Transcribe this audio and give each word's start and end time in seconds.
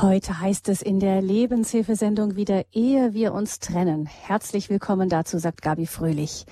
Heute 0.00 0.38
heißt 0.38 0.68
es 0.68 0.80
in 0.80 1.00
der 1.00 1.20
Lebenshilfesendung 1.20 2.36
wieder, 2.36 2.64
ehe 2.72 3.14
wir 3.14 3.34
uns 3.34 3.58
trennen. 3.58 4.06
Herzlich 4.06 4.70
willkommen 4.70 5.08
dazu, 5.08 5.38
sagt 5.40 5.60
Gabi 5.60 5.86
Fröhlich. 5.86 6.46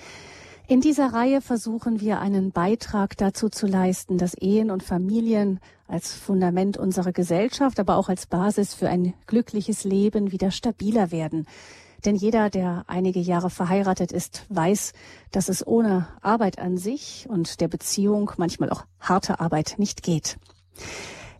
In 0.67 0.81
dieser 0.81 1.13
Reihe 1.13 1.41
versuchen 1.41 2.01
wir 2.01 2.19
einen 2.19 2.51
Beitrag 2.51 3.17
dazu 3.17 3.49
zu 3.49 3.69
leisten, 3.69 4.19
dass 4.19 4.35
Ehen 4.35 4.73
und 4.73 4.83
Familien 4.83 5.61
als 5.87 6.13
Fundament 6.13 6.77
unserer 6.77 7.13
Gesellschaft, 7.13 7.79
aber 7.79 7.99
auch 7.99 8.09
als 8.09 8.27
Basis 8.27 8.75
für 8.75 8.89
ein 8.89 9.15
glückliches 9.29 9.85
Leben 9.85 10.33
wieder 10.33 10.51
stabiler 10.51 11.13
werden. 11.13 11.47
Denn 12.05 12.17
jeder, 12.17 12.51
der 12.51 12.83
einige 12.89 13.21
Jahre 13.21 13.51
verheiratet 13.51 14.11
ist, 14.11 14.45
weiß, 14.49 14.93
dass 15.31 15.49
es 15.49 15.65
ohne 15.65 16.09
Arbeit 16.21 16.59
an 16.59 16.79
sich 16.79 17.27
und 17.29 17.61
der 17.61 17.69
Beziehung, 17.69 18.33
manchmal 18.39 18.71
auch 18.71 18.87
harte 18.99 19.39
Arbeit, 19.39 19.77
nicht 19.79 20.03
geht. 20.03 20.37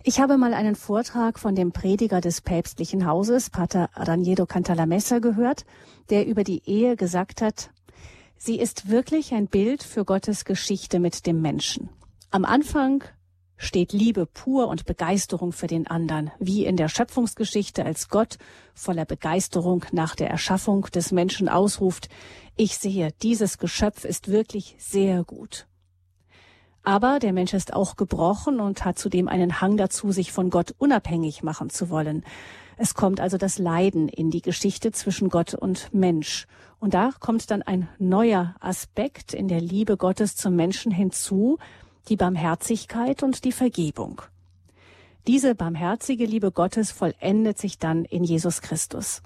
Ich 0.09 0.21
habe 0.21 0.39
mal 0.39 0.55
einen 0.55 0.77
Vortrag 0.77 1.37
von 1.37 1.57
dem 1.57 1.73
Prediger 1.73 2.21
des 2.21 2.41
päpstlichen 2.41 3.07
Hauses, 3.09 3.51
Pater 3.51 3.91
Raniero 3.97 4.47
Cantalamessa, 4.47 5.19
gehört, 5.19 5.65
der 6.11 6.29
über 6.29 6.45
die 6.45 6.63
Ehe 6.65 6.95
gesagt 6.95 7.43
hat, 7.43 7.71
sie 8.39 8.57
ist 8.57 8.89
wirklich 8.89 9.35
ein 9.35 9.49
Bild 9.49 9.83
für 9.83 10.05
Gottes 10.05 10.45
Geschichte 10.45 11.01
mit 11.01 11.27
dem 11.27 11.43
Menschen. 11.43 11.89
Am 12.31 12.45
Anfang 12.45 13.03
steht 13.57 13.93
Liebe 13.93 14.27
pur 14.27 14.69
und 14.69 14.87
Begeisterung 14.87 15.51
für 15.51 15.67
den 15.67 15.89
anderen, 15.89 16.31
wie 16.39 16.67
in 16.67 16.77
der 16.77 16.89
Schöpfungsgeschichte, 16.89 17.85
als 17.85 18.09
Gott 18.09 18.39
voller 18.75 19.07
Begeisterung 19.07 19.85
nach 19.91 20.15
der 20.15 20.31
Erschaffung 20.31 20.83
des 20.83 21.11
Menschen 21.11 21.49
ausruft, 21.49 22.09
ich 22.55 22.79
sehe, 22.79 23.09
dieses 23.23 23.59
Geschöpf 23.59 24.05
ist 24.05 24.29
wirklich 24.29 24.77
sehr 24.79 25.25
gut. 25.25 25.67
Aber 26.87 27.19
der 27.19 27.33
Mensch 27.33 27.53
ist 27.53 27.73
auch 27.73 27.97
gebrochen 27.97 28.61
und 28.61 28.85
hat 28.85 28.97
zudem 28.97 29.27
einen 29.27 29.61
Hang 29.61 29.77
dazu, 29.77 30.13
sich 30.13 30.31
von 30.31 30.51
Gott 30.51 30.73
unabhängig 30.79 31.43
machen 31.43 31.69
zu 31.69 31.91
wollen. 31.91 32.25
Es 32.77 32.95
kommt 32.95 33.19
also 33.19 33.39
das 33.39 33.59
Leiden 33.59 34.09
in 34.09 34.31
die 34.31 34.41
Geschichte 34.41 34.93
zwischen 34.93 35.29
Gott 35.29 35.53
und 35.53 35.93
Mensch. 35.93 36.47
Und 36.79 36.95
da 36.95 37.11
kommt 37.19 37.51
dann 37.51 37.63
ein 37.63 37.89
neuer 37.99 38.55
Aspekt 38.61 39.35
in 39.35 39.49
der 39.49 39.61
Liebe 39.61 39.97
Gottes 39.97 40.37
zum 40.37 40.55
Menschen 40.55 40.93
hinzu, 40.93 41.59
die 42.09 42.15
Barmherzigkeit 42.15 43.25
und 43.25 43.45
die 43.45 43.51
Vergebung. 43.51 44.23
Diese 45.27 45.57
barmherzige 45.57 46.25
Liebe 46.25 46.53
Gottes 46.53 46.93
vollendet 46.93 47.59
sich 47.59 47.81
dann 47.81 48.05
in 48.05 48.23
Jesus 48.23 48.63
Christus. 48.63 49.23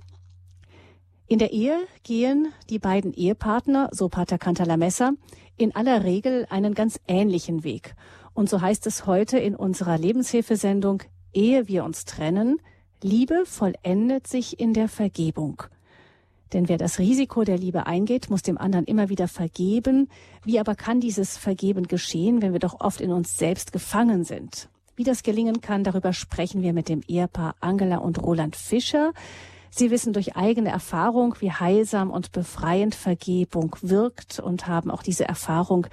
In 1.27 1.38
der 1.38 1.53
Ehe 1.53 1.78
gehen 2.05 2.48
die 2.70 2.78
beiden 2.78 3.12
Ehepartner, 3.12 3.91
so 3.92 4.08
Pater 4.08 4.38
Cantalamessa, 4.38 5.12
in 5.61 5.75
aller 5.75 6.05
Regel 6.05 6.47
einen 6.50 6.75
ganz 6.75 7.00
ähnlichen 7.06 7.64
Weg. 7.64 7.94
Und 8.34 8.48
so 8.48 8.61
heißt 8.61 8.86
es 8.86 9.06
heute 9.06 9.39
in 9.39 9.55
unserer 9.55 9.98
Lebenshilfesendung, 9.98 11.03
ehe 11.33 11.69
wir 11.69 11.84
uns 11.84 12.05
trennen, 12.05 12.61
Liebe 13.03 13.44
vollendet 13.47 14.27
sich 14.27 14.61
in 14.61 14.75
der 14.75 14.88
Vergebung. 14.88 15.62
Denn 16.53 16.69
wer 16.69 16.78
das 16.78 16.98
Risiko 16.98 17.44
der 17.44 17.56
Liebe 17.56 17.86
eingeht, 17.86 18.28
muss 18.28 18.42
dem 18.42 18.58
anderen 18.58 18.84
immer 18.84 19.08
wieder 19.08 19.28
vergeben. 19.28 20.08
Wie 20.44 20.58
aber 20.58 20.75
kann 20.75 21.00
dieses 21.00 21.36
Vergeben 21.36 21.86
geschehen, 21.86 22.42
wenn 22.42 22.53
wir 22.53 22.58
doch 22.58 22.81
oft 22.81 23.00
in 23.00 23.12
uns 23.12 23.38
selbst 23.38 23.72
gefangen 23.72 24.25
sind? 24.25 24.69
Wie 24.97 25.05
das 25.05 25.22
gelingen 25.22 25.61
kann, 25.61 25.84
darüber 25.84 26.12
sprechen 26.12 26.62
wir 26.62 26.72
mit 26.72 26.88
dem 26.88 27.03
Ehepaar 27.06 27.55
Angela 27.61 27.98
und 27.98 28.22
Roland 28.22 28.56
Fischer. 28.56 29.12
Sie 29.72 29.90
wissen 29.90 30.12
durch 30.12 30.36
eigene 30.36 30.70
Erfahrung, 30.70 31.36
wie 31.38 31.52
heilsam 31.52 32.10
und 32.10 32.32
befreiend 32.32 32.94
Vergebung 32.94 33.76
wirkt 33.82 34.40
und 34.40 34.66
haben 34.66 34.90
auch 34.90 35.02
diese 35.02 35.26
Erfahrung 35.26 35.86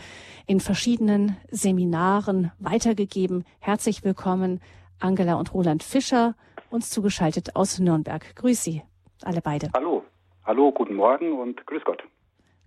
in 0.48 0.60
verschiedenen 0.60 1.38
Seminaren 1.52 2.52
weitergegeben. 2.60 3.44
Herzlich 3.60 4.04
willkommen, 4.04 4.62
Angela 5.00 5.36
und 5.36 5.54
Roland 5.54 5.84
Fischer, 5.84 6.36
uns 6.72 6.90
zugeschaltet 6.90 7.56
aus 7.56 7.78
Nürnberg. 7.80 8.36
Grüß 8.36 8.64
Sie, 8.64 8.82
alle 9.24 9.42
beide. 9.42 9.70
Hallo. 9.76 10.04
Hallo, 10.44 10.72
guten 10.72 10.96
Morgen 10.96 11.40
und 11.40 11.66
grüß 11.68 11.84
Gott. 11.86 12.02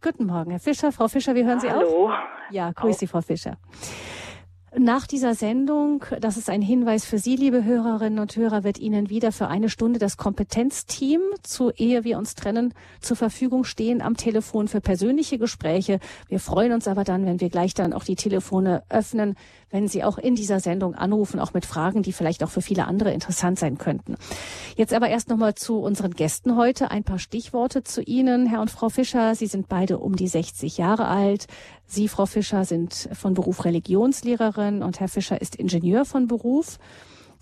Guten 0.03 0.27
Morgen, 0.27 0.51
Herr 0.51 0.61
Fischer. 0.61 0.93
Frau 0.93 1.09
Fischer, 1.09 1.35
wie 1.35 1.45
hören 1.45 1.61
Sie 1.61 1.71
Hallo. 1.71 2.07
auf? 2.09 2.13
Ja, 2.51 2.71
grüß 2.73 2.99
Sie, 2.99 3.07
Frau 3.07 3.21
Fischer. 3.21 3.57
Nach 4.79 5.09
dieser 5.09 5.35
Sendung, 5.35 6.05
das 6.21 6.37
ist 6.37 6.49
ein 6.49 6.63
Hinweis 6.63 7.05
für 7.05 7.19
Sie, 7.19 7.35
liebe 7.35 7.65
Hörerinnen 7.65 8.21
und 8.21 8.37
Hörer, 8.37 8.63
wird 8.63 8.79
Ihnen 8.79 9.11
wieder 9.11 9.33
für 9.33 9.49
eine 9.49 9.69
Stunde 9.69 9.99
das 9.99 10.17
Kompetenzteam 10.17 11.21
zu 11.43 11.73
Ehe 11.73 12.05
wir 12.05 12.19
uns 12.19 12.37
trennen 12.37 12.73
zur 13.01 13.17
Verfügung 13.17 13.65
stehen 13.65 14.01
am 14.01 14.17
Telefon 14.17 14.69
für 14.69 14.81
persönliche 14.81 15.39
Gespräche. 15.39 15.99
Wir 16.29 16.39
freuen 16.39 16.71
uns 16.71 16.87
aber 16.87 17.03
dann, 17.03 17.27
wenn 17.27 17.41
wir 17.41 17.49
gleich 17.51 17.75
dann 17.75 17.93
auch 17.93 18.05
die 18.05 18.15
Telefone 18.15 18.85
öffnen, 18.89 19.35
wenn 19.71 19.89
Sie 19.89 20.05
auch 20.05 20.19
in 20.19 20.37
dieser 20.37 20.61
Sendung 20.61 20.95
anrufen, 20.95 21.41
auch 21.41 21.53
mit 21.53 21.67
Fragen, 21.67 22.03
die 22.03 22.13
vielleicht 22.13 22.45
auch 22.45 22.51
für 22.51 22.63
viele 22.63 22.87
andere 22.87 23.13
interessant 23.13 23.59
sein 23.59 23.77
könnten. 23.77 24.15
Jetzt 24.77 24.95
aber 24.95 25.09
erst 25.09 25.31
nochmal 25.31 25.57
zu 25.57 25.79
unseren 25.79 26.13
Gästen 26.13 26.57
heute. 26.57 26.93
Ein 26.93 27.03
paar 27.03 27.19
Stichworte 27.19 27.83
zu 27.83 28.03
Ihnen, 28.03 28.47
Herr 28.47 28.61
und 28.61 28.71
Frau 28.71 28.89
Fischer. 28.89 29.35
Sie 29.35 29.47
sind 29.47 29.69
beide 29.69 29.99
um 29.99 30.15
die 30.15 30.29
60 30.29 30.79
Jahre 30.79 31.09
alt. 31.09 31.47
Sie, 31.91 32.07
Frau 32.07 32.27
Fischer, 32.27 32.65
sind 32.65 33.09
von 33.13 33.35
Beruf 33.35 33.65
Religionslehrerin 33.65 34.85
und 34.85 35.01
Herr 35.01 35.09
Fischer 35.09 35.41
ist 35.41 35.57
Ingenieur 35.57 36.05
von 36.05 36.29
Beruf 36.29 36.79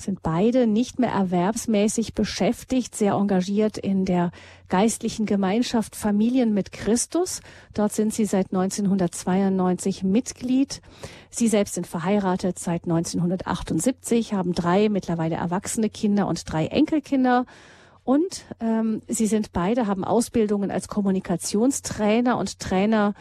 sind 0.01 0.23
beide 0.23 0.67
nicht 0.67 0.99
mehr 0.99 1.11
erwerbsmäßig 1.11 2.15
beschäftigt, 2.15 2.95
sehr 2.95 3.15
engagiert 3.15 3.77
in 3.77 4.05
der 4.05 4.31
geistlichen 4.69 5.27
Gemeinschaft 5.27 5.97
Familien 5.97 6.55
mit 6.55 6.73
Christus. 6.73 7.41
Dort 7.75 7.93
sind 7.93 8.15
sie 8.15 8.25
seit 8.25 8.53
1992 8.53 10.05
Mitglied. 10.05 10.81
Sie 11.31 11.49
selbst 11.49 11.75
sind 11.75 11.87
verheiratet 11.87 12.59
seit 12.59 12.85
1978, 12.85 14.35
haben 14.35 14.53
drei 14.53 14.89
mittlerweile 14.89 15.35
erwachsene 15.35 15.91
Kinder 15.91 16.27
und 16.29 16.51
drei 16.51 16.67
Enkelkinder. 16.67 17.45
Und 18.05 18.47
ähm, 18.61 19.03
sie 19.07 19.27
sind 19.27 19.53
beide, 19.53 19.87
haben 19.87 20.05
Ausbildungen 20.05 20.71
als 20.71 20.89
Kommunikationstrainer 20.89 22.39
und 22.39 22.59
Trainer 22.61 23.13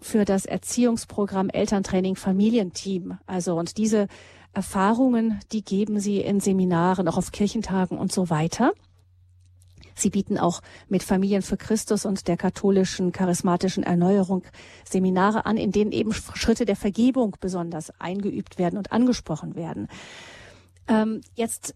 für 0.00 0.24
das 0.24 0.46
Erziehungsprogramm 0.46 1.50
Elterntraining 1.50 2.16
Familienteam. 2.16 3.18
Also 3.26 3.56
und 3.56 3.76
diese 3.76 4.08
Erfahrungen, 4.52 5.40
die 5.52 5.62
geben 5.62 6.00
sie 6.00 6.20
in 6.20 6.40
Seminaren, 6.40 7.08
auch 7.08 7.16
auf 7.16 7.32
Kirchentagen 7.32 7.98
und 7.98 8.12
so 8.12 8.30
weiter. 8.30 8.72
Sie 9.94 10.10
bieten 10.10 10.38
auch 10.38 10.62
mit 10.88 11.02
Familien 11.02 11.42
für 11.42 11.56
Christus 11.56 12.06
und 12.06 12.26
der 12.26 12.36
katholischen 12.36 13.12
charismatischen 13.12 13.82
Erneuerung 13.82 14.44
Seminare 14.88 15.46
an, 15.46 15.56
in 15.56 15.72
denen 15.72 15.92
eben 15.92 16.12
Schritte 16.12 16.64
der 16.64 16.76
Vergebung 16.76 17.36
besonders 17.38 17.90
eingeübt 18.00 18.58
werden 18.58 18.78
und 18.78 18.92
angesprochen 18.92 19.54
werden. 19.54 19.88
Ähm, 20.88 21.20
jetzt 21.34 21.74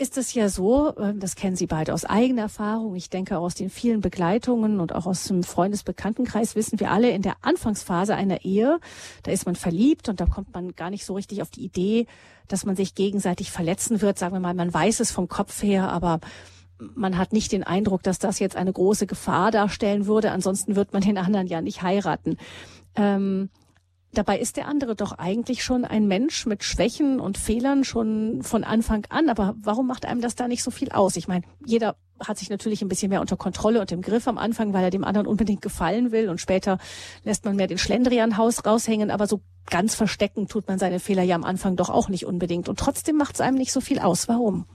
ist 0.00 0.16
es 0.16 0.32
ja 0.32 0.48
so, 0.48 0.96
ähm, 0.98 1.20
das 1.20 1.36
kennen 1.36 1.56
Sie 1.56 1.66
beide 1.66 1.92
aus 1.92 2.06
eigener 2.06 2.42
Erfahrung, 2.42 2.96
ich 2.96 3.10
denke 3.10 3.38
aus 3.38 3.54
den 3.54 3.68
vielen 3.68 4.00
Begleitungen 4.00 4.80
und 4.80 4.94
auch 4.94 5.04
aus 5.06 5.24
dem 5.24 5.42
Freundesbekanntenkreis 5.42 6.56
wissen 6.56 6.80
wir 6.80 6.90
alle, 6.90 7.10
in 7.10 7.20
der 7.20 7.36
Anfangsphase 7.42 8.14
einer 8.14 8.44
Ehe, 8.44 8.80
da 9.24 9.30
ist 9.30 9.44
man 9.44 9.56
verliebt 9.56 10.08
und 10.08 10.18
da 10.18 10.26
kommt 10.26 10.54
man 10.54 10.74
gar 10.74 10.88
nicht 10.88 11.04
so 11.04 11.14
richtig 11.14 11.42
auf 11.42 11.50
die 11.50 11.64
Idee, 11.64 12.06
dass 12.48 12.64
man 12.64 12.76
sich 12.76 12.94
gegenseitig 12.94 13.50
verletzen 13.50 14.00
wird. 14.00 14.18
Sagen 14.18 14.34
wir 14.34 14.40
mal, 14.40 14.54
man 14.54 14.72
weiß 14.72 15.00
es 15.00 15.10
vom 15.10 15.28
Kopf 15.28 15.62
her, 15.62 15.90
aber 15.92 16.20
man 16.94 17.18
hat 17.18 17.34
nicht 17.34 17.52
den 17.52 17.62
Eindruck, 17.62 18.02
dass 18.02 18.18
das 18.18 18.38
jetzt 18.38 18.56
eine 18.56 18.72
große 18.72 19.06
Gefahr 19.06 19.50
darstellen 19.50 20.06
würde. 20.06 20.32
Ansonsten 20.32 20.76
wird 20.76 20.94
man 20.94 21.02
den 21.02 21.18
anderen 21.18 21.46
ja 21.46 21.60
nicht 21.60 21.82
heiraten. 21.82 22.38
Ähm, 22.96 23.50
Dabei 24.12 24.40
ist 24.40 24.56
der 24.56 24.66
andere 24.66 24.96
doch 24.96 25.12
eigentlich 25.18 25.62
schon 25.62 25.84
ein 25.84 26.08
Mensch 26.08 26.44
mit 26.44 26.64
Schwächen 26.64 27.20
und 27.20 27.38
Fehlern 27.38 27.84
schon 27.84 28.42
von 28.42 28.64
Anfang 28.64 29.06
an. 29.08 29.28
Aber 29.28 29.54
warum 29.62 29.86
macht 29.86 30.04
einem 30.04 30.20
das 30.20 30.34
da 30.34 30.48
nicht 30.48 30.64
so 30.64 30.72
viel 30.72 30.90
aus? 30.90 31.16
Ich 31.16 31.28
meine, 31.28 31.44
jeder 31.64 31.94
hat 32.26 32.36
sich 32.36 32.50
natürlich 32.50 32.82
ein 32.82 32.88
bisschen 32.88 33.10
mehr 33.10 33.20
unter 33.20 33.36
Kontrolle 33.36 33.80
und 33.80 33.92
im 33.92 34.02
Griff 34.02 34.26
am 34.26 34.36
Anfang, 34.36 34.72
weil 34.72 34.82
er 34.82 34.90
dem 34.90 35.04
anderen 35.04 35.28
unbedingt 35.28 35.62
gefallen 35.62 36.10
will. 36.10 36.28
Und 36.28 36.40
später 36.40 36.78
lässt 37.22 37.44
man 37.44 37.54
mehr 37.54 37.68
den 37.68 37.78
Schlendrian 37.78 38.32
raushängen. 38.32 39.12
Aber 39.12 39.28
so 39.28 39.42
ganz 39.70 39.94
verstecken 39.94 40.48
tut 40.48 40.66
man 40.66 40.78
seine 40.78 40.98
Fehler 40.98 41.22
ja 41.22 41.36
am 41.36 41.44
Anfang 41.44 41.76
doch 41.76 41.88
auch 41.88 42.08
nicht 42.08 42.26
unbedingt. 42.26 42.68
Und 42.68 42.80
trotzdem 42.80 43.16
macht 43.16 43.36
es 43.36 43.40
einem 43.40 43.56
nicht 43.56 43.72
so 43.72 43.80
viel 43.80 44.00
aus. 44.00 44.28
Warum? 44.28 44.66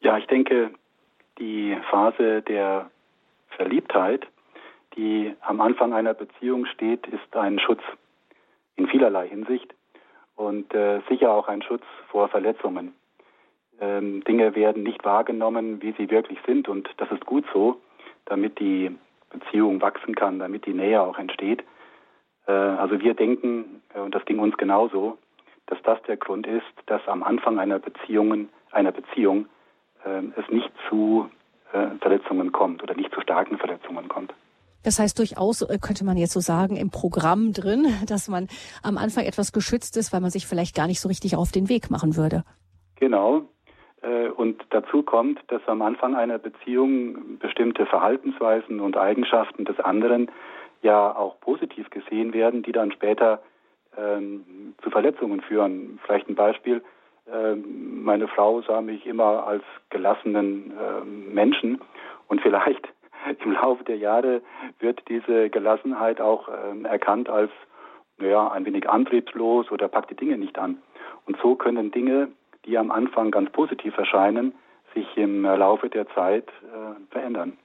Ja, 0.00 0.18
ich 0.18 0.26
denke, 0.26 0.72
die 1.38 1.76
Phase 1.88 2.42
der 2.42 2.90
Verliebtheit 3.56 4.26
die 4.96 5.34
am 5.40 5.60
Anfang 5.60 5.92
einer 5.92 6.14
Beziehung 6.14 6.66
steht, 6.66 7.06
ist 7.06 7.36
ein 7.36 7.58
Schutz 7.58 7.82
in 8.76 8.88
vielerlei 8.88 9.28
Hinsicht 9.28 9.74
und 10.36 10.72
äh, 10.74 11.00
sicher 11.08 11.32
auch 11.32 11.48
ein 11.48 11.62
Schutz 11.62 11.84
vor 12.08 12.28
Verletzungen. 12.28 12.94
Ähm, 13.80 14.24
Dinge 14.24 14.54
werden 14.54 14.82
nicht 14.82 15.04
wahrgenommen, 15.04 15.82
wie 15.82 15.92
sie 15.92 16.10
wirklich 16.10 16.38
sind 16.46 16.68
und 16.68 16.88
das 16.96 17.10
ist 17.10 17.26
gut 17.26 17.44
so, 17.52 17.80
damit 18.24 18.58
die 18.58 18.96
Beziehung 19.30 19.80
wachsen 19.80 20.14
kann, 20.14 20.38
damit 20.38 20.66
die 20.66 20.72
Nähe 20.72 21.00
auch 21.02 21.18
entsteht. 21.18 21.62
Äh, 22.46 22.52
also 22.52 23.00
wir 23.00 23.14
denken, 23.14 23.82
äh, 23.94 24.00
und 24.00 24.14
das 24.14 24.24
ging 24.24 24.38
uns 24.38 24.56
genauso, 24.56 25.18
dass 25.66 25.80
das 25.82 26.00
der 26.02 26.16
Grund 26.16 26.46
ist, 26.46 26.64
dass 26.86 27.06
am 27.08 27.22
Anfang 27.22 27.58
einer 27.58 27.78
Beziehung, 27.78 28.48
einer 28.70 28.92
Beziehung 28.92 29.46
äh, 30.04 30.22
es 30.40 30.48
nicht 30.48 30.70
zu 30.88 31.28
äh, 31.72 31.88
Verletzungen 32.00 32.52
kommt 32.52 32.82
oder 32.82 32.94
nicht 32.94 33.12
zu 33.12 33.20
starken 33.20 33.58
Verletzungen 33.58 34.08
kommt. 34.08 34.32
Das 34.86 35.00
heißt 35.00 35.18
durchaus, 35.18 35.62
äh, 35.62 35.78
könnte 35.82 36.04
man 36.04 36.16
jetzt 36.16 36.32
so 36.32 36.38
sagen, 36.38 36.76
im 36.76 36.90
Programm 36.90 37.52
drin, 37.52 37.86
dass 38.08 38.28
man 38.28 38.46
am 38.84 38.98
Anfang 38.98 39.24
etwas 39.24 39.52
geschützt 39.52 39.96
ist, 39.96 40.12
weil 40.12 40.20
man 40.20 40.30
sich 40.30 40.46
vielleicht 40.46 40.76
gar 40.76 40.86
nicht 40.86 41.00
so 41.00 41.08
richtig 41.08 41.36
auf 41.36 41.50
den 41.50 41.68
Weg 41.68 41.90
machen 41.90 42.16
würde. 42.16 42.44
Genau. 43.00 43.42
Äh, 44.02 44.28
und 44.28 44.64
dazu 44.70 45.02
kommt, 45.02 45.40
dass 45.48 45.60
am 45.66 45.82
Anfang 45.82 46.14
einer 46.14 46.38
Beziehung 46.38 47.38
bestimmte 47.38 47.84
Verhaltensweisen 47.84 48.78
und 48.78 48.96
Eigenschaften 48.96 49.64
des 49.64 49.80
anderen 49.80 50.30
ja 50.82 51.16
auch 51.16 51.40
positiv 51.40 51.90
gesehen 51.90 52.32
werden, 52.32 52.62
die 52.62 52.72
dann 52.72 52.92
später 52.92 53.42
ähm, 53.98 54.74
zu 54.84 54.90
Verletzungen 54.90 55.40
führen. 55.40 55.98
Vielleicht 56.04 56.28
ein 56.28 56.36
Beispiel. 56.36 56.80
Ähm, 57.32 58.04
meine 58.04 58.28
Frau 58.28 58.62
sah 58.62 58.82
mich 58.82 59.04
immer 59.04 59.48
als 59.48 59.64
gelassenen 59.90 60.70
äh, 60.70 61.04
Menschen 61.04 61.80
und 62.28 62.40
vielleicht 62.42 62.86
im 63.44 63.52
Laufe 63.52 63.84
der 63.84 63.96
Jahre 63.96 64.42
wird 64.78 65.02
diese 65.08 65.50
Gelassenheit 65.50 66.20
auch 66.20 66.48
äh, 66.48 66.82
erkannt 66.84 67.28
als 67.28 67.50
naja, 68.18 68.50
ein 68.50 68.64
wenig 68.64 68.88
antriebslos 68.88 69.70
oder 69.70 69.88
packt 69.88 70.10
die 70.10 70.16
Dinge 70.16 70.38
nicht 70.38 70.58
an. 70.58 70.78
Und 71.26 71.36
so 71.42 71.54
können 71.54 71.90
Dinge, 71.90 72.28
die 72.64 72.78
am 72.78 72.90
Anfang 72.90 73.30
ganz 73.30 73.50
positiv 73.50 73.96
erscheinen, 73.98 74.54
sich 74.94 75.06
im 75.16 75.42
Laufe 75.42 75.90
der 75.90 76.08
Zeit 76.08 76.48
äh, 76.48 77.12
verändern 77.12 77.58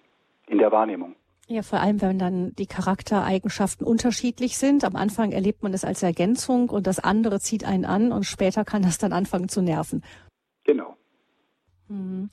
in 0.47 0.57
der 0.57 0.71
Wahrnehmung. 0.71 1.15
Ja, 1.47 1.63
vor 1.63 1.79
allem, 1.79 2.01
wenn 2.01 2.19
dann 2.19 2.53
die 2.57 2.65
Charaktereigenschaften 2.65 3.85
unterschiedlich 3.85 4.57
sind. 4.57 4.85
Am 4.85 4.95
Anfang 4.95 5.31
erlebt 5.31 5.63
man 5.63 5.73
es 5.73 5.83
als 5.83 6.01
Ergänzung 6.03 6.69
und 6.69 6.87
das 6.87 6.99
andere 6.99 7.39
zieht 7.39 7.65
einen 7.65 7.85
an 7.85 8.11
und 8.11 8.25
später 8.25 8.63
kann 8.63 8.83
das 8.83 8.97
dann 8.97 9.11
anfangen 9.11 9.49
zu 9.49 9.61
nerven. 9.61 10.03
Genau. 10.63 10.95
Hm. 11.87 12.29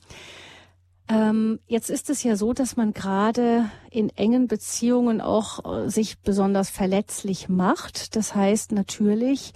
Ähm, 1.09 1.59
jetzt 1.65 1.89
ist 1.89 2.11
es 2.11 2.23
ja 2.23 2.35
so, 2.35 2.53
dass 2.53 2.77
man 2.77 2.93
gerade 2.93 3.65
in 3.89 4.09
engen 4.09 4.47
Beziehungen 4.47 5.21
auch 5.21 5.65
äh, 5.65 5.89
sich 5.89 6.19
besonders 6.19 6.69
verletzlich 6.69 7.49
macht. 7.49 8.15
Das 8.15 8.35
heißt 8.35 8.73
natürlich, 8.73 9.53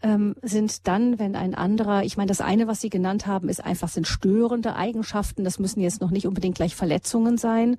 ähm, 0.00 0.36
sind 0.42 0.86
dann, 0.86 1.18
wenn 1.18 1.34
ein 1.34 1.56
anderer, 1.56 2.04
ich 2.04 2.16
meine, 2.16 2.28
das 2.28 2.40
eine, 2.40 2.68
was 2.68 2.80
Sie 2.80 2.90
genannt 2.90 3.26
haben, 3.26 3.48
ist 3.48 3.64
einfach 3.64 3.88
sind 3.88 4.06
störende 4.06 4.76
Eigenschaften. 4.76 5.42
Das 5.42 5.58
müssen 5.58 5.80
jetzt 5.80 6.00
noch 6.00 6.12
nicht 6.12 6.26
unbedingt 6.26 6.56
gleich 6.56 6.76
Verletzungen 6.76 7.36
sein, 7.36 7.78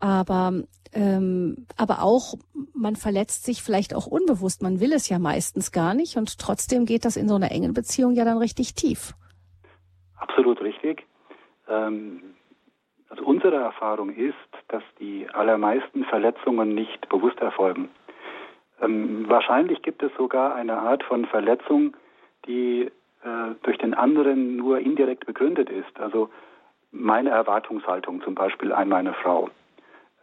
aber 0.00 0.62
ähm, 0.94 1.66
aber 1.76 2.02
auch 2.02 2.34
man 2.74 2.96
verletzt 2.96 3.44
sich 3.44 3.62
vielleicht 3.62 3.94
auch 3.94 4.06
unbewusst. 4.06 4.62
Man 4.62 4.80
will 4.80 4.92
es 4.92 5.08
ja 5.08 5.18
meistens 5.18 5.72
gar 5.72 5.94
nicht 5.94 6.16
und 6.16 6.38
trotzdem 6.38 6.86
geht 6.86 7.04
das 7.04 7.16
in 7.16 7.28
so 7.28 7.34
einer 7.34 7.50
engen 7.50 7.72
Beziehung 7.74 8.14
ja 8.14 8.24
dann 8.24 8.38
richtig 8.38 8.74
tief. 8.74 9.14
Absolut 10.16 10.60
richtig. 10.60 11.06
Ähm, 11.72 12.34
also 13.08 13.24
unsere 13.24 13.56
Erfahrung 13.56 14.10
ist, 14.10 14.34
dass 14.68 14.82
die 14.98 15.28
allermeisten 15.32 16.04
Verletzungen 16.04 16.74
nicht 16.74 17.08
bewusst 17.08 17.38
erfolgen. 17.40 17.90
Ähm, 18.80 19.28
wahrscheinlich 19.28 19.82
gibt 19.82 20.02
es 20.02 20.12
sogar 20.16 20.54
eine 20.54 20.78
Art 20.78 21.02
von 21.04 21.26
Verletzung, 21.26 21.94
die 22.46 22.90
äh, 23.22 23.54
durch 23.62 23.78
den 23.78 23.94
anderen 23.94 24.56
nur 24.56 24.78
indirekt 24.80 25.26
begründet 25.26 25.70
ist. 25.70 26.00
Also 26.00 26.30
meine 26.90 27.30
Erwartungshaltung 27.30 28.22
zum 28.22 28.34
Beispiel 28.34 28.72
an 28.72 28.88
meine 28.88 29.14
Frau, 29.14 29.50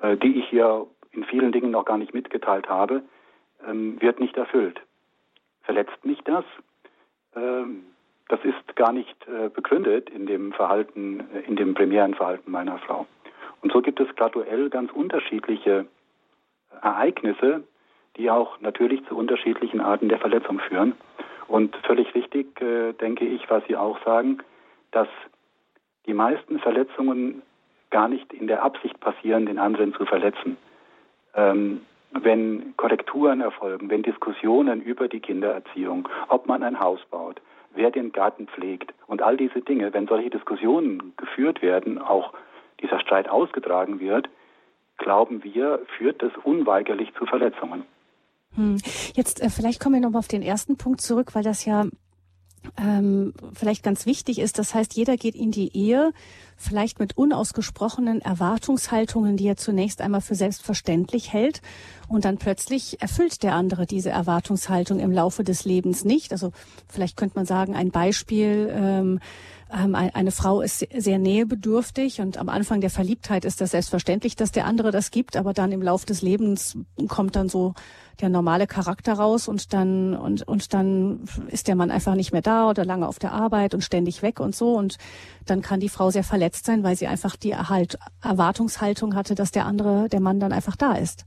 äh, 0.01 0.17
die 0.17 0.39
ich 0.39 0.51
ihr 0.51 0.87
in 1.11 1.23
vielen 1.25 1.51
Dingen 1.51 1.71
noch 1.71 1.85
gar 1.85 1.97
nicht 1.97 2.13
mitgeteilt 2.13 2.67
habe, 2.69 3.03
ähm, 3.67 4.01
wird 4.01 4.19
nicht 4.19 4.35
erfüllt. 4.35 4.81
Verletzt 5.63 6.03
mich 6.03 6.19
das? 6.23 6.45
Ähm, 7.35 7.85
das 8.29 8.39
ist 8.43 8.75
gar 8.75 8.93
nicht 8.93 9.17
äh, 9.27 9.49
begründet 9.49 10.09
in 10.09 10.25
dem 10.25 10.53
Verhalten, 10.53 11.27
äh, 11.33 11.39
in 11.41 11.55
dem 11.55 11.73
primären 11.73 12.13
Verhalten 12.13 12.49
meiner 12.49 12.77
Frau. 12.77 13.05
Und 13.61 13.73
so 13.73 13.81
gibt 13.81 13.99
es 13.99 14.07
graduell 14.15 14.69
ganz 14.69 14.91
unterschiedliche 14.91 15.85
Ereignisse, 16.81 17.63
die 18.15 18.29
auch 18.29 18.61
natürlich 18.61 19.05
zu 19.07 19.17
unterschiedlichen 19.17 19.81
Arten 19.81 20.09
der 20.09 20.19
Verletzung 20.19 20.59
führen. 20.59 20.93
Und 21.47 21.75
völlig 21.77 22.13
richtig 22.13 22.61
äh, 22.61 22.93
denke 22.93 23.25
ich, 23.25 23.49
was 23.49 23.63
Sie 23.67 23.75
auch 23.75 23.97
sagen, 24.05 24.37
dass 24.91 25.07
die 26.05 26.13
meisten 26.13 26.59
Verletzungen 26.59 27.41
gar 27.89 28.07
nicht 28.07 28.31
in 28.31 28.47
der 28.47 28.63
Absicht 28.63 28.99
passieren, 28.99 29.47
den 29.47 29.57
anderen 29.57 29.93
zu 29.95 30.05
verletzen. 30.05 30.57
Ähm, 31.33 31.81
wenn 32.11 32.75
Korrekturen 32.77 33.41
erfolgen, 33.41 33.89
wenn 33.89 34.03
Diskussionen 34.03 34.81
über 34.81 35.07
die 35.07 35.19
Kindererziehung, 35.19 36.07
ob 36.27 36.47
man 36.47 36.63
ein 36.63 36.79
Haus 36.79 36.99
baut, 37.09 37.41
wer 37.73 37.91
den 37.91 38.11
Garten 38.11 38.47
pflegt 38.47 38.93
und 39.07 39.21
all 39.21 39.37
diese 39.37 39.61
Dinge, 39.61 39.93
wenn 39.93 40.07
solche 40.07 40.29
Diskussionen 40.29 41.13
geführt 41.17 41.61
werden, 41.61 41.97
auch 41.99 42.33
dieser 42.81 42.99
Streit 42.99 43.29
ausgetragen 43.29 43.99
wird, 43.99 44.29
glauben 44.97 45.43
wir, 45.43 45.81
führt 45.97 46.21
das 46.21 46.31
unweigerlich 46.43 47.13
zu 47.17 47.25
Verletzungen. 47.25 47.83
Hm. 48.55 48.77
Jetzt 49.13 49.41
äh, 49.41 49.49
vielleicht 49.49 49.79
kommen 49.81 49.95
wir 49.95 50.01
noch 50.01 50.11
mal 50.11 50.19
auf 50.19 50.27
den 50.27 50.41
ersten 50.41 50.77
Punkt 50.77 51.01
zurück, 51.01 51.35
weil 51.35 51.43
das 51.43 51.65
ja 51.65 51.85
ähm, 52.77 53.33
vielleicht 53.53 53.83
ganz 53.83 54.05
wichtig 54.05 54.39
ist. 54.39 54.59
Das 54.59 54.73
heißt, 54.73 54.95
jeder 54.95 55.17
geht 55.17 55.35
in 55.35 55.51
die 55.51 55.75
Ehe 55.75 56.11
vielleicht 56.57 56.99
mit 56.99 57.17
unausgesprochenen 57.17 58.21
Erwartungshaltungen, 58.21 59.37
die 59.37 59.47
er 59.47 59.55
zunächst 59.55 60.01
einmal 60.01 60.21
für 60.21 60.35
selbstverständlich 60.35 61.31
hält. 61.31 61.61
Und 62.07 62.25
dann 62.25 62.37
plötzlich 62.37 63.01
erfüllt 63.01 63.43
der 63.43 63.53
andere 63.53 63.85
diese 63.85 64.09
Erwartungshaltung 64.09 64.99
im 64.99 65.11
Laufe 65.11 65.43
des 65.43 65.63
Lebens 65.63 66.03
nicht. 66.03 66.31
Also 66.31 66.51
vielleicht 66.87 67.15
könnte 67.15 67.37
man 67.37 67.45
sagen, 67.45 67.75
ein 67.75 67.91
Beispiel, 67.91 68.69
ähm, 68.73 69.19
ähm, 69.71 69.93
eine 69.95 70.31
Frau 70.31 70.61
ist 70.61 70.85
sehr 70.95 71.19
nähebedürftig 71.19 72.21
und 72.21 72.37
am 72.37 72.49
Anfang 72.49 72.81
der 72.81 72.89
Verliebtheit 72.89 73.45
ist 73.45 73.61
das 73.61 73.71
selbstverständlich, 73.71 74.35
dass 74.35 74.51
der 74.51 74.65
andere 74.65 74.91
das 74.91 75.11
gibt, 75.11 75.37
aber 75.37 75.53
dann 75.53 75.71
im 75.71 75.81
Laufe 75.81 76.07
des 76.07 76.21
Lebens 76.21 76.77
kommt 77.07 77.35
dann 77.35 77.49
so 77.49 77.75
der 78.19 78.29
normale 78.29 78.65
Charakter 78.65 79.13
raus 79.13 79.47
und 79.47 79.73
dann 79.73 80.15
und 80.15 80.47
und 80.47 80.73
dann 80.73 81.23
ist 81.47 81.67
der 81.67 81.75
Mann 81.75 81.91
einfach 81.91 82.15
nicht 82.15 82.31
mehr 82.31 82.41
da 82.41 82.69
oder 82.69 82.83
lange 82.83 83.07
auf 83.07 83.19
der 83.19 83.31
Arbeit 83.31 83.73
und 83.75 83.83
ständig 83.83 84.23
weg 84.23 84.39
und 84.39 84.55
so 84.55 84.75
und 84.75 84.97
dann 85.45 85.61
kann 85.61 85.79
die 85.79 85.89
Frau 85.89 86.09
sehr 86.09 86.23
verletzt 86.23 86.65
sein, 86.65 86.83
weil 86.83 86.95
sie 86.95 87.07
einfach 87.07 87.35
die 87.35 87.55
halt 87.55 87.99
Erwartungshaltung 88.23 89.15
hatte, 89.15 89.35
dass 89.35 89.51
der 89.51 89.65
andere, 89.65 90.09
der 90.09 90.19
Mann 90.19 90.39
dann 90.39 90.51
einfach 90.51 90.75
da 90.75 90.93
ist. 90.93 91.25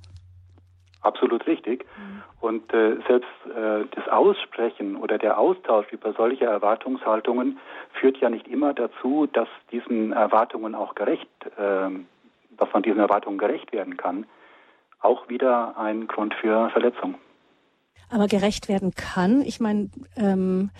Absolut 1.00 1.31
richtig. 1.52 1.84
Mhm. 1.84 2.22
Und 2.40 2.74
äh, 2.74 2.96
selbst 3.06 3.30
äh, 3.46 3.84
das 3.94 4.08
Aussprechen 4.08 4.96
oder 4.96 5.18
der 5.18 5.38
Austausch 5.38 5.86
über 5.92 6.12
solche 6.12 6.44
Erwartungshaltungen 6.44 7.58
führt 7.92 8.18
ja 8.18 8.30
nicht 8.30 8.48
immer 8.48 8.74
dazu, 8.74 9.28
dass 9.32 9.48
diesen 9.70 10.12
Erwartungen 10.12 10.74
auch 10.74 10.94
gerecht, 10.94 11.28
äh, 11.56 11.90
dass 12.56 12.72
man 12.72 12.82
diesen 12.82 12.98
Erwartungen 12.98 13.38
gerecht 13.38 13.72
werden 13.72 13.96
kann 13.96 14.26
auch 15.02 15.28
wieder 15.28 15.76
ein 15.76 16.06
Grund 16.06 16.34
für 16.34 16.70
Verletzung. 16.70 17.16
Aber 18.08 18.26
gerecht 18.26 18.68
werden 18.68 18.92
kann, 18.94 19.42
ich 19.42 19.60
meine, 19.60 19.90
ähm, 20.16 20.70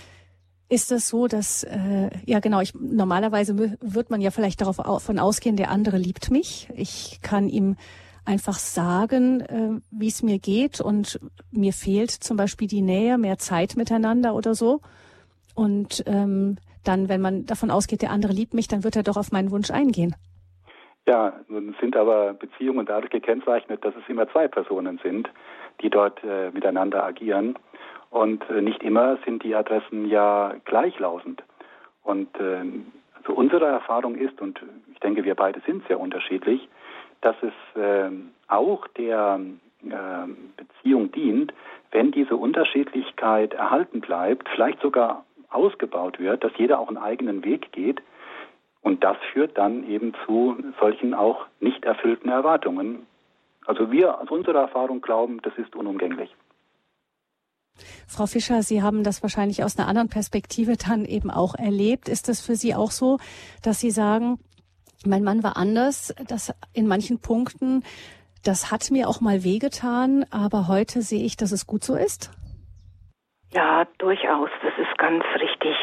ist 0.69 0.91
das 0.91 1.09
so, 1.09 1.27
dass 1.27 1.65
äh, 1.65 2.11
ja 2.25 2.41
genau, 2.41 2.61
ich 2.61 2.75
normalerweise 2.75 3.77
wird 3.81 4.11
man 4.11 4.21
ja 4.21 4.31
vielleicht 4.31 4.61
darauf 4.61 4.77
von 5.03 5.19
ausgehen, 5.19 5.57
der 5.57 5.71
andere 5.71 5.99
liebt 5.99 6.31
mich. 6.31 6.69
Ich 6.75 7.21
kann 7.23 7.49
ihm 7.49 7.77
einfach 8.25 8.55
sagen, 8.55 9.41
äh, 9.41 9.81
wie 9.91 10.09
es 10.09 10.23
mir 10.23 10.39
geht 10.39 10.81
und 10.81 11.19
mir 11.51 11.73
fehlt 11.73 12.11
zum 12.11 12.37
Beispiel 12.37 12.69
die 12.69 12.83
Nähe, 12.83 13.19
mehr 13.19 13.39
Zeit 13.39 13.77
miteinander 13.77 14.35
oder 14.35 14.55
so. 14.55 14.81
Und 15.55 16.05
ähm, 16.07 16.57
dann, 16.85 17.09
wenn 17.09 17.21
man 17.21 17.47
davon 17.47 17.71
ausgeht, 17.71 18.03
der 18.03 18.11
andere 18.11 18.33
liebt 18.33 18.55
mich, 18.55 18.69
dann 18.69 18.85
wird 18.85 18.97
er 18.97 19.03
doch 19.03 19.17
auf 19.17 19.33
meinen 19.33 19.51
Wunsch 19.51 19.71
eingehen. 19.71 20.15
Ja, 21.07 21.33
nun 21.49 21.75
sind 21.81 21.97
aber 21.97 22.33
Beziehungen 22.35 22.87
dadurch 22.87 23.11
gekennzeichnet, 23.11 23.85
dass 23.85 23.95
es 23.97 24.09
immer 24.09 24.29
zwei 24.31 24.47
Personen 24.47 25.01
sind, 25.03 25.29
die 25.81 25.91
dort 25.91 26.23
äh, 26.23 26.51
miteinander 26.51 27.05
agieren. 27.05 27.59
Und 28.11 28.49
äh, 28.51 28.61
nicht 28.61 28.83
immer 28.83 29.19
sind 29.25 29.43
die 29.43 29.55
Adressen 29.55 30.07
ja 30.07 30.55
gleichlautend. 30.65 31.43
Und 32.03 32.29
äh, 32.39 32.63
also 33.15 33.33
unsere 33.35 33.67
Erfahrung 33.67 34.15
ist, 34.15 34.41
und 34.41 34.61
ich 34.93 35.01
denke, 35.01 35.25
wir 35.25 35.35
beide 35.35 35.61
sind 35.67 35.87
sehr 35.89 35.99
unterschiedlich, 35.99 36.69
dass 37.23 37.37
es 37.43 37.81
äh, 37.81 38.11
auch 38.49 38.87
der 38.89 39.41
äh, 39.83 39.89
Beziehung 40.57 41.11
dient, 41.13 41.53
wenn 41.91 42.13
diese 42.13 42.37
Unterschiedlichkeit 42.37 43.55
erhalten 43.55 44.01
bleibt, 44.01 44.49
vielleicht 44.51 44.81
sogar 44.81 45.25
ausgebaut 45.51 46.19
wird, 46.19 46.45
dass 46.45 46.53
jeder 46.57 46.79
auch 46.79 46.89
einen 46.89 46.99
eigenen 46.99 47.45
Weg 47.45 47.73
geht 47.73 48.03
und 48.83 49.05
das 49.05 49.17
führt 49.33 49.57
dann 49.57 49.89
eben 49.89 50.13
zu 50.27 50.57
solchen 50.81 51.15
auch 51.15 51.47
nicht 51.61 51.85
erfüllten 51.85 52.29
Erwartungen. 52.29 53.07
Also 53.67 53.93
wir 53.93 54.21
aus 54.21 54.31
unserer 54.31 54.61
Erfahrung 54.61 55.01
glauben, 55.01 55.41
das 55.43 55.53
ist 55.57 55.77
unumgänglich. 55.77 56.35
Frau 58.07 58.27
Fischer, 58.27 58.63
Sie 58.63 58.83
haben 58.83 59.03
das 59.03 59.23
wahrscheinlich 59.23 59.65
aus 59.65 59.79
einer 59.79 59.89
anderen 59.89 60.09
Perspektive 60.09 60.77
dann 60.77 61.05
eben 61.05 61.31
auch 61.31 61.55
erlebt. 61.55 62.09
Ist 62.09 62.29
das 62.29 62.41
für 62.41 62.57
Sie 62.57 62.75
auch 62.75 62.91
so, 62.91 63.19
dass 63.63 63.81
Sie 63.81 63.91
sagen, 63.91 64.39
mein 65.07 65.25
Mann 65.25 65.43
war 65.43 65.57
anders, 65.57 66.15
dass 66.29 66.55
in 66.73 66.87
manchen 66.87 67.21
Punkten, 67.21 67.85
das 68.45 68.71
hat 68.71 68.91
mir 68.91 69.09
auch 69.09 69.21
mal 69.21 69.45
wehgetan, 69.45 70.25
aber 70.31 70.69
heute 70.69 71.03
sehe 71.03 71.25
ich, 71.25 71.37
dass 71.37 71.53
es 71.53 71.67
gut 71.67 71.85
so 71.85 71.95
ist? 71.95 72.31
Ja, 73.53 73.87
durchaus. 73.99 74.51
Das 74.63 74.73
ist 74.79 74.99
ganz 74.99 75.25
richtig. 75.41 75.77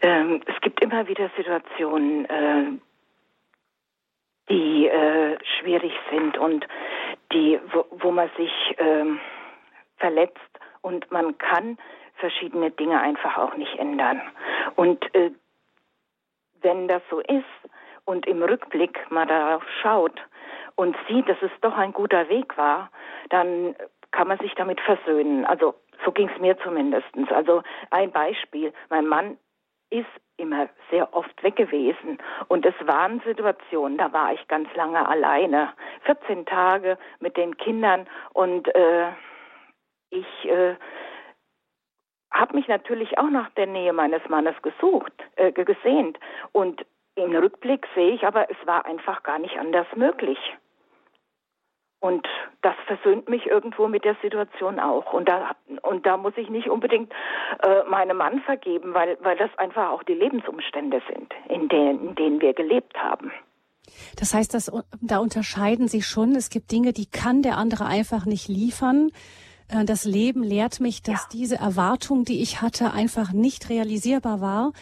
Ähm, 0.00 0.40
es 0.46 0.60
gibt 0.60 0.82
immer 0.82 1.06
wieder 1.08 1.30
Situationen, 1.36 2.24
äh, 2.24 2.66
die 4.48 4.86
äh, 4.86 5.36
schwierig 5.58 5.92
sind 6.10 6.38
und 6.38 6.66
die, 7.32 7.60
wo, 7.72 7.84
wo 7.90 8.10
man 8.10 8.30
sich 8.36 8.52
äh, 8.78 9.04
verletzt 9.98 10.38
und 10.80 11.10
man 11.10 11.36
kann 11.38 11.76
verschiedene 12.14 12.70
Dinge 12.70 13.00
einfach 13.00 13.36
auch 13.36 13.54
nicht 13.56 13.78
ändern. 13.78 14.22
Und 14.76 15.14
äh, 15.14 15.30
wenn 16.62 16.88
das 16.88 17.02
so 17.10 17.20
ist 17.20 17.44
und 18.08 18.26
im 18.26 18.42
Rückblick 18.42 18.98
mal 19.10 19.26
darauf 19.26 19.62
schaut 19.82 20.18
und 20.76 20.96
sieht, 21.08 21.28
dass 21.28 21.36
es 21.42 21.50
doch 21.60 21.76
ein 21.76 21.92
guter 21.92 22.26
Weg 22.30 22.56
war, 22.56 22.90
dann 23.28 23.76
kann 24.12 24.28
man 24.28 24.38
sich 24.38 24.54
damit 24.54 24.80
versöhnen. 24.80 25.44
Also 25.44 25.74
so 26.06 26.12
ging 26.12 26.30
es 26.34 26.40
mir 26.40 26.58
zumindest. 26.60 27.06
Also 27.28 27.62
ein 27.90 28.10
Beispiel. 28.10 28.72
Mein 28.88 29.06
Mann 29.06 29.36
ist 29.90 30.08
immer 30.38 30.70
sehr 30.90 31.12
oft 31.12 31.42
weg 31.42 31.56
gewesen. 31.56 32.16
Und 32.48 32.64
es 32.64 32.74
waren 32.86 33.20
Situationen, 33.26 33.98
da 33.98 34.10
war 34.10 34.32
ich 34.32 34.48
ganz 34.48 34.74
lange 34.74 35.06
alleine. 35.06 35.74
14 36.04 36.46
Tage 36.46 36.96
mit 37.20 37.36
den 37.36 37.58
Kindern 37.58 38.06
und 38.32 38.74
äh, 38.74 39.08
ich 40.08 40.44
äh, 40.46 40.76
habe 42.32 42.56
mich 42.56 42.68
natürlich 42.68 43.18
auch 43.18 43.28
nach 43.28 43.50
der 43.50 43.66
Nähe 43.66 43.92
meines 43.92 44.26
Mannes 44.30 44.54
gesucht, 44.62 45.12
äh, 45.36 45.52
gesehnt. 45.52 46.18
Und 46.52 46.86
im 47.18 47.34
Rückblick 47.36 47.86
sehe 47.94 48.12
ich 48.12 48.24
aber, 48.24 48.50
es 48.50 48.56
war 48.66 48.86
einfach 48.86 49.22
gar 49.22 49.38
nicht 49.38 49.58
anders 49.58 49.86
möglich. 49.96 50.38
Und 52.00 52.28
das 52.62 52.76
versöhnt 52.86 53.28
mich 53.28 53.46
irgendwo 53.46 53.88
mit 53.88 54.04
der 54.04 54.16
Situation 54.22 54.78
auch. 54.78 55.12
Und 55.12 55.28
da, 55.28 55.56
und 55.82 56.06
da 56.06 56.16
muss 56.16 56.34
ich 56.36 56.48
nicht 56.48 56.68
unbedingt 56.68 57.12
äh, 57.62 57.82
meinem 57.88 58.18
Mann 58.18 58.40
vergeben, 58.42 58.94
weil, 58.94 59.18
weil 59.20 59.36
das 59.36 59.50
einfach 59.58 59.90
auch 59.90 60.04
die 60.04 60.14
Lebensumstände 60.14 61.02
sind, 61.08 61.34
in 61.48 61.68
denen, 61.68 62.10
in 62.10 62.14
denen 62.14 62.40
wir 62.40 62.54
gelebt 62.54 62.96
haben. 62.96 63.32
Das 64.16 64.32
heißt, 64.32 64.54
dass, 64.54 64.70
da 65.00 65.18
unterscheiden 65.18 65.88
Sie 65.88 66.02
schon. 66.02 66.36
Es 66.36 66.50
gibt 66.50 66.70
Dinge, 66.70 66.92
die 66.92 67.06
kann 67.06 67.42
der 67.42 67.56
andere 67.56 67.86
einfach 67.86 68.26
nicht 68.26 68.46
liefern. 68.48 69.10
Äh, 69.68 69.84
das 69.84 70.04
Leben 70.04 70.44
lehrt 70.44 70.78
mich, 70.78 71.02
dass 71.02 71.22
ja. 71.22 71.28
diese 71.32 71.56
Erwartung, 71.56 72.24
die 72.24 72.42
ich 72.42 72.62
hatte, 72.62 72.92
einfach 72.92 73.32
nicht 73.32 73.70
realisierbar 73.70 74.40
war. 74.40 74.72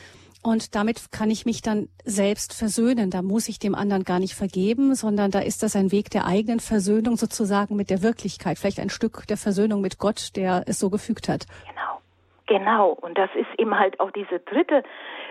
Und 0.46 0.76
damit 0.76 1.10
kann 1.10 1.28
ich 1.28 1.44
mich 1.44 1.60
dann 1.60 1.88
selbst 2.04 2.56
versöhnen. 2.56 3.10
Da 3.10 3.20
muss 3.20 3.48
ich 3.48 3.58
dem 3.58 3.74
anderen 3.74 4.04
gar 4.04 4.20
nicht 4.20 4.34
vergeben, 4.34 4.94
sondern 4.94 5.32
da 5.32 5.40
ist 5.40 5.64
das 5.64 5.74
ein 5.74 5.90
Weg 5.90 6.08
der 6.10 6.24
eigenen 6.24 6.60
Versöhnung 6.60 7.16
sozusagen 7.16 7.74
mit 7.74 7.90
der 7.90 8.00
Wirklichkeit. 8.00 8.56
Vielleicht 8.56 8.78
ein 8.78 8.88
Stück 8.88 9.26
der 9.26 9.38
Versöhnung 9.38 9.80
mit 9.80 9.98
Gott, 9.98 10.36
der 10.36 10.62
es 10.68 10.78
so 10.78 10.88
gefügt 10.88 11.28
hat. 11.28 11.46
Genau. 11.66 12.00
Genau. 12.46 12.90
Und 12.90 13.18
das 13.18 13.28
ist 13.34 13.48
eben 13.58 13.76
halt 13.76 13.98
auch 13.98 14.12
diese 14.12 14.38
dritte 14.38 14.84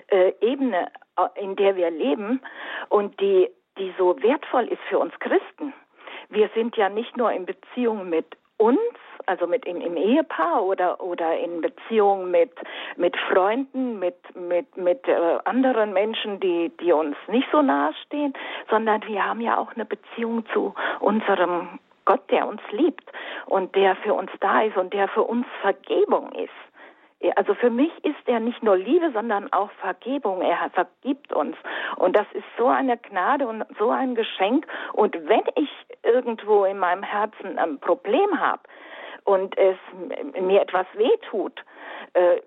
äh, 0.08 0.34
Ebene, 0.42 0.92
äh, 1.18 1.42
in 1.42 1.56
der 1.56 1.78
wir 1.78 1.92
leben 1.92 2.42
und 2.90 3.18
die, 3.22 3.48
die 3.78 3.94
so 3.98 4.22
wertvoll 4.22 4.68
ist 4.68 4.82
für 4.90 5.00
uns 5.00 5.14
Christen. 5.20 5.74
Wir 6.28 6.50
sind 6.56 6.76
ja 6.76 6.90
nicht 6.90 7.16
nur 7.16 7.32
in 7.32 7.46
Beziehung 7.46 8.10
mit 8.10 8.26
uns, 8.58 8.80
also 9.26 9.48
mit 9.48 9.66
im, 9.66 9.82
im 9.82 9.98
Ehepaar 9.98 10.64
oder 10.64 11.02
oder 11.02 11.38
in 11.38 11.62
Beziehung 11.62 12.32
mit 12.32 12.52
mit 12.96 13.16
Freunden, 13.30 14.00
mit 14.00 14.16
mit 14.36 14.78
mit 14.78 15.08
äh, 15.08 15.38
anderen 15.46 15.94
Menschen, 15.94 16.40
die 16.40 16.72
die 16.80 16.92
uns 16.92 17.18
nicht 17.28 17.48
so 17.52 17.62
nahe 17.62 17.94
stehen, 18.06 18.34
sondern 18.70 19.06
wir 19.08 19.26
haben 19.26 19.42
ja 19.42 19.58
auch 19.58 19.74
eine 19.76 19.86
Beziehung 19.86 20.46
zu 20.54 20.74
unserem 21.00 21.80
Gott, 22.06 22.22
der 22.30 22.48
uns 22.48 22.62
liebt 22.72 23.12
und 23.48 23.76
der 23.76 23.96
für 23.98 24.14
uns 24.14 24.32
da 24.40 24.62
ist 24.62 24.78
und 24.78 24.94
der 24.94 25.08
für 25.08 25.24
uns 25.24 25.48
Vergebung 25.62 26.32
ist. 26.34 26.65
Also 27.36 27.54
für 27.56 27.70
mich 27.70 27.92
ist 28.04 28.28
er 28.28 28.40
nicht 28.40 28.62
nur 28.64 28.78
Liebe, 28.78 29.12
sondern 29.12 29.52
auch 29.54 29.72
Vergebung. 29.82 30.42
Er 30.42 30.70
vergibt 30.72 31.34
uns. 31.34 31.56
Und 31.98 32.16
das 32.16 32.28
ist 32.34 32.46
so 32.58 32.68
eine 32.68 32.98
Gnade 32.98 33.48
und 33.48 33.66
so 33.80 33.90
ein 33.90 34.16
Geschenk. 34.16 34.68
Und 34.94 35.16
wenn 35.28 35.44
ich 35.56 35.70
irgendwo 36.04 36.66
in 36.66 36.80
meinem 36.80 37.04
Herzen 37.04 37.58
ein 37.58 37.80
Problem 37.80 38.40
habe, 38.40 38.62
und 39.26 39.58
es 39.58 39.78
mir 40.40 40.62
etwas 40.62 40.86
wehtut, 40.94 41.64
äh, 42.14 42.42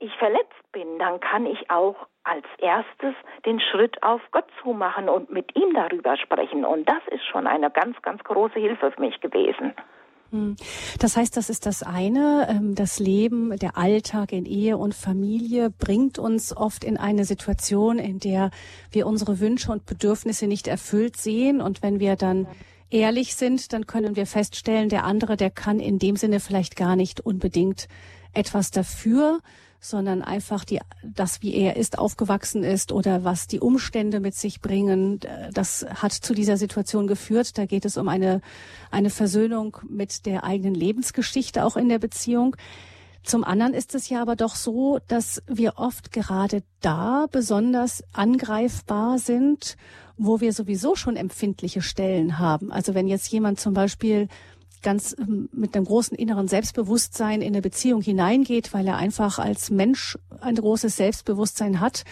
ich 0.00 0.12
verletzt 0.16 0.72
bin, 0.72 0.98
dann 0.98 1.20
kann 1.20 1.46
ich 1.46 1.70
auch 1.70 1.94
als 2.24 2.44
erstes 2.58 3.14
den 3.46 3.60
Schritt 3.60 4.02
auf 4.02 4.20
Gott 4.32 4.46
zu 4.62 4.72
machen 4.72 5.08
und 5.08 5.30
mit 5.30 5.54
ihm 5.56 5.72
darüber 5.74 6.16
sprechen. 6.16 6.64
Und 6.64 6.88
das 6.88 7.00
ist 7.08 7.24
schon 7.26 7.46
eine 7.46 7.70
ganz, 7.70 8.00
ganz 8.02 8.24
große 8.24 8.58
Hilfe 8.58 8.90
für 8.90 9.00
mich 9.00 9.20
gewesen. 9.20 9.74
Hm. 10.34 10.56
Das 10.98 11.16
heißt, 11.16 11.36
das 11.36 11.48
ist 11.48 11.64
das 11.64 11.84
eine. 11.84 12.48
Ähm, 12.50 12.74
das 12.74 12.98
Leben, 12.98 13.56
der 13.56 13.78
Alltag 13.78 14.32
in 14.32 14.46
Ehe 14.46 14.76
und 14.76 14.92
Familie 14.92 15.70
bringt 15.70 16.18
uns 16.18 16.54
oft 16.54 16.82
in 16.82 16.96
eine 16.96 17.24
Situation, 17.24 17.98
in 18.00 18.18
der 18.18 18.50
wir 18.90 19.06
unsere 19.06 19.38
Wünsche 19.38 19.70
und 19.70 19.86
Bedürfnisse 19.86 20.48
nicht 20.48 20.66
erfüllt 20.66 21.16
sehen. 21.16 21.60
Und 21.60 21.82
wenn 21.82 22.00
wir 22.00 22.16
dann 22.16 22.48
ehrlich 22.90 23.36
sind, 23.36 23.72
dann 23.72 23.86
können 23.86 24.16
wir 24.16 24.26
feststellen, 24.26 24.88
der 24.88 25.04
andere, 25.04 25.36
der 25.36 25.50
kann 25.50 25.78
in 25.78 26.00
dem 26.00 26.16
Sinne 26.16 26.40
vielleicht 26.40 26.74
gar 26.74 26.96
nicht 26.96 27.20
unbedingt 27.20 27.86
etwas 28.32 28.72
dafür, 28.72 29.38
sondern 29.84 30.22
einfach 30.22 30.64
die, 30.64 30.80
das, 31.02 31.42
wie 31.42 31.54
er 31.54 31.76
ist, 31.76 31.98
aufgewachsen 31.98 32.64
ist 32.64 32.90
oder 32.90 33.22
was 33.22 33.46
die 33.46 33.60
Umstände 33.60 34.18
mit 34.18 34.34
sich 34.34 34.62
bringen, 34.62 35.20
das 35.52 35.84
hat 35.94 36.12
zu 36.12 36.32
dieser 36.32 36.56
Situation 36.56 37.06
geführt. 37.06 37.58
Da 37.58 37.66
geht 37.66 37.84
es 37.84 37.98
um 37.98 38.08
eine, 38.08 38.40
eine 38.90 39.10
Versöhnung 39.10 39.76
mit 39.86 40.24
der 40.24 40.42
eigenen 40.42 40.74
Lebensgeschichte 40.74 41.64
auch 41.64 41.76
in 41.76 41.90
der 41.90 41.98
Beziehung. 41.98 42.56
Zum 43.22 43.44
anderen 43.44 43.74
ist 43.74 43.94
es 43.94 44.08
ja 44.08 44.22
aber 44.22 44.36
doch 44.36 44.54
so, 44.54 45.00
dass 45.08 45.42
wir 45.46 45.74
oft 45.76 46.12
gerade 46.12 46.62
da 46.80 47.26
besonders 47.30 48.04
angreifbar 48.12 49.18
sind, 49.18 49.76
wo 50.16 50.40
wir 50.40 50.52
sowieso 50.52 50.94
schon 50.94 51.16
empfindliche 51.16 51.82
Stellen 51.82 52.38
haben. 52.38 52.72
Also 52.72 52.94
wenn 52.94 53.08
jetzt 53.08 53.28
jemand 53.28 53.60
zum 53.60 53.74
Beispiel 53.74 54.28
ganz 54.84 55.16
ähm, 55.18 55.48
mit 55.52 55.74
einem 55.74 55.86
großen 55.86 56.16
inneren 56.16 56.46
Selbstbewusstsein 56.46 57.42
in 57.42 57.48
eine 57.48 57.62
Beziehung 57.62 58.00
hineingeht, 58.02 58.72
weil 58.72 58.86
er 58.86 58.96
einfach 58.96 59.40
als 59.40 59.70
Mensch 59.70 60.16
ein 60.40 60.54
großes 60.54 60.96
Selbstbewusstsein 60.96 61.80
hat, 61.80 62.04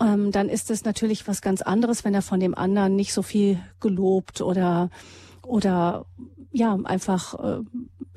ähm, 0.00 0.30
dann 0.32 0.50
ist 0.50 0.70
es 0.70 0.84
natürlich 0.84 1.26
was 1.26 1.40
ganz 1.40 1.62
anderes, 1.62 2.04
wenn 2.04 2.14
er 2.14 2.22
von 2.22 2.40
dem 2.40 2.54
anderen 2.54 2.96
nicht 2.96 3.14
so 3.14 3.22
viel 3.22 3.58
gelobt 3.80 4.42
oder 4.42 4.90
oder 5.46 6.04
ja 6.52 6.78
einfach 6.84 7.62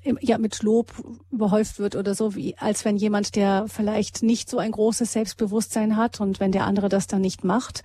äh, 0.03 0.13
ja 0.21 0.37
mit 0.37 0.61
Lob 0.63 0.91
überhäuft 1.31 1.79
wird 1.79 1.95
oder 1.95 2.15
so, 2.15 2.35
wie 2.35 2.57
als 2.57 2.83
wenn 2.83 2.97
jemand, 2.97 3.35
der 3.35 3.67
vielleicht 3.67 4.23
nicht 4.23 4.49
so 4.49 4.57
ein 4.57 4.71
großes 4.71 5.13
Selbstbewusstsein 5.13 5.95
hat 5.95 6.19
und 6.19 6.39
wenn 6.39 6.51
der 6.51 6.65
andere 6.65 6.89
das 6.89 7.07
dann 7.07 7.21
nicht 7.21 7.43
macht, 7.43 7.83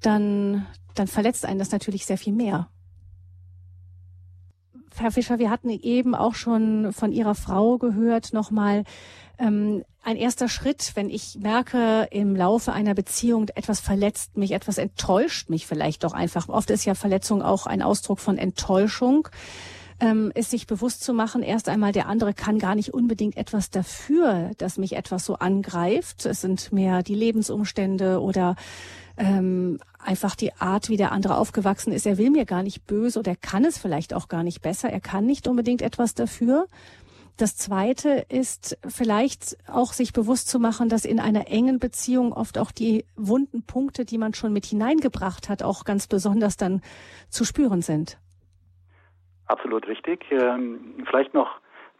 dann 0.00 0.66
dann 0.94 1.06
verletzt 1.06 1.44
einen 1.44 1.58
das 1.58 1.72
natürlich 1.72 2.06
sehr 2.06 2.18
viel 2.18 2.32
mehr. 2.32 2.68
Herr 5.00 5.10
Fischer, 5.10 5.38
wir 5.38 5.50
hatten 5.50 5.70
eben 5.70 6.14
auch 6.14 6.34
schon 6.34 6.92
von 6.92 7.10
Ihrer 7.10 7.34
Frau 7.34 7.78
gehört, 7.78 8.34
nochmal 8.34 8.84
ähm, 9.38 9.82
ein 10.02 10.16
erster 10.16 10.48
Schritt, 10.48 10.92
wenn 10.94 11.08
ich 11.08 11.38
merke, 11.40 12.06
im 12.10 12.36
Laufe 12.36 12.72
einer 12.72 12.94
Beziehung 12.94 13.48
etwas 13.54 13.80
verletzt 13.80 14.36
mich, 14.36 14.52
etwas 14.52 14.76
enttäuscht 14.76 15.48
mich 15.48 15.66
vielleicht 15.66 16.04
doch 16.04 16.12
einfach. 16.12 16.48
Oft 16.48 16.70
ist 16.70 16.84
ja 16.84 16.94
Verletzung 16.94 17.40
auch 17.40 17.66
ein 17.66 17.80
Ausdruck 17.80 18.20
von 18.20 18.36
Enttäuschung 18.36 19.28
ähm, 20.00 20.32
ist 20.34 20.50
sich 20.50 20.66
bewusst 20.66 21.04
zu 21.04 21.12
machen, 21.12 21.42
erst 21.42 21.68
einmal, 21.68 21.92
der 21.92 22.08
andere 22.08 22.34
kann 22.34 22.58
gar 22.58 22.74
nicht 22.74 22.92
unbedingt 22.92 23.36
etwas 23.36 23.70
dafür, 23.70 24.50
dass 24.58 24.78
mich 24.78 24.96
etwas 24.96 25.24
so 25.24 25.34
angreift. 25.34 26.26
Es 26.26 26.40
sind 26.40 26.72
mehr 26.72 27.02
die 27.02 27.14
Lebensumstände 27.14 28.20
oder 28.20 28.56
ähm, 29.16 29.78
einfach 29.98 30.34
die 30.36 30.52
Art, 30.54 30.88
wie 30.88 30.96
der 30.96 31.12
andere 31.12 31.36
aufgewachsen 31.36 31.92
ist. 31.92 32.06
Er 32.06 32.18
will 32.18 32.30
mir 32.30 32.44
gar 32.44 32.62
nicht 32.62 32.86
böse 32.86 33.18
oder 33.18 33.32
er 33.32 33.36
kann 33.36 33.64
es 33.64 33.78
vielleicht 33.78 34.14
auch 34.14 34.28
gar 34.28 34.42
nicht 34.42 34.62
besser. 34.62 34.90
Er 34.90 35.00
kann 35.00 35.26
nicht 35.26 35.46
unbedingt 35.48 35.82
etwas 35.82 36.14
dafür. 36.14 36.66
Das 37.36 37.56
Zweite 37.56 38.26
ist 38.28 38.78
vielleicht 38.86 39.56
auch 39.66 39.94
sich 39.94 40.12
bewusst 40.12 40.48
zu 40.48 40.58
machen, 40.58 40.90
dass 40.90 41.06
in 41.06 41.18
einer 41.18 41.48
engen 41.48 41.78
Beziehung 41.78 42.34
oft 42.34 42.58
auch 42.58 42.70
die 42.70 43.06
wunden 43.16 43.64
Punkte, 43.66 44.04
die 44.04 44.18
man 44.18 44.34
schon 44.34 44.52
mit 44.52 44.66
hineingebracht 44.66 45.48
hat, 45.48 45.62
auch 45.62 45.84
ganz 45.84 46.06
besonders 46.06 46.58
dann 46.58 46.82
zu 47.30 47.44
spüren 47.44 47.80
sind. 47.80 48.18
Absolut 49.46 49.88
richtig. 49.88 50.26
Ähm, 50.30 51.02
vielleicht 51.08 51.32
noch 51.32 51.48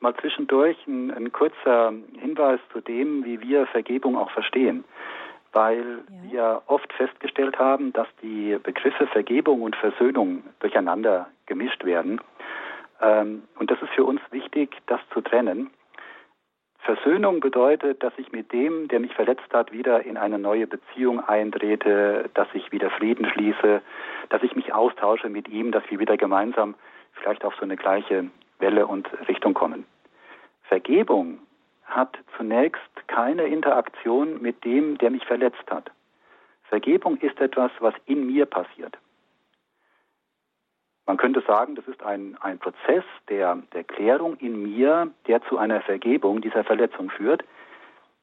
mal 0.01 0.15
zwischendurch 0.21 0.77
ein, 0.87 1.11
ein, 1.11 1.33
kurzer 1.33 1.93
Hinweis 2.19 2.61
zu 2.73 2.81
dem, 2.81 3.25
wie 3.25 3.41
wir 3.41 3.67
Vergebung 3.67 4.19
auch 4.19 4.31
verstehen. 4.31 4.85
Weil 5.53 6.05
ja. 6.09 6.33
wir 6.33 6.63
oft 6.67 6.93
festgestellt 6.93 7.59
haben, 7.59 7.93
dass 7.93 8.09
die 8.23 8.57
Begriffe 8.63 9.07
Vergebung 9.09 9.63
und 9.63 9.77
Versöhnung 9.77 10.45
durcheinander 10.61 11.29
gemischt 11.47 11.85
werden. 11.85 12.21
Ähm, 13.01 13.43
und 13.59 13.71
das 13.71 13.81
ist 13.83 13.91
für 13.91 14.05
uns 14.05 14.21
wichtig, 14.31 14.77
das 14.87 15.01
zu 15.13 15.21
trennen. 15.21 15.71
Versöhnung 16.83 17.41
bedeutet, 17.41 18.03
dass 18.03 18.13
ich 18.17 18.33
mit 18.33 18.53
dem, 18.53 18.89
der 18.89 19.01
mich 19.01 19.15
verletzt 19.15 19.53
hat, 19.53 19.71
wieder 19.71 20.03
in 20.05 20.17
eine 20.17 20.39
neue 20.39 20.67
Beziehung 20.67 21.21
eintrete, 21.21 22.31
dass 22.35 22.49
ich 22.55 22.73
wieder 22.73 22.91
Frieden 22.91 23.27
schließe, 23.27 23.83
dass 24.31 24.43
ich 24.43 24.57
mich 24.57 24.73
austausche 24.73 25.29
mit 25.29 25.49
ihm, 25.49 25.73
dass 25.73 25.85
wir 25.91 25.99
wieder 25.99 26.17
gemeinsam 26.17 26.75
vielleicht 27.13 27.45
auf 27.45 27.55
so 27.57 27.63
eine 27.63 27.77
gleiche 27.77 28.31
Welle 28.59 28.87
und 28.87 29.09
Richtung 29.29 29.53
kommen. 29.55 29.85
Vergebung 30.63 31.39
hat 31.91 32.17
zunächst 32.37 32.81
keine 33.07 33.45
Interaktion 33.45 34.41
mit 34.41 34.65
dem, 34.65 34.99
der 34.99 35.11
mich 35.11 35.25
verletzt 35.25 35.71
hat. 35.71 35.91
Vergebung 36.65 37.17
ist 37.19 37.41
etwas, 37.41 37.71
was 37.81 37.95
in 38.07 38.27
mir 38.27 38.47
passiert. 38.47 38.97
Man 41.07 41.17
könnte 41.17 41.41
sagen, 41.41 41.75
das 41.75 41.89
ist 41.89 42.03
ein, 42.05 42.37
ein 42.41 42.61
Prozess 42.61 43.03
der, 43.29 43.57
der 43.73 43.83
Klärung 43.83 44.37
in 44.37 44.63
mir, 44.63 45.11
der 45.27 45.43
zu 45.43 45.59
einer 45.59 45.81
Vergebung 45.81 46.41
dieser 46.41 46.63
Verletzung 46.63 47.11
führt. 47.11 47.43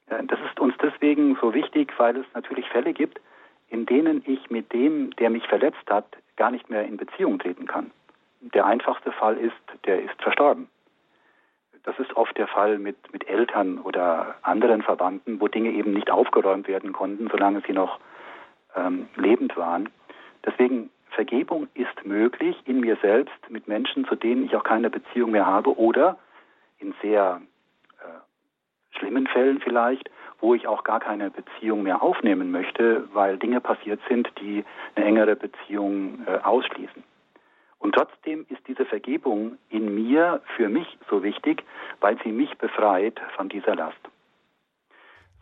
Äh, 0.07 0.23
das 0.23 0.39
ist 0.49 0.59
uns 0.59 0.73
deswegen 0.81 1.37
so 1.41 1.53
wichtig, 1.53 1.93
weil 1.97 2.15
es 2.15 2.25
natürlich 2.33 2.69
Fälle 2.69 2.93
gibt, 2.93 3.19
in 3.67 3.85
denen 3.85 4.23
ich 4.25 4.49
mit 4.49 4.71
dem, 4.71 5.11
der 5.17 5.29
mich 5.29 5.45
verletzt 5.47 5.89
hat, 5.89 6.05
gar 6.37 6.51
nicht 6.51 6.69
mehr 6.69 6.85
in 6.85 6.95
Beziehung 6.95 7.39
treten 7.39 7.65
kann. 7.65 7.91
Der 8.39 8.65
einfachste 8.65 9.11
Fall 9.11 9.35
ist, 9.35 9.85
der 9.85 10.01
ist 10.01 10.21
verstorben. 10.21 10.69
Das 11.87 11.97
ist 11.99 12.17
oft 12.17 12.37
der 12.37 12.47
Fall 12.47 12.79
mit, 12.79 12.97
mit 13.13 13.29
Eltern 13.29 13.79
oder 13.79 14.35
anderen 14.41 14.81
Verwandten, 14.81 15.39
wo 15.39 15.47
Dinge 15.47 15.69
eben 15.69 15.93
nicht 15.93 16.11
aufgeräumt 16.11 16.67
werden 16.67 16.91
konnten, 16.91 17.29
solange 17.31 17.61
sie 17.65 17.71
noch 17.71 18.01
ähm, 18.75 19.07
lebend 19.15 19.55
waren. 19.55 19.87
Deswegen 20.45 20.89
Vergebung 21.11 21.69
ist 21.75 22.05
möglich 22.05 22.57
in 22.65 22.81
mir 22.81 22.97
selbst 23.01 23.49
mit 23.49 23.69
Menschen, 23.69 24.03
zu 24.03 24.15
denen 24.15 24.43
ich 24.43 24.57
auch 24.57 24.65
keine 24.65 24.89
Beziehung 24.89 25.31
mehr 25.31 25.45
habe 25.45 25.79
oder 25.79 26.17
in 26.79 26.93
sehr 27.01 27.41
äh, 28.01 28.97
schlimmen 28.97 29.25
Fällen 29.27 29.61
vielleicht, 29.61 30.09
wo 30.41 30.53
ich 30.53 30.67
auch 30.67 30.83
gar 30.83 30.99
keine 30.99 31.31
Beziehung 31.31 31.83
mehr 31.83 32.01
aufnehmen 32.01 32.51
möchte, 32.51 33.07
weil 33.13 33.37
Dinge 33.37 33.61
passiert 33.61 34.01
sind, 34.09 34.29
die 34.41 34.65
eine 34.95 35.05
engere 35.05 35.37
Beziehung 35.37 36.19
äh, 36.27 36.39
ausschließen. 36.43 37.01
Und 37.79 37.93
trotzdem 37.93 38.45
ist 38.49 38.67
diese 38.67 38.85
Vergebung 38.85 39.57
in 39.69 39.93
mir 39.93 40.41
für 40.55 40.69
mich 40.69 40.97
so 41.09 41.23
wichtig, 41.23 41.63
weil 41.99 42.17
sie 42.23 42.31
mich 42.31 42.57
befreit 42.57 43.19
von 43.35 43.49
dieser 43.49 43.75
Last. 43.75 43.99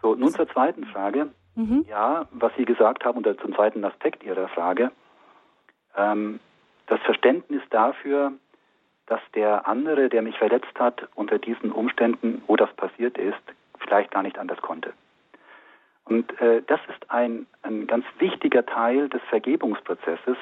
So, 0.02 0.16
nun 0.16 0.30
zur 0.30 0.48
zweiten 0.50 0.86
Frage. 0.86 1.30
Mhm. 1.56 1.86
Ja, 1.88 2.28
was 2.32 2.54
Sie 2.58 2.66
gesagt 2.66 3.06
haben, 3.06 3.20
oder 3.20 3.38
zum 3.38 3.56
zweiten 3.56 3.84
Aspekt 3.86 4.24
Ihrer 4.24 4.50
Frage. 4.50 4.92
Ähm, 5.96 6.40
das 6.88 7.00
Verständnis 7.02 7.62
dafür, 7.70 8.34
dass 9.08 9.22
der 9.34 9.68
andere, 9.68 10.10
der 10.10 10.22
mich 10.22 10.38
verletzt 10.38 10.78
hat, 10.78 11.08
unter 11.16 11.40
diesen 11.40 11.72
Umständen, 11.72 12.44
wo 12.48 12.56
das 12.56 12.72
passiert 12.74 13.18
ist, 13.18 13.42
vielleicht 13.80 14.12
gar 14.12 14.24
nicht 14.24 14.38
anders 14.38 14.62
konnte. 14.62 14.94
Und 16.04 16.40
äh, 16.40 16.62
das 16.68 16.80
ist 16.90 17.10
ein, 17.10 17.48
ein 17.64 17.88
ganz 17.88 18.06
wichtiger 18.20 18.66
Teil 18.66 19.10
des 19.10 19.22
Vergebungsprozesses, 19.30 20.38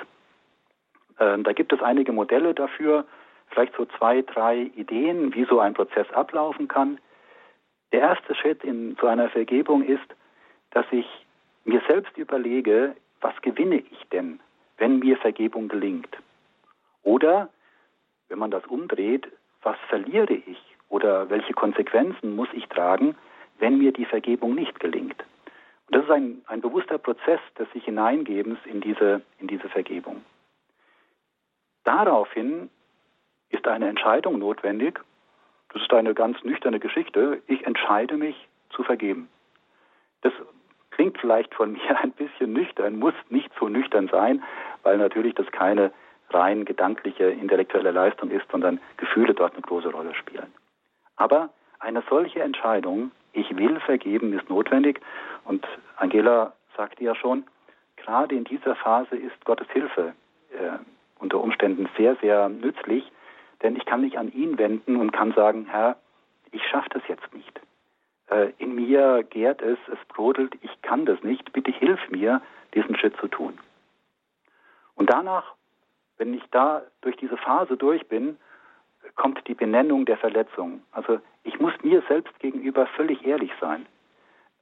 da 1.18 1.54
gibt 1.54 1.74
es 1.74 1.82
einige 1.82 2.12
Modelle 2.12 2.54
dafür, 2.54 3.06
vielleicht 3.50 3.76
so 3.76 3.86
zwei, 3.98 4.22
drei 4.22 4.72
Ideen, 4.76 5.34
wie 5.34 5.46
so 5.46 5.60
ein 5.60 5.74
Prozess 5.74 6.10
ablaufen 6.12 6.68
kann. 6.68 7.00
Der 7.92 8.02
erste 8.02 8.36
Schritt 8.36 8.64
in 8.64 8.98
so 9.00 9.08
einer 9.08 9.30
Vergebung 9.30 9.84
ist, 9.84 10.16
dass 10.72 10.86
ich 10.92 11.06
mir 11.66 11.82
selbst 11.88 12.18
überlege, 12.18 12.96
was 13.22 13.34
gewinne 13.42 13.78
ich 13.78 14.10
denn, 14.12 14.40
wenn 14.78 15.00
mir 15.00 15.18
Vergebung 15.18 15.68
gelingt? 15.68 16.18
Oder, 17.04 17.50
wenn 18.30 18.40
man 18.40 18.52
das 18.52 18.66
umdreht, 18.66 19.28
was 19.62 19.78
verliere 19.88 20.34
ich 20.34 20.60
oder 20.90 21.30
welche 21.30 21.54
Konsequenzen 21.54 22.36
muss 22.36 22.50
ich 22.54 22.68
tragen, 22.68 23.16
wenn 23.60 23.78
mir 23.78 23.94
die 23.94 24.06
Vergebung 24.06 24.56
nicht 24.56 24.80
gelingt? 24.80 25.24
Und 25.88 25.96
das 25.96 26.04
ist 26.06 26.12
ein, 26.12 26.42
ein 26.48 26.62
bewusster 26.62 26.98
Prozess 26.98 27.40
des 27.58 27.72
sich 27.72 27.86
Hineingebens 27.86 28.58
in 28.66 28.82
diese, 28.82 29.22
in 29.40 29.48
diese 29.48 29.70
Vergebung. 29.70 30.24
Daraufhin 31.84 32.70
ist 33.50 33.68
eine 33.68 33.88
Entscheidung 33.88 34.40
notwendig. 34.40 35.00
Das 35.74 35.82
ist 35.82 35.94
eine 35.94 36.14
ganz 36.14 36.44
nüchterne 36.44 36.80
Geschichte. 36.80 37.42
Ich 37.48 37.66
entscheide 37.66 38.18
mich 38.18 38.36
zu 38.70 38.84
vergeben. 38.84 39.30
Das 40.22 40.34
klingt 40.92 41.18
vielleicht 41.18 41.54
von 41.54 41.72
mir 41.74 41.98
ein 42.02 42.12
bisschen 42.12 42.54
nüchtern, 42.54 42.98
muss 42.98 43.14
nicht 43.30 43.52
so 43.60 43.68
nüchtern 43.70 44.08
sein, 44.10 44.44
weil 44.84 44.98
natürlich 44.98 45.36
das 45.36 45.50
keine 45.52 45.92
rein 46.30 46.66
gedankliche, 46.66 47.26
intellektuelle 47.26 47.92
Leistung 47.92 48.32
ist, 48.32 48.50
sondern 48.52 48.80
Gefühle 48.98 49.34
dort 49.34 49.54
eine 49.54 49.62
große 49.62 49.90
Rolle 49.92 50.16
spielen. 50.16 50.52
Aber 51.16 51.50
eine 51.80 52.04
solche 52.10 52.42
Entscheidung, 52.42 53.12
ich 53.34 53.56
will 53.56 53.80
vergeben, 53.82 54.34
ist 54.34 54.50
notwendig. 54.50 55.02
Und 55.44 55.68
Angela 55.98 56.54
sagte 56.76 57.04
ja 57.04 57.14
schon, 57.14 57.44
gerade 57.98 58.36
in 58.36 58.46
dieser 58.46 58.76
Phase 58.76 59.16
ist 59.16 59.46
Gottes 59.46 59.68
Hilfe 59.70 60.14
äh, 60.52 60.80
unter 61.24 61.42
Umständen 61.42 61.90
sehr, 61.98 62.16
sehr 62.18 62.50
nützlich, 62.50 63.12
denn 63.64 63.76
ich 63.76 63.86
kann 63.86 64.02
mich 64.02 64.20
an 64.20 64.32
ihn 64.32 64.58
wenden 64.58 64.98
und 64.98 65.12
kann 65.12 65.32
sagen, 65.32 65.66
Herr, 65.70 65.98
ich 66.52 66.62
schaffe 66.68 66.90
das 66.90 67.02
jetzt 67.08 67.34
nicht. 67.34 67.60
Äh, 68.30 68.52
in 68.58 68.76
mir 68.76 69.24
gärt 69.24 69.62
es, 69.62 69.80
es 69.88 70.00
brodelt, 70.10 70.54
ich 70.62 70.82
kann 70.82 71.06
das 71.06 71.24
nicht, 71.24 71.52
bitte 71.54 71.72
hilf 71.72 72.00
mir, 72.10 72.42
diesen 72.76 72.96
Schritt 72.98 73.16
zu 73.18 73.28
tun. 73.28 73.58
Und 74.96 75.10
danach, 75.10 75.54
wenn 76.18 76.34
ich 76.34 76.44
da 76.52 76.84
durch 77.02 77.16
diese 77.18 77.38
Phase 77.38 77.78
durch 77.78 78.06
bin, 78.08 78.38
kommt 79.16 79.48
die 79.48 79.56
Benennung 79.56 80.06
der 80.06 80.18
Verletzung. 80.18 80.82
Also 80.92 81.20
ich 81.44 81.60
muss 81.60 81.74
mir 81.84 82.04
selbst 82.08 82.38
gegenüber 82.40 82.86
völlig 82.88 83.26
ehrlich 83.26 83.52
sein. 83.60 83.86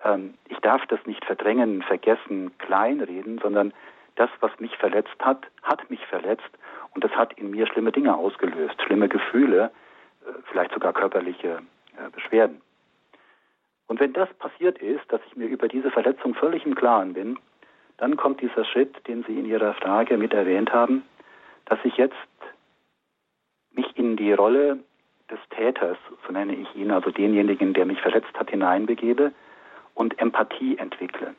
Ähm, 0.03 0.35
ich 0.47 0.57
darf 0.59 0.85
das 0.87 0.99
nicht 1.05 1.25
verdrängen, 1.25 1.81
vergessen, 1.83 2.57
kleinreden, 2.57 3.39
sondern 3.39 3.73
das, 4.15 4.29
was 4.39 4.51
mich 4.59 4.75
verletzt 4.77 5.15
hat, 5.19 5.47
hat 5.63 5.89
mich 5.89 6.05
verletzt 6.07 6.49
und 6.93 7.03
das 7.03 7.11
hat 7.11 7.33
in 7.33 7.51
mir 7.51 7.67
schlimme 7.67 7.91
Dinge 7.91 8.15
ausgelöst, 8.15 8.81
schlimme 8.81 9.09
Gefühle, 9.09 9.71
äh, 10.25 10.31
vielleicht 10.49 10.73
sogar 10.73 10.93
körperliche 10.93 11.61
äh, 11.97 12.09
Beschwerden. 12.11 12.61
Und 13.87 13.99
wenn 13.99 14.13
das 14.13 14.33
passiert 14.35 14.77
ist, 14.79 15.03
dass 15.11 15.21
ich 15.27 15.35
mir 15.35 15.47
über 15.47 15.67
diese 15.67 15.91
Verletzung 15.91 16.33
völlig 16.33 16.65
im 16.65 16.75
Klaren 16.75 17.13
bin, 17.13 17.37
dann 17.97 18.17
kommt 18.17 18.41
dieser 18.41 18.65
Schritt, 18.65 19.07
den 19.07 19.23
Sie 19.23 19.37
in 19.37 19.45
Ihrer 19.45 19.73
Frage 19.75 20.17
mit 20.17 20.33
erwähnt 20.33 20.71
haben, 20.71 21.03
dass 21.65 21.79
ich 21.83 21.97
jetzt 21.97 22.15
mich 23.73 23.97
in 23.97 24.17
die 24.17 24.33
Rolle 24.33 24.79
des 25.29 25.39
Täters, 25.49 25.97
so 26.25 26.33
nenne 26.33 26.55
ich 26.55 26.73
ihn, 26.75 26.91
also 26.91 27.11
denjenigen, 27.11 27.73
der 27.73 27.85
mich 27.85 28.01
verletzt 28.01 28.33
hat, 28.35 28.49
hineinbegebe 28.49 29.31
und 29.93 30.19
Empathie 30.19 30.77
entwickle. 30.77 31.35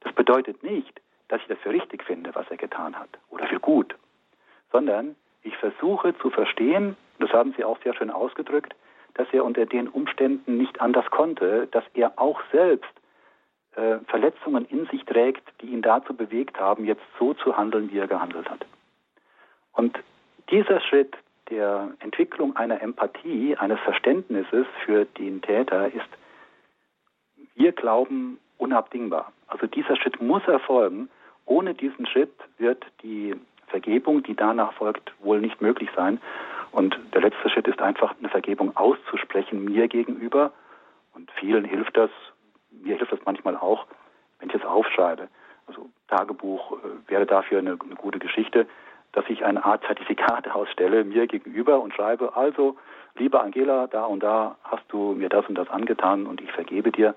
Das 0.00 0.12
bedeutet 0.12 0.62
nicht, 0.62 1.00
dass 1.28 1.40
ich 1.40 1.48
das 1.48 1.58
für 1.58 1.70
richtig 1.70 2.02
finde, 2.04 2.34
was 2.34 2.50
er 2.50 2.56
getan 2.56 2.98
hat 2.98 3.08
oder 3.30 3.46
für 3.46 3.60
gut, 3.60 3.94
sondern 4.72 5.16
ich 5.42 5.56
versuche 5.56 6.16
zu 6.18 6.30
verstehen, 6.30 6.96
das 7.18 7.30
haben 7.32 7.54
Sie 7.56 7.64
auch 7.64 7.78
sehr 7.82 7.94
schön 7.94 8.10
ausgedrückt, 8.10 8.74
dass 9.14 9.28
er 9.32 9.44
unter 9.44 9.66
den 9.66 9.88
Umständen 9.88 10.56
nicht 10.56 10.80
anders 10.80 11.06
konnte, 11.10 11.68
dass 11.68 11.84
er 11.94 12.18
auch 12.18 12.40
selbst 12.50 12.90
äh, 13.76 13.98
Verletzungen 14.06 14.66
in 14.66 14.86
sich 14.86 15.04
trägt, 15.04 15.42
die 15.60 15.66
ihn 15.66 15.82
dazu 15.82 16.14
bewegt 16.14 16.58
haben, 16.58 16.84
jetzt 16.84 17.02
so 17.18 17.34
zu 17.34 17.56
handeln, 17.56 17.90
wie 17.92 17.98
er 17.98 18.08
gehandelt 18.08 18.48
hat. 18.50 18.66
Und 19.72 19.98
dieser 20.50 20.80
Schritt 20.80 21.16
der 21.50 21.90
Entwicklung 22.00 22.56
einer 22.56 22.80
Empathie, 22.80 23.56
eines 23.56 23.78
Verständnisses 23.80 24.66
für 24.84 25.04
den 25.04 25.42
Täter 25.42 25.88
ist, 25.88 26.08
wir 27.54 27.72
glauben, 27.72 28.38
unabdingbar. 28.58 29.32
Also 29.48 29.66
dieser 29.66 29.96
Schritt 29.96 30.20
muss 30.20 30.46
erfolgen. 30.46 31.08
Ohne 31.46 31.74
diesen 31.74 32.06
Schritt 32.06 32.32
wird 32.58 32.84
die 33.02 33.34
Vergebung, 33.68 34.22
die 34.22 34.34
danach 34.34 34.72
folgt, 34.74 35.12
wohl 35.20 35.40
nicht 35.40 35.60
möglich 35.60 35.90
sein. 35.94 36.20
Und 36.72 36.98
der 37.12 37.20
letzte 37.20 37.48
Schritt 37.50 37.68
ist 37.68 37.80
einfach 37.80 38.14
eine 38.18 38.28
Vergebung 38.28 38.76
auszusprechen 38.76 39.64
mir 39.64 39.88
gegenüber. 39.88 40.52
Und 41.14 41.30
vielen 41.32 41.64
hilft 41.64 41.96
das, 41.96 42.10
mir 42.70 42.96
hilft 42.96 43.12
das 43.12 43.20
manchmal 43.24 43.56
auch, 43.56 43.86
wenn 44.38 44.48
ich 44.48 44.56
es 44.56 44.64
aufschreibe. 44.64 45.28
Also 45.66 45.88
Tagebuch 46.08 46.72
äh, 46.72 47.10
wäre 47.10 47.26
dafür 47.26 47.58
eine, 47.58 47.78
eine 47.80 47.94
gute 47.96 48.18
Geschichte, 48.18 48.66
dass 49.12 49.24
ich 49.28 49.44
eine 49.44 49.64
Art 49.64 49.84
Zertifikat 49.86 50.48
ausstelle 50.54 51.04
mir 51.04 51.26
gegenüber 51.26 51.80
und 51.80 51.94
schreibe, 51.94 52.36
also, 52.36 52.76
liebe 53.16 53.40
Angela, 53.40 53.86
da 53.86 54.04
und 54.04 54.22
da 54.22 54.56
hast 54.64 54.84
du 54.88 55.12
mir 55.12 55.28
das 55.28 55.46
und 55.48 55.54
das 55.56 55.68
angetan 55.70 56.26
und 56.26 56.40
ich 56.40 56.50
vergebe 56.52 56.90
dir 56.90 57.14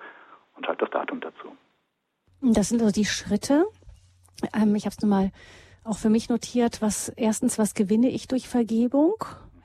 und 0.55 0.65
schreibe 0.65 0.79
das 0.79 0.91
Datum 0.91 1.19
dazu. 1.19 1.55
Das 2.41 2.69
sind 2.69 2.81
also 2.81 2.91
die 2.91 3.05
Schritte. 3.05 3.65
Ähm, 4.53 4.75
ich 4.75 4.85
habe 4.85 4.95
es 4.95 5.01
nun 5.01 5.09
mal 5.09 5.31
auch 5.83 5.97
für 5.97 6.09
mich 6.09 6.29
notiert, 6.29 6.81
was 6.81 7.09
erstens, 7.09 7.57
was 7.57 7.73
gewinne 7.73 8.09
ich 8.09 8.27
durch 8.27 8.47
Vergebung? 8.47 9.15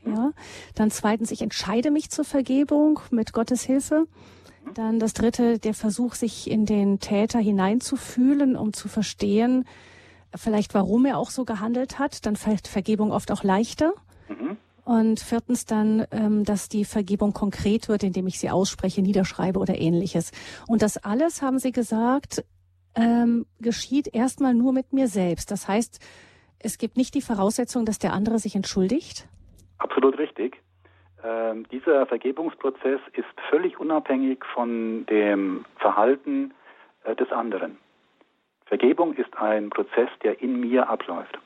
Ja. 0.06 0.32
Dann 0.74 0.90
zweitens, 0.90 1.30
ich 1.30 1.42
entscheide 1.42 1.90
mich 1.90 2.11
zur 2.11 2.24
Vergebung 2.24 3.00
mit 3.11 3.32
Gottes 3.32 3.62
Hilfe. 3.62 4.06
Dann 4.74 4.98
das 4.98 5.12
dritte, 5.12 5.58
der 5.58 5.74
Versuch, 5.74 6.14
sich 6.14 6.50
in 6.50 6.66
den 6.66 7.00
Täter 7.00 7.40
hineinzufühlen, 7.40 8.56
um 8.56 8.72
zu 8.72 8.88
verstehen, 8.88 9.64
vielleicht 10.35 10.74
warum 10.74 11.04
er 11.04 11.18
auch 11.18 11.30
so 11.30 11.44
gehandelt 11.44 11.98
hat. 11.98 12.24
Dann 12.26 12.37
fällt 12.37 12.68
Vergebung 12.68 13.12
oft 13.12 13.30
auch 13.32 13.42
leichter. 13.42 13.92
Mhm. 14.28 14.56
Und 14.85 15.20
viertens 15.20 15.64
dann, 15.64 16.06
ähm, 16.11 16.44
dass 16.44 16.68
die 16.68 16.85
Vergebung 16.85 17.32
konkret 17.32 17.88
wird, 17.88 18.02
indem 18.02 18.26
ich 18.26 18.40
sie 18.40 18.50
ausspreche, 18.50 19.02
niederschreibe 19.02 19.61
oder 19.61 19.78
ähnliches. 19.78 20.32
Und 20.66 20.82
das 20.82 20.96
alles, 20.96 21.40
haben 21.42 21.61
Sie 21.61 21.70
gesagt, 21.70 22.44
ähm, 22.94 23.46
geschieht 23.61 24.14
erstmal 24.14 24.55
nur 24.55 24.72
mit 24.72 24.92
mir 24.92 25.09
selbst. 25.09 25.50
Das 25.50 25.68
heißt, 25.68 26.00
es 26.59 26.78
gibt 26.78 26.96
nicht 26.96 27.14
die 27.14 27.22
Voraussetzung, 27.22 27.85
dass 27.85 27.98
der 27.98 28.12
andere 28.12 28.38
sich 28.38 28.55
entschuldigt? 28.55 29.28
Absolut 29.78 30.18
richtig. 30.18 30.62
Ähm, 31.24 31.66
dieser 31.70 32.07
Vergebungsprozess 32.07 33.00
ist 33.14 33.26
völlig 33.50 33.78
unabhängig 33.78 34.44
von 34.55 35.07
dem 35.07 35.64
Verhalten 35.76 36.52
äh, 37.05 37.14
des 37.14 37.31
anderen. 37.31 37.78
Vergebung 38.66 39.14
ist 39.14 39.37
ein 39.37 39.70
Prozess, 39.70 40.09
der 40.22 40.40
in 40.40 40.61
mir 40.61 40.88
abläuft. 40.88 41.38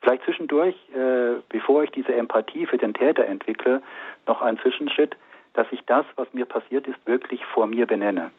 Vielleicht 0.00 0.24
zwischendurch, 0.24 0.74
äh, 0.94 1.40
bevor 1.48 1.84
ich 1.84 1.90
diese 1.92 2.14
Empathie 2.14 2.66
für 2.66 2.78
den 2.78 2.92
Täter 2.92 3.24
entwickle, 3.24 3.82
noch 4.26 4.42
ein 4.42 4.58
Zwischenschritt, 4.58 5.16
dass 5.54 5.66
ich 5.70 5.80
das, 5.86 6.04
was 6.16 6.32
mir 6.32 6.44
passiert 6.44 6.86
ist, 6.86 6.98
wirklich 7.06 7.44
vor 7.46 7.66
mir 7.66 7.86
benenne. 7.86 8.30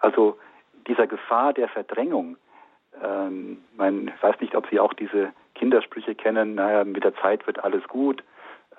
Also 0.00 0.38
dieser 0.86 1.06
Gefahr 1.06 1.52
der 1.52 1.68
Verdrängung, 1.68 2.36
ähm, 3.02 3.58
man 3.76 4.10
weiß 4.20 4.40
nicht, 4.40 4.54
ob 4.54 4.68
Sie 4.70 4.80
auch 4.80 4.94
diese 4.94 5.32
Kindersprüche 5.54 6.14
kennen, 6.14 6.54
naja, 6.54 6.84
mit 6.84 7.04
der 7.04 7.14
Zeit 7.16 7.46
wird 7.46 7.62
alles 7.62 7.86
gut, 7.88 8.22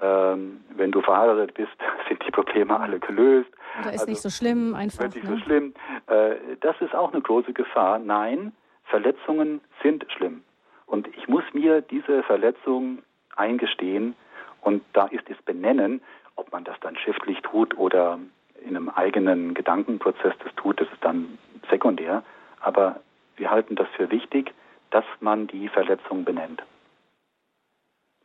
ähm, 0.01 0.63
wenn 0.75 0.91
du 0.91 1.01
verheiratet 1.01 1.53
bist, 1.55 1.71
sind 2.07 2.23
die 2.25 2.31
Probleme 2.31 2.79
alle 2.79 2.99
gelöst. 2.99 3.49
Oder 3.79 3.93
ist 3.93 4.01
also, 4.01 4.11
nicht 4.11 4.21
so 4.21 4.29
schlimm 4.29 4.75
einfach. 4.75 5.01
Wird 5.01 5.15
nicht 5.15 5.27
ne? 5.27 5.37
so 5.37 5.43
schlimm. 5.43 5.73
Äh, 6.07 6.35
das 6.61 6.75
ist 6.81 6.95
auch 6.95 7.11
eine 7.11 7.21
große 7.21 7.53
Gefahr. 7.53 7.99
Nein, 7.99 8.53
Verletzungen 8.85 9.61
sind 9.83 10.05
schlimm. 10.11 10.43
Und 10.85 11.07
ich 11.17 11.27
muss 11.27 11.43
mir 11.53 11.81
diese 11.81 12.23
Verletzung 12.23 12.99
eingestehen 13.35 14.15
und 14.61 14.83
da 14.93 15.07
ist 15.07 15.29
es 15.29 15.41
benennen, 15.43 16.01
ob 16.35 16.51
man 16.51 16.63
das 16.63 16.79
dann 16.81 16.95
schriftlich 16.95 17.41
tut 17.41 17.77
oder 17.77 18.19
in 18.61 18.75
einem 18.75 18.89
eigenen 18.89 19.53
Gedankenprozess 19.53 20.33
das 20.43 20.53
tut, 20.55 20.79
das 20.79 20.87
ist 20.91 21.03
dann 21.03 21.37
sekundär. 21.69 22.23
Aber 22.59 23.01
wir 23.35 23.51
halten 23.51 23.75
das 23.75 23.87
für 23.95 24.09
wichtig, 24.11 24.53
dass 24.89 25.05
man 25.19 25.47
die 25.47 25.69
Verletzung 25.69 26.25
benennt. 26.25 26.63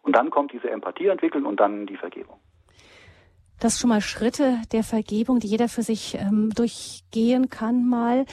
Und 0.03 0.17
dann 0.17 0.31
kommt 0.31 0.53
diese 0.53 0.71
Empathie 0.71 1.09
entwickeln 1.09 1.47
und 1.47 1.61
dann 1.61 1.87
die 1.87 1.97
Vergebung. 1.97 2.39
Das 3.63 3.79
schon 3.79 3.91
mal 3.91 4.01
Schritte 4.01 4.61
der 4.73 4.83
Vergebung, 4.83 5.39
die 5.39 5.47
jeder 5.47 5.69
für 5.69 5.83
sich 5.83 6.17
ähm, 6.19 6.51
durchgehen 6.51 7.49
kann 7.49 7.89
mal. 7.89 8.27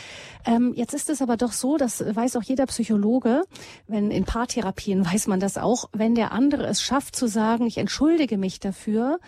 Ähm, 0.44 0.74
jetzt 0.76 0.96
ist 0.96 1.08
es 1.12 1.22
aber 1.22 1.38
doch 1.38 1.52
so, 1.52 1.78
das 1.78 2.04
weiß 2.16 2.36
auch 2.36 2.42
jeder 2.42 2.66
Psychologe, 2.66 3.44
wenn 3.88 4.10
in 4.10 4.26
Paartherapien 4.26 5.06
weiß 5.06 5.28
man 5.28 5.40
das 5.40 5.60
auch, 5.60 5.86
wenn 5.94 6.16
der 6.16 6.32
andere 6.32 6.66
es 6.66 6.82
schafft 6.82 7.16
zu 7.16 7.28
sagen, 7.28 7.68
ich 7.68 7.78
entschuldige 7.78 8.40
mich 8.40 8.60
dafür, 8.60 9.20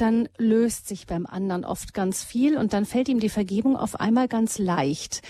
dann 0.00 0.28
löst 0.38 0.88
sich 0.88 1.06
beim 1.06 1.26
anderen 1.26 1.64
oft 1.64 1.94
ganz 1.94 2.24
viel 2.24 2.56
und 2.56 2.72
dann 2.72 2.84
fällt 2.84 3.08
ihm 3.08 3.20
die 3.20 3.28
Vergebung 3.28 3.76
auf 3.76 4.00
einmal 4.00 4.28
ganz 4.28 4.58
leicht. 4.58 5.22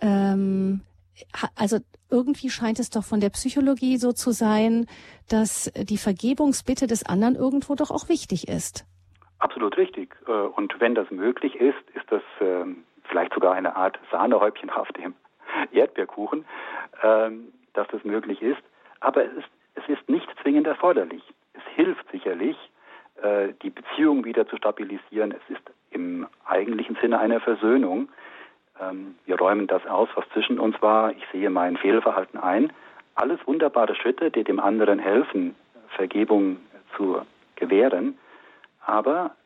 Ähm, 0.00 0.80
also 1.56 1.78
irgendwie 2.10 2.50
scheint 2.50 2.78
es 2.78 2.90
doch 2.90 3.04
von 3.04 3.20
der 3.20 3.30
Psychologie 3.30 3.96
so 3.96 4.12
zu 4.12 4.32
sein, 4.32 4.86
dass 5.28 5.72
die 5.74 5.98
Vergebungsbitte 5.98 6.86
des 6.86 7.06
anderen 7.06 7.36
irgendwo 7.36 7.74
doch 7.74 7.90
auch 7.90 8.08
wichtig 8.08 8.48
ist. 8.48 8.84
Absolut 9.38 9.76
richtig. 9.76 10.16
Äh, 10.26 10.30
und 10.30 10.80
wenn 10.80 10.94
das 10.94 11.10
möglich 11.10 11.56
ist, 11.56 11.90
ist 11.94 12.10
das 12.10 12.22
ähm, 12.40 12.84
vielleicht 13.04 13.34
sogar 13.34 13.54
eine 13.54 13.76
Art 13.76 13.98
Sahnehäubchen 14.10 14.70
auf 14.70 14.88
dem 14.92 15.14
Erdbeerkuchen, 15.72 16.44
ähm, 17.02 17.52
dass 17.74 17.86
das 17.88 18.04
möglich 18.04 18.42
ist. 18.42 18.62
Aber 19.00 19.24
es 19.24 19.32
ist, 19.32 19.48
es 19.74 19.88
ist 19.88 20.08
nicht 20.08 20.28
zwingend 20.42 20.66
erforderlich. 20.66 21.22
Es 21.52 21.62
hilft 21.74 22.10
sicherlich, 22.10 22.56
die 23.62 23.70
Beziehung 23.70 24.24
wieder 24.24 24.46
zu 24.46 24.56
stabilisieren. 24.56 25.32
Es 25.32 25.56
ist 25.56 25.62
im 25.90 26.26
eigentlichen 26.44 26.96
Sinne 27.00 27.18
eine 27.18 27.40
Versöhnung. 27.40 28.08
Ähm, 28.80 29.14
wir 29.24 29.36
räumen 29.36 29.66
das 29.66 29.86
aus, 29.86 30.08
was 30.14 30.28
zwischen 30.32 30.58
uns 30.58 30.80
war. 30.82 31.12
Ich 31.12 31.24
sehe 31.32 31.48
mein 31.50 31.76
Fehlverhalten 31.76 32.38
ein. 32.38 32.72
Alles 33.14 33.38
wunderbare 33.46 33.94
Schritte, 33.94 34.30
die 34.30 34.44
dem 34.44 34.58
anderen 34.58 34.98
helfen, 34.98 35.54
Vergebung 35.96 36.58
zu 36.96 37.22
gewähren, 37.56 38.18
aber 38.80 39.36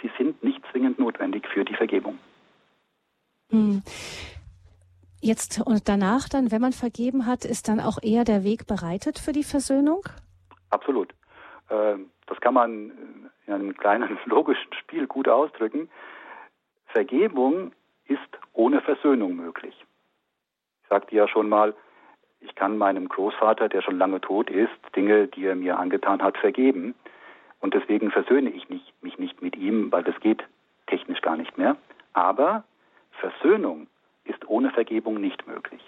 sie 0.00 0.10
sind 0.16 0.42
nicht 0.42 0.62
zwingend 0.70 0.98
notwendig 0.98 1.46
für 1.48 1.64
die 1.64 1.74
Vergebung. 1.74 2.18
Hm. 3.50 3.82
Jetzt 5.20 5.60
und 5.60 5.88
danach 5.88 6.28
dann, 6.28 6.50
wenn 6.52 6.60
man 6.60 6.72
vergeben 6.72 7.26
hat, 7.26 7.44
ist 7.44 7.68
dann 7.68 7.80
auch 7.80 7.98
eher 8.02 8.24
der 8.24 8.44
Weg 8.44 8.66
bereitet 8.66 9.18
für 9.18 9.32
die 9.32 9.42
Versöhnung? 9.42 10.02
Absolut. 10.70 11.12
Ähm, 11.70 12.10
das 12.28 12.40
kann 12.40 12.54
man 12.54 13.30
in 13.46 13.52
einem 13.52 13.76
kleinen 13.76 14.18
logischen 14.26 14.72
Spiel 14.74 15.06
gut 15.06 15.28
ausdrücken. 15.28 15.88
Vergebung 16.86 17.72
ist 18.06 18.20
ohne 18.52 18.80
Versöhnung 18.80 19.36
möglich. 19.36 19.84
Ich 20.82 20.88
sagte 20.88 21.14
ja 21.14 21.28
schon 21.28 21.48
mal, 21.48 21.74
ich 22.40 22.54
kann 22.54 22.78
meinem 22.78 23.08
Großvater, 23.08 23.68
der 23.68 23.82
schon 23.82 23.98
lange 23.98 24.20
tot 24.20 24.48
ist, 24.48 24.70
Dinge, 24.94 25.26
die 25.26 25.44
er 25.46 25.56
mir 25.56 25.78
angetan 25.78 26.22
hat, 26.22 26.38
vergeben. 26.38 26.94
Und 27.60 27.74
deswegen 27.74 28.10
versöhne 28.10 28.50
ich 28.50 28.68
nicht, 28.68 28.92
mich 29.02 29.18
nicht 29.18 29.42
mit 29.42 29.56
ihm, 29.56 29.90
weil 29.90 30.04
das 30.04 30.18
geht 30.20 30.44
technisch 30.86 31.20
gar 31.20 31.36
nicht 31.36 31.58
mehr. 31.58 31.76
Aber 32.12 32.64
Versöhnung 33.10 33.88
ist 34.24 34.48
ohne 34.48 34.70
Vergebung 34.70 35.20
nicht 35.20 35.46
möglich. 35.46 35.82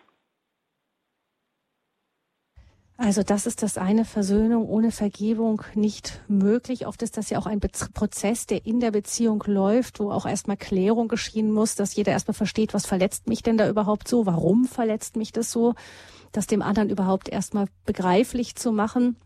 Also 3.02 3.22
das 3.22 3.46
ist 3.46 3.62
das 3.62 3.78
eine, 3.78 4.04
Versöhnung 4.04 4.68
ohne 4.68 4.90
Vergebung 4.90 5.62
nicht 5.74 6.20
möglich. 6.28 6.86
Oft 6.86 7.00
ist 7.00 7.16
das 7.16 7.30
ja 7.30 7.38
auch 7.38 7.46
ein 7.46 7.58
Be 7.58 7.70
Prozess, 7.94 8.44
der 8.44 8.66
in 8.66 8.78
der 8.78 8.90
Beziehung 8.90 9.42
läuft, 9.46 10.00
wo 10.00 10.10
auch 10.12 10.26
erstmal 10.26 10.58
Klärung 10.58 11.08
geschehen 11.08 11.50
muss, 11.50 11.76
dass 11.76 11.96
jeder 11.96 12.12
erstmal 12.12 12.34
versteht, 12.34 12.74
was 12.74 12.84
verletzt 12.84 13.26
mich 13.26 13.42
denn 13.42 13.56
da 13.56 13.70
überhaupt 13.70 14.06
so, 14.06 14.26
warum 14.26 14.66
verletzt 14.66 15.16
mich 15.16 15.32
das 15.32 15.50
so, 15.50 15.76
das 16.32 16.46
dem 16.46 16.60
anderen 16.60 16.90
überhaupt 16.90 17.30
erstmal 17.30 17.68
begreiflich 17.86 18.54
zu 18.56 18.70
machen 18.70 19.16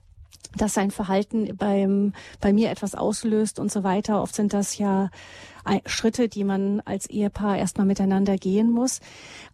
dass 0.57 0.75
sein 0.75 0.91
Verhalten 0.91 1.57
beim, 1.57 2.13
bei 2.41 2.53
mir 2.53 2.71
etwas 2.71 2.95
auslöst 2.95 3.59
und 3.59 3.73
so 3.73 3.83
weiter. 3.83 4.23
Oft 4.23 4.35
sind 4.35 4.53
das 4.53 4.79
ja 4.79 5.11
Schritte, 5.87 6.29
die 6.29 6.45
man 6.45 6.81
als 6.85 7.09
Ehepaar 7.09 7.57
erstmal 7.57 7.87
miteinander 7.87 8.37
gehen 8.37 8.71
muss. 8.71 9.01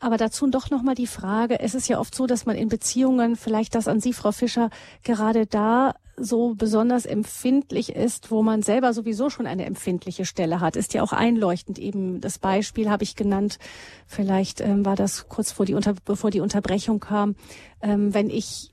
Aber 0.00 0.16
dazu 0.16 0.48
doch 0.48 0.70
nochmal 0.70 0.94
die 0.94 1.06
Frage, 1.06 1.60
es 1.60 1.74
ist 1.74 1.88
ja 1.88 2.00
oft 2.00 2.14
so, 2.14 2.26
dass 2.26 2.46
man 2.46 2.56
in 2.56 2.68
Beziehungen, 2.68 3.36
vielleicht 3.36 3.74
das 3.74 3.86
an 3.86 4.00
Sie, 4.00 4.12
Frau 4.12 4.32
Fischer, 4.32 4.70
gerade 5.04 5.46
da 5.46 5.94
so 6.16 6.54
besonders 6.54 7.06
empfindlich 7.06 7.94
ist, 7.94 8.30
wo 8.30 8.42
man 8.42 8.62
selber 8.62 8.92
sowieso 8.92 9.30
schon 9.30 9.46
eine 9.46 9.64
empfindliche 9.64 10.26
Stelle 10.26 10.60
hat, 10.60 10.76
ist 10.76 10.92
ja 10.92 11.02
auch 11.02 11.12
einleuchtend. 11.12 11.78
Eben 11.78 12.20
das 12.20 12.38
Beispiel 12.38 12.90
habe 12.90 13.04
ich 13.04 13.16
genannt. 13.16 13.58
Vielleicht 14.06 14.60
ähm, 14.60 14.84
war 14.84 14.96
das 14.96 15.28
kurz 15.28 15.52
vor 15.52 15.64
die 15.64 15.74
Unter 15.74 15.94
bevor 16.04 16.30
die 16.30 16.40
Unterbrechung 16.40 17.00
kam. 17.00 17.36
Ähm, 17.80 18.12
wenn 18.12 18.28
ich 18.28 18.72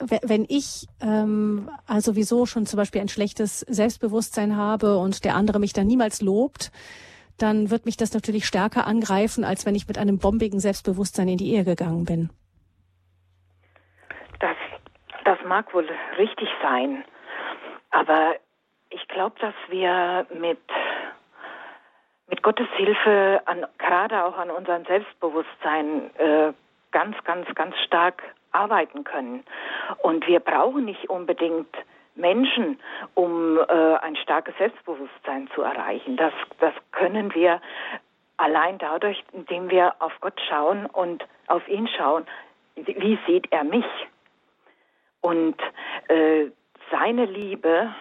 wenn 0.00 0.46
ich 0.48 0.86
ähm, 1.02 1.70
also 1.86 2.12
sowieso 2.12 2.46
schon 2.46 2.66
zum 2.66 2.76
Beispiel 2.76 3.00
ein 3.00 3.08
schlechtes 3.08 3.60
Selbstbewusstsein 3.60 4.56
habe 4.56 4.96
und 4.98 5.24
der 5.24 5.34
andere 5.34 5.60
mich 5.60 5.72
dann 5.72 5.86
niemals 5.86 6.22
lobt, 6.22 6.72
dann 7.38 7.70
wird 7.70 7.86
mich 7.86 7.96
das 7.96 8.12
natürlich 8.12 8.46
stärker 8.46 8.86
angreifen, 8.86 9.44
als 9.44 9.66
wenn 9.66 9.74
ich 9.74 9.88
mit 9.88 9.98
einem 9.98 10.18
bombigen 10.18 10.60
Selbstbewusstsein 10.60 11.28
in 11.28 11.38
die 11.38 11.52
Ehe 11.52 11.64
gegangen 11.64 12.04
bin. 12.04 12.30
Das, 14.40 14.56
das 15.24 15.38
mag 15.46 15.72
wohl 15.74 15.88
richtig 16.18 16.48
sein, 16.62 17.04
aber 17.90 18.36
ich 18.90 19.06
glaube, 19.08 19.36
dass 19.40 19.54
wir 19.68 20.26
mit 20.38 20.58
mit 22.30 22.44
Gottes 22.44 22.68
Hilfe 22.76 23.42
an, 23.46 23.66
gerade 23.78 24.24
auch 24.24 24.38
an 24.38 24.50
unserem 24.50 24.84
Selbstbewusstsein 24.84 26.14
äh, 26.16 26.52
ganz, 26.92 27.16
ganz, 27.24 27.52
ganz 27.56 27.74
stark 27.84 28.22
arbeiten 28.52 29.04
können. 29.04 29.44
Und 30.02 30.26
wir 30.26 30.40
brauchen 30.40 30.84
nicht 30.84 31.08
unbedingt 31.08 31.74
Menschen, 32.14 32.78
um 33.14 33.58
äh, 33.58 33.62
ein 33.96 34.16
starkes 34.16 34.56
Selbstbewusstsein 34.58 35.48
zu 35.54 35.62
erreichen. 35.62 36.16
Das, 36.16 36.32
das 36.58 36.74
können 36.92 37.34
wir 37.34 37.60
allein 38.36 38.78
dadurch, 38.78 39.22
indem 39.32 39.70
wir 39.70 39.94
auf 40.00 40.12
Gott 40.20 40.40
schauen 40.48 40.86
und 40.86 41.24
auf 41.46 41.66
ihn 41.68 41.88
schauen, 41.88 42.26
wie 42.76 43.18
sieht 43.26 43.52
er 43.52 43.64
mich? 43.64 43.84
Und 45.20 45.56
äh, 46.08 46.46
seine 46.90 47.26
Liebe, 47.26 47.94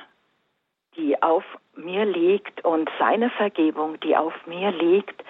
die 0.95 1.21
auf 1.21 1.43
mir 1.75 2.05
liegt 2.05 2.63
und 2.63 2.89
seine 2.97 3.29
Vergebung, 3.31 3.99
die 3.99 4.15
auf 4.15 4.33
mir 4.47 4.71
liegt, 4.71 5.23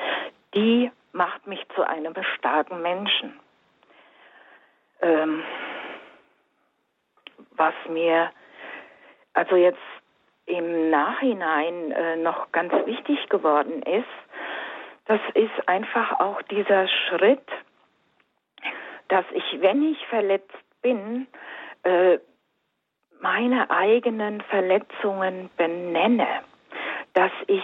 die 0.53 0.91
macht 1.11 1.47
mich 1.47 1.65
zu 1.75 1.87
einem 1.87 2.13
starken 2.37 2.81
Menschen 2.81 3.33
ähm, 5.01 5.43
was 7.51 7.73
mir 7.89 8.31
also 9.33 9.55
jetzt 9.55 9.77
im 10.45 10.89
Nachhinein 10.89 11.91
äh, 11.91 12.15
noch 12.17 12.51
ganz 12.51 12.73
wichtig 12.85 13.29
geworden 13.29 13.83
ist, 13.83 14.07
das 15.05 15.19
ist 15.33 15.67
einfach 15.67 16.19
auch 16.19 16.41
dieser 16.43 16.87
Schritt, 16.87 17.47
dass 19.07 19.25
ich, 19.33 19.61
wenn 19.61 19.83
ich 19.83 20.05
verletzt 20.07 20.81
bin, 20.81 21.27
äh, 21.83 22.19
meine 23.21 23.69
eigenen 23.69 24.41
Verletzungen 24.41 25.49
benenne, 25.57 26.27
dass 27.13 27.31
ich 27.47 27.63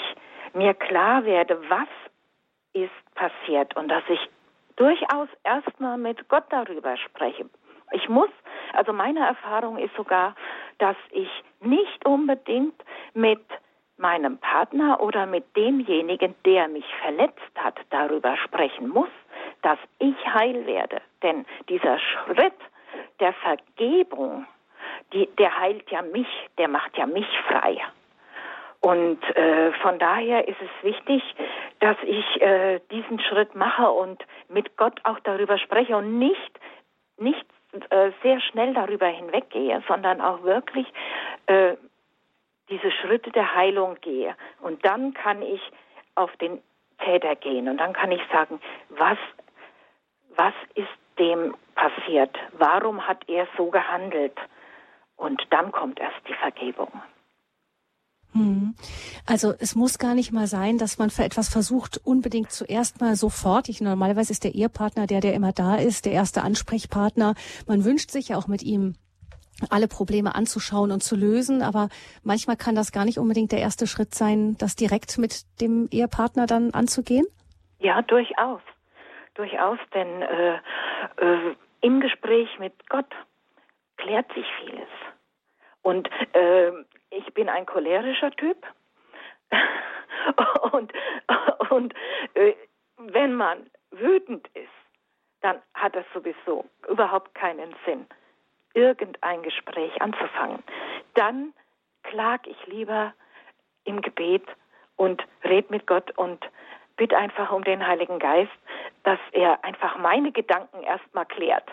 mir 0.54 0.74
klar 0.74 1.26
werde, 1.26 1.62
was 1.70 1.88
ist 2.74 3.16
passiert 3.16 3.76
und 3.76 3.88
dass 3.88 4.04
ich 4.10 4.20
durchaus 4.76 5.30
erstmal 5.44 5.98
mit 5.98 6.28
Gott 6.30 6.46
darüber 6.50 6.98
spreche. 6.98 7.50
Ich 7.92 8.10
muss, 8.10 8.30
also 8.74 8.94
meine 8.94 9.26
Erfahrung 9.26 9.78
ist 9.78 9.96
sogar, 9.96 10.36
dass 10.80 10.98
ich 11.12 11.30
nicht 11.62 12.06
unbedingt 12.06 12.76
mit 13.14 13.44
meinem 13.98 14.38
Partner 14.40 15.00
oder 15.00 15.26
mit 15.26 15.56
demjenigen, 15.56 16.36
der 16.46 16.68
mich 16.68 16.86
verletzt 17.02 17.40
hat, 17.56 17.80
darüber 17.92 18.36
sprechen 18.38 18.90
muss, 18.90 19.10
dass 19.62 19.80
ich 20.00 20.16
heil 20.34 20.66
werde. 20.66 21.02
Denn 21.24 21.46
dieser 21.70 21.98
Schritt 22.00 22.54
der 23.20 23.34
Vergebung, 23.34 24.46
die, 25.14 25.28
der 25.38 25.58
heilt 25.58 25.90
ja 25.92 26.02
mich, 26.02 26.28
der 26.58 26.68
macht 26.68 26.98
ja 26.98 27.06
mich 27.06 27.28
frei. 27.48 27.82
Und 28.86 29.20
äh, 29.36 29.72
von 29.82 29.98
daher 29.98 30.48
ist 30.48 30.62
es 30.62 30.84
wichtig, 30.84 31.24
dass 31.80 31.98
ich 32.04 32.40
äh, 32.40 32.80
diesen 32.92 33.20
Schritt 33.20 33.56
mache 33.56 33.90
und 33.90 34.24
mit 34.48 34.78
Gott 34.78 35.00
auch 35.06 35.20
darüber 35.22 35.58
spreche 35.58 35.98
und 35.98 36.20
nicht, 36.20 36.60
nicht 37.18 37.44
äh, 37.90 38.12
sehr 38.22 38.40
schnell 38.42 38.76
darüber 38.76 39.08
hinweggehe, 39.08 39.82
sondern 39.88 40.22
auch 40.22 40.44
wirklich 40.44 40.86
äh, 41.48 41.74
diese 42.70 42.92
Schritte 42.92 43.32
der 43.32 43.56
Heilung 43.56 43.96
gehe. 44.02 44.36
Und 44.62 44.86
dann 44.86 45.16
kann 45.16 45.42
ich 45.42 45.62
auf 46.14 46.38
den 46.38 46.62
Täter 47.04 47.36
gehen 47.38 47.68
und 47.68 47.78
dann 47.78 47.94
kann 47.94 48.12
ich 48.12 48.22
sagen, 48.32 48.62
was, 48.90 49.18
was 50.36 50.54
ist 50.76 50.96
dem 51.18 51.56
passiert? 51.74 52.38
Warum 52.52 53.08
hat 53.08 53.28
er 53.28 53.48
so 53.58 53.72
gehandelt? 53.72 54.38
Und 55.18 55.42
dann 55.50 55.72
kommt 55.72 56.00
erst 56.00 56.22
die 56.28 56.36
Vergebung. 56.36 56.92
Hm. 58.36 58.76
Also 59.26 59.54
es 59.60 59.76
muss 59.76 59.98
gar 59.98 60.14
nicht 60.14 60.34
mal 60.34 60.46
sein, 60.46 60.78
dass 60.78 60.98
man 60.98 61.10
für 61.10 61.24
etwas 61.24 61.48
versucht, 61.48 62.02
unbedingt 62.04 62.52
zuerst 62.52 63.00
mal 63.00 63.16
sofort. 63.16 63.70
Ich, 63.70 63.80
normalerweise 63.80 64.34
ist 64.34 64.44
der 64.44 64.54
Ehepartner 64.54 65.08
der, 65.08 65.22
der 65.22 65.34
immer 65.34 65.54
da 65.54 65.76
ist, 65.76 66.06
der 66.06 66.12
erste 66.12 66.44
Ansprechpartner. 66.44 67.36
Man 67.66 67.86
wünscht 67.86 68.12
sich 68.12 68.30
ja 68.30 68.38
auch 68.38 68.48
mit 68.48 68.62
ihm 68.62 68.96
alle 69.70 69.88
Probleme 69.88 70.36
anzuschauen 70.36 70.92
und 70.92 71.02
zu 71.02 71.16
lösen, 71.16 71.62
aber 71.62 71.88
manchmal 72.24 72.58
kann 72.58 72.76
das 72.76 72.92
gar 72.92 73.06
nicht 73.06 73.20
unbedingt 73.20 73.54
der 73.54 73.60
erste 73.60 73.88
Schritt 73.88 74.14
sein, 74.14 74.58
das 74.60 74.76
direkt 74.76 75.18
mit 75.18 75.44
dem 75.62 75.88
Ehepartner 75.90 76.46
dann 76.46 76.72
anzugehen? 76.72 77.26
Ja, 77.80 78.02
durchaus. 78.02 78.62
Durchaus, 79.36 79.80
denn 79.94 80.22
äh, 80.22 80.56
äh, 80.56 81.56
im 81.80 82.02
Gespräch 82.02 82.50
mit 82.60 82.74
Gott 82.90 83.10
klärt 83.96 84.28
sich 84.34 84.46
vieles. 84.62 84.90
Und 85.84 86.10
äh, 86.34 86.72
ich 87.16 87.34
bin 87.34 87.50
ein 87.50 87.66
cholerischer 87.66 88.32
Typ. 88.32 88.58
und 90.72 90.92
und 91.70 91.94
äh, 92.34 92.54
wenn 92.98 93.36
man 93.36 93.70
wütend 93.92 94.48
ist, 94.54 94.70
dann 95.42 95.62
hat 95.74 95.96
das 95.96 96.06
sowieso 96.14 96.66
überhaupt 96.90 97.36
keinen 97.36 97.76
Sinn, 97.86 98.08
irgendein 98.74 99.44
Gespräch 99.44 100.02
anzufangen. 100.02 100.64
Dann 101.14 101.54
klag 102.04 102.46
ich 102.46 102.66
lieber 102.68 103.14
im 103.84 104.02
Gebet 104.02 104.46
und 104.96 105.24
red 105.44 105.70
mit 105.70 105.86
Gott 105.86 106.12
und 106.18 106.44
bitte 106.98 107.18
einfach 107.18 107.52
um 107.52 107.64
den 107.64 107.86
Heiligen 107.86 108.20
Geist, 108.20 108.52
dass 109.04 109.20
er 109.34 109.64
einfach 109.64 109.98
meine 109.98 110.32
Gedanken 110.32 110.82
erstmal 110.84 111.26
klärt 111.26 111.70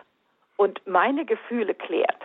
und 0.56 0.84
meine 0.86 1.24
Gefühle 1.24 1.74
klärt. 1.74 2.18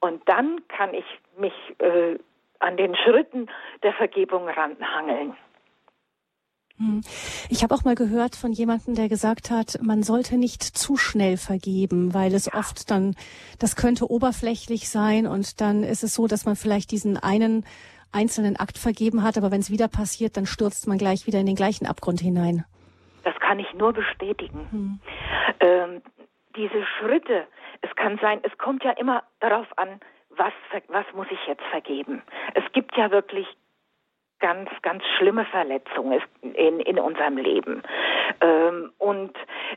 Und 0.00 0.28
dann 0.28 0.66
kann 0.68 0.94
ich 0.94 1.06
mich 1.36 1.54
äh, 1.78 2.18
an 2.60 2.76
den 2.76 2.94
Schritten 2.94 3.48
der 3.82 3.92
Vergebung 3.94 4.48
ranhangeln. 4.48 5.36
Hm. 6.78 7.00
Ich 7.48 7.62
habe 7.62 7.74
auch 7.74 7.84
mal 7.84 7.94
gehört 7.94 8.36
von 8.36 8.52
jemandem, 8.52 8.94
der 8.94 9.08
gesagt 9.08 9.50
hat, 9.50 9.78
man 9.80 10.02
sollte 10.02 10.36
nicht 10.36 10.62
zu 10.62 10.96
schnell 10.96 11.38
vergeben, 11.38 12.12
weil 12.12 12.34
es 12.34 12.46
ja. 12.46 12.54
oft 12.54 12.90
dann, 12.90 13.14
das 13.58 13.76
könnte 13.76 14.10
oberflächlich 14.10 14.90
sein 14.90 15.26
und 15.26 15.60
dann 15.60 15.82
ist 15.82 16.04
es 16.04 16.14
so, 16.14 16.26
dass 16.26 16.44
man 16.44 16.54
vielleicht 16.54 16.90
diesen 16.90 17.16
einen 17.16 17.64
einzelnen 18.12 18.56
Akt 18.56 18.78
vergeben 18.78 19.22
hat, 19.22 19.38
aber 19.38 19.50
wenn 19.50 19.60
es 19.60 19.70
wieder 19.70 19.88
passiert, 19.88 20.36
dann 20.36 20.46
stürzt 20.46 20.86
man 20.86 20.98
gleich 20.98 21.26
wieder 21.26 21.40
in 21.40 21.46
den 21.46 21.56
gleichen 21.56 21.86
Abgrund 21.86 22.20
hinein. 22.20 22.64
Das 23.24 23.34
kann 23.40 23.58
ich 23.58 23.72
nur 23.74 23.92
bestätigen. 23.92 24.68
Hm. 24.70 25.00
Ähm, 25.60 26.02
diese 26.56 26.84
Schritte, 26.98 27.46
es 27.82 27.94
kann 27.96 28.18
sein, 28.20 28.40
es 28.42 28.56
kommt 28.58 28.84
ja 28.84 28.92
immer 28.92 29.22
darauf 29.40 29.66
an, 29.76 30.00
was, 30.36 30.52
was 30.88 31.06
muss 31.14 31.26
ich 31.30 31.46
jetzt 31.46 31.64
vergeben? 31.64 32.22
Es 32.54 32.64
gibt 32.72 32.96
ja 32.96 33.10
wirklich 33.10 33.46
ganz, 34.38 34.70
ganz 34.82 35.02
schlimme 35.16 35.44
Verletzungen 35.46 36.20
in, 36.42 36.80
in 36.80 36.98
unserem 36.98 37.38
Leben. 37.38 37.82
Ähm, 38.40 38.92
und 38.98 39.34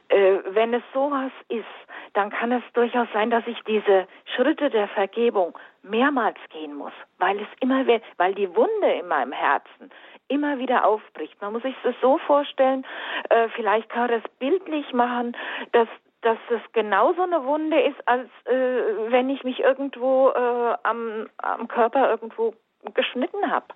äh, 0.09 0.39
wenn 0.51 0.73
es 0.73 0.83
sowas 0.93 1.31
ist, 1.47 1.65
dann 2.13 2.29
kann 2.29 2.51
es 2.51 2.63
durchaus 2.73 3.07
sein, 3.13 3.29
dass 3.29 3.45
ich 3.47 3.61
diese 3.65 4.07
Schritte 4.35 4.69
der 4.69 4.87
Vergebung 4.89 5.57
mehrmals 5.83 6.37
gehen 6.51 6.75
muss, 6.75 6.91
weil 7.19 7.39
es 7.39 7.47
immer, 7.61 7.85
weil 8.17 8.33
die 8.33 8.53
Wunde 8.55 8.91
in 8.99 9.07
meinem 9.07 9.31
Herzen 9.31 9.91
immer 10.27 10.59
wieder 10.59 10.85
aufbricht. 10.85 11.41
Man 11.41 11.53
muss 11.53 11.63
sich 11.63 11.75
das 11.83 11.95
so 12.01 12.17
vorstellen, 12.19 12.85
äh, 13.29 13.47
vielleicht 13.55 13.89
kann 13.89 14.09
man 14.09 14.21
das 14.21 14.31
bildlich 14.39 14.91
machen, 14.93 15.35
dass 15.71 15.87
dass 16.21 16.38
es 16.49 16.62
genauso 16.73 17.21
eine 17.21 17.45
Wunde 17.45 17.79
ist, 17.82 18.08
als 18.08 18.29
äh, 18.45 18.51
wenn 19.12 19.29
ich 19.29 19.43
mich 19.43 19.60
irgendwo 19.62 20.29
äh, 20.29 20.77
am, 20.84 21.29
am 21.38 21.67
Körper 21.67 22.10
irgendwo 22.10 22.53
geschnitten 22.93 23.49
habe. 23.49 23.67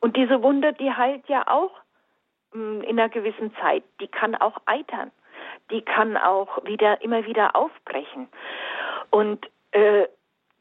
Und 0.00 0.16
diese 0.16 0.42
Wunde, 0.42 0.72
die 0.72 0.92
heilt 0.92 1.28
ja 1.28 1.46
auch 1.46 1.72
mh, 2.52 2.60
hm, 2.60 2.82
in 2.82 2.98
einer 2.98 3.08
gewissen 3.08 3.54
Zeit. 3.56 3.82
Die 4.00 4.08
kann 4.08 4.34
auch 4.34 4.58
eitern. 4.66 5.10
Die 5.70 5.82
kann 5.82 6.16
auch 6.16 6.64
wieder 6.64 7.02
immer 7.02 7.26
wieder 7.26 7.56
aufbrechen. 7.56 8.28
Und 9.10 9.48
äh, 9.72 10.06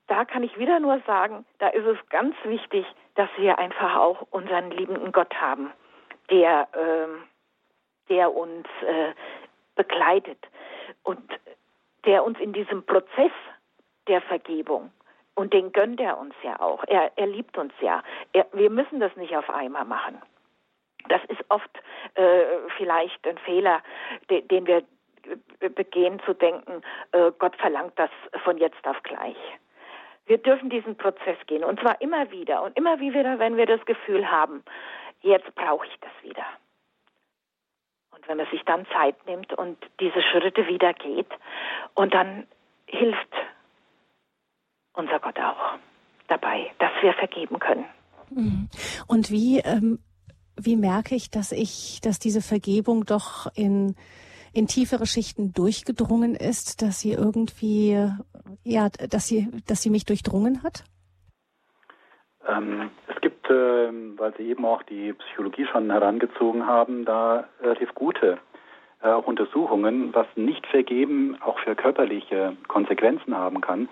da 0.07 0.25
kann 0.25 0.43
ich 0.43 0.57
wieder 0.57 0.79
nur 0.79 0.99
sagen, 1.05 1.45
da 1.59 1.67
ist 1.67 1.85
es 1.85 1.97
ganz 2.09 2.35
wichtig, 2.43 2.85
dass 3.15 3.29
wir 3.37 3.59
einfach 3.59 3.95
auch 3.95 4.27
unseren 4.31 4.71
liebenden 4.71 5.11
Gott 5.11 5.33
haben, 5.35 5.71
der, 6.31 6.67
äh, 6.73 8.09
der 8.09 8.33
uns 8.33 8.67
äh, 8.87 9.13
begleitet 9.75 10.39
und 11.09 11.39
der 12.05 12.23
uns 12.23 12.39
in 12.39 12.53
diesem 12.53 12.85
Prozess 12.85 13.31
der 14.07 14.21
Vergebung 14.21 14.91
und 15.33 15.53
den 15.53 15.71
gönnt 15.71 15.99
er 15.99 16.19
uns 16.19 16.35
ja 16.43 16.59
auch. 16.59 16.83
Er, 16.87 17.11
er 17.15 17.27
liebt 17.27 17.57
uns 17.57 17.73
ja. 17.81 18.03
Er, 18.33 18.45
wir 18.53 18.69
müssen 18.69 18.99
das 18.99 19.15
nicht 19.15 19.35
auf 19.35 19.49
einmal 19.49 19.85
machen. 19.85 20.21
Das 21.07 21.21
ist 21.25 21.43
oft 21.49 21.71
äh, 22.13 22.43
vielleicht 22.77 23.25
ein 23.27 23.39
Fehler, 23.39 23.81
de, 24.29 24.41
den 24.41 24.67
wir 24.67 24.83
begehen, 25.59 26.21
zu 26.25 26.33
denken, 26.33 26.83
äh, 27.11 27.31
Gott 27.39 27.55
verlangt 27.55 27.93
das 27.97 28.11
von 28.43 28.57
jetzt 28.57 28.85
auf 28.85 29.01
gleich. 29.03 29.37
Wir 30.27 30.37
dürfen 30.37 30.69
diesen 30.69 30.95
Prozess 30.95 31.37
gehen 31.47 31.63
und 31.63 31.79
zwar 31.79 31.99
immer 32.01 32.29
wieder 32.29 32.61
und 32.61 32.77
immer 32.77 32.99
wieder, 32.99 33.39
wenn 33.39 33.57
wir 33.57 33.65
das 33.65 33.83
Gefühl 33.85 34.29
haben, 34.29 34.63
jetzt 35.21 35.53
brauche 35.55 35.87
ich 35.87 35.99
das 36.01 36.11
wieder. 36.21 36.45
Wenn 38.29 38.37
man 38.37 38.47
sich 38.51 38.61
dann 38.63 38.85
Zeit 38.93 39.15
nimmt 39.25 39.53
und 39.53 39.75
diese 39.99 40.21
Schritte 40.21 40.67
wieder 40.67 40.93
geht 40.93 41.29
und 41.95 42.13
dann 42.13 42.45
hilft 42.85 43.33
unser 44.93 45.19
Gott 45.19 45.39
auch 45.39 45.79
dabei, 46.27 46.71
dass 46.77 46.91
wir 47.01 47.13
vergeben 47.13 47.57
können. 47.57 47.85
Mhm. 48.29 48.69
Und 49.07 49.31
wie, 49.31 49.57
ähm, 49.61 49.97
wie 50.55 50.75
merke 50.75 51.15
ich, 51.15 51.31
dass 51.31 51.51
ich, 51.51 52.01
dass 52.01 52.19
diese 52.19 52.41
Vergebung 52.41 53.05
doch 53.05 53.47
in, 53.55 53.95
in 54.53 54.67
tiefere 54.67 55.07
Schichten 55.07 55.51
durchgedrungen 55.51 56.35
ist, 56.35 56.83
dass 56.83 56.99
sie 56.99 57.13
irgendwie, 57.13 58.11
ja, 58.63 58.89
dass 58.89 59.25
sie, 59.25 59.49
dass 59.65 59.81
sie 59.81 59.89
mich 59.89 60.05
durchdrungen 60.05 60.61
hat? 60.61 60.83
Ähm, 62.47 62.91
es 63.07 63.19
gibt, 63.21 63.38
weil 63.53 64.33
Sie 64.37 64.49
eben 64.49 64.65
auch 64.65 64.83
die 64.83 65.13
Psychologie 65.13 65.65
schon 65.65 65.91
herangezogen 65.91 66.65
haben, 66.65 67.05
da 67.05 67.45
relativ 67.61 67.93
gute 67.95 68.37
äh, 69.01 69.13
Untersuchungen, 69.13 70.13
was 70.13 70.27
nicht 70.35 70.65
vergeben 70.67 71.37
auch 71.41 71.59
für 71.59 71.75
körperliche 71.75 72.55
Konsequenzen 72.67 73.35
haben 73.35 73.61
kann. 73.61 73.89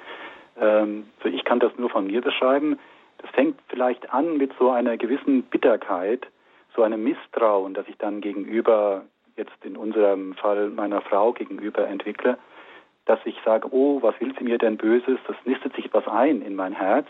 Ähm, 0.60 1.08
so 1.24 1.30
ich 1.30 1.43
kann 1.43 1.60
das 1.60 1.72
nur 1.78 1.89
von 1.89 2.08
mir 2.08 2.22
beschreiben. 2.22 2.78
Das 3.20 3.30
fängt 3.32 3.60
vielleicht 3.67 4.13
an 4.13 4.38
mit 4.38 4.52
so 4.60 4.70
einer 4.70 4.98
gewissen 4.98 5.43
Bitterkeit, 5.43 6.28
so 6.76 6.84
einem 6.84 7.04
Misstrauen, 7.04 7.74
das 7.74 7.88
ich 7.88 7.98
dann 7.98 8.22
gegenüber, 8.22 9.04
jetzt 9.36 9.63
in 9.63 9.78
unserem 9.78 10.34
Fall 10.36 10.70
meiner 10.70 11.02
Frau 11.02 11.34
gegenüber 11.34 11.88
entwickle, 11.88 12.38
dass 13.06 13.20
ich 13.26 13.38
sage, 13.46 13.70
oh, 13.72 14.02
was 14.02 14.20
will 14.20 14.34
sie 14.38 14.43
mir 14.43 14.58
denn 14.58 14.78
Böses? 14.78 15.17
Das 15.28 15.38
nistet 15.46 15.76
sich 15.76 15.89
was 15.93 16.08
ein 16.08 16.41
in 16.41 16.56
mein 16.56 16.74
Herz. 16.74 17.08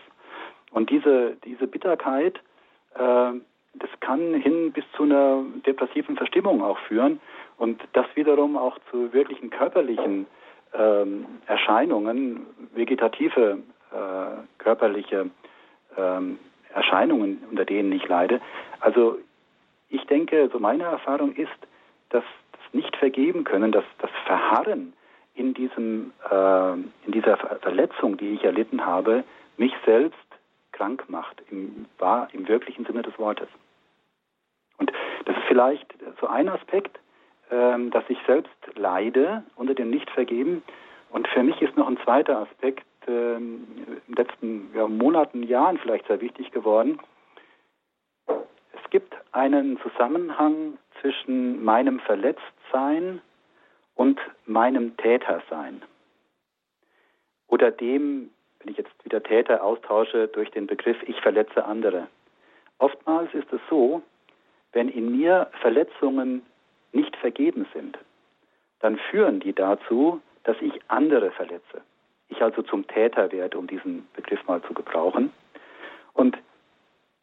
Und 0.71 0.89
diese, 0.89 1.37
diese 1.45 1.67
Bitterkeit, 1.67 2.35
äh, 2.95 3.31
das 3.79 3.89
kann 3.99 4.33
hin 4.33 4.71
bis 4.71 4.83
zu 4.95 5.03
einer 5.03 5.43
depressiven 5.65 6.15
Verstimmung 6.15 6.63
auch 6.63 6.79
führen 6.79 7.19
und 7.57 7.81
das 7.93 8.05
wiederum 8.15 8.57
auch 8.57 8.77
zu 8.91 9.13
wirklichen 9.13 9.49
körperlichen 9.49 10.25
ähm, 10.73 11.25
Erscheinungen, 11.45 12.45
vegetative 12.73 13.59
äh, 13.91 14.57
körperliche 14.57 15.29
ähm, 15.95 16.39
Erscheinungen, 16.73 17.43
unter 17.49 17.65
denen 17.65 17.91
ich 17.91 18.07
leide. 18.07 18.41
Also 18.79 19.17
ich 19.89 20.05
denke, 20.05 20.49
so 20.51 20.59
meine 20.59 20.83
Erfahrung 20.83 21.33
ist, 21.33 21.49
dass 22.09 22.23
das 22.51 22.73
nicht 22.73 22.95
vergeben 22.97 23.43
können, 23.43 23.71
dass 23.71 23.85
das 23.99 24.11
Verharren 24.25 24.93
in 25.35 25.53
diesem 25.53 26.11
äh, 26.29 26.73
in 26.73 27.11
dieser 27.11 27.37
Verletzung, 27.37 28.17
die 28.17 28.33
ich 28.33 28.43
erlitten 28.43 28.85
habe, 28.85 29.23
mich 29.57 29.73
selbst 29.85 30.17
krank 30.77 31.05
macht, 31.09 31.41
im, 31.49 31.85
wahr, 31.97 32.27
im 32.33 32.47
wirklichen 32.47 32.85
Sinne 32.85 33.01
des 33.01 33.17
Wortes. 33.17 33.49
Und 34.77 34.91
das 35.25 35.35
ist 35.35 35.43
vielleicht 35.47 35.93
so 36.21 36.27
ein 36.27 36.49
Aspekt, 36.49 36.99
ähm, 37.49 37.89
dass 37.91 38.03
ich 38.09 38.17
selbst 38.27 38.55
leide 38.75 39.43
unter 39.55 39.73
dem 39.73 39.89
Nichtvergeben. 39.89 40.63
Und 41.09 41.27
für 41.29 41.43
mich 41.43 41.61
ist 41.61 41.75
noch 41.77 41.87
ein 41.87 41.97
zweiter 42.03 42.39
Aspekt 42.39 42.85
äh, 43.07 43.37
in 43.37 43.85
den 44.07 44.15
letzten 44.15 44.71
ja, 44.75 44.87
Monaten, 44.87 45.43
Jahren 45.43 45.77
vielleicht 45.77 46.07
sehr 46.07 46.21
wichtig 46.21 46.51
geworden. 46.51 46.99
Es 48.27 48.89
gibt 48.91 49.15
einen 49.31 49.79
Zusammenhang 49.79 50.77
zwischen 51.01 51.63
meinem 51.63 51.99
Verletztsein 52.01 53.21
und 53.95 54.19
meinem 54.45 54.95
Tätersein. 54.97 55.81
Oder 57.47 57.71
dem, 57.71 58.29
wenn 58.67 58.73
ich 58.73 58.77
jetzt 58.79 59.05
wieder 59.05 59.23
Täter 59.23 59.63
austausche 59.63 60.27
durch 60.27 60.51
den 60.51 60.67
Begriff 60.67 60.97
ich 61.03 61.21
verletze 61.21 61.63
andere. 61.63 62.07
Oftmals 62.79 63.33
ist 63.33 63.51
es 63.53 63.61
so, 63.69 64.01
wenn 64.73 64.89
in 64.89 65.17
mir 65.17 65.49
Verletzungen 65.61 66.45
nicht 66.91 67.15
vergeben 67.15 67.65
sind, 67.73 67.97
dann 68.81 68.97
führen 69.09 69.39
die 69.39 69.53
dazu, 69.53 70.19
dass 70.43 70.57
ich 70.59 70.73
andere 70.89 71.31
verletze. 71.31 71.81
Ich 72.27 72.41
also 72.41 72.61
zum 72.61 72.85
Täter 72.87 73.31
werde, 73.31 73.57
um 73.57 73.67
diesen 73.67 74.05
Begriff 74.13 74.45
mal 74.47 74.61
zu 74.63 74.73
gebrauchen. 74.73 75.31
Und 76.13 76.37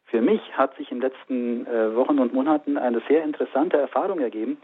für 0.05 0.21
mich 0.21 0.41
hat 0.57 0.75
sich 0.77 0.91
in 0.91 0.99
den 0.99 1.11
letzten 1.11 1.67
äh, 1.67 1.95
Wochen 1.95 2.17
und 2.17 2.33
Monaten 2.33 2.77
eine 2.77 3.03
sehr 3.07 3.23
interessante 3.23 3.77
Erfahrung 3.77 4.19
ergeben. 4.19 4.57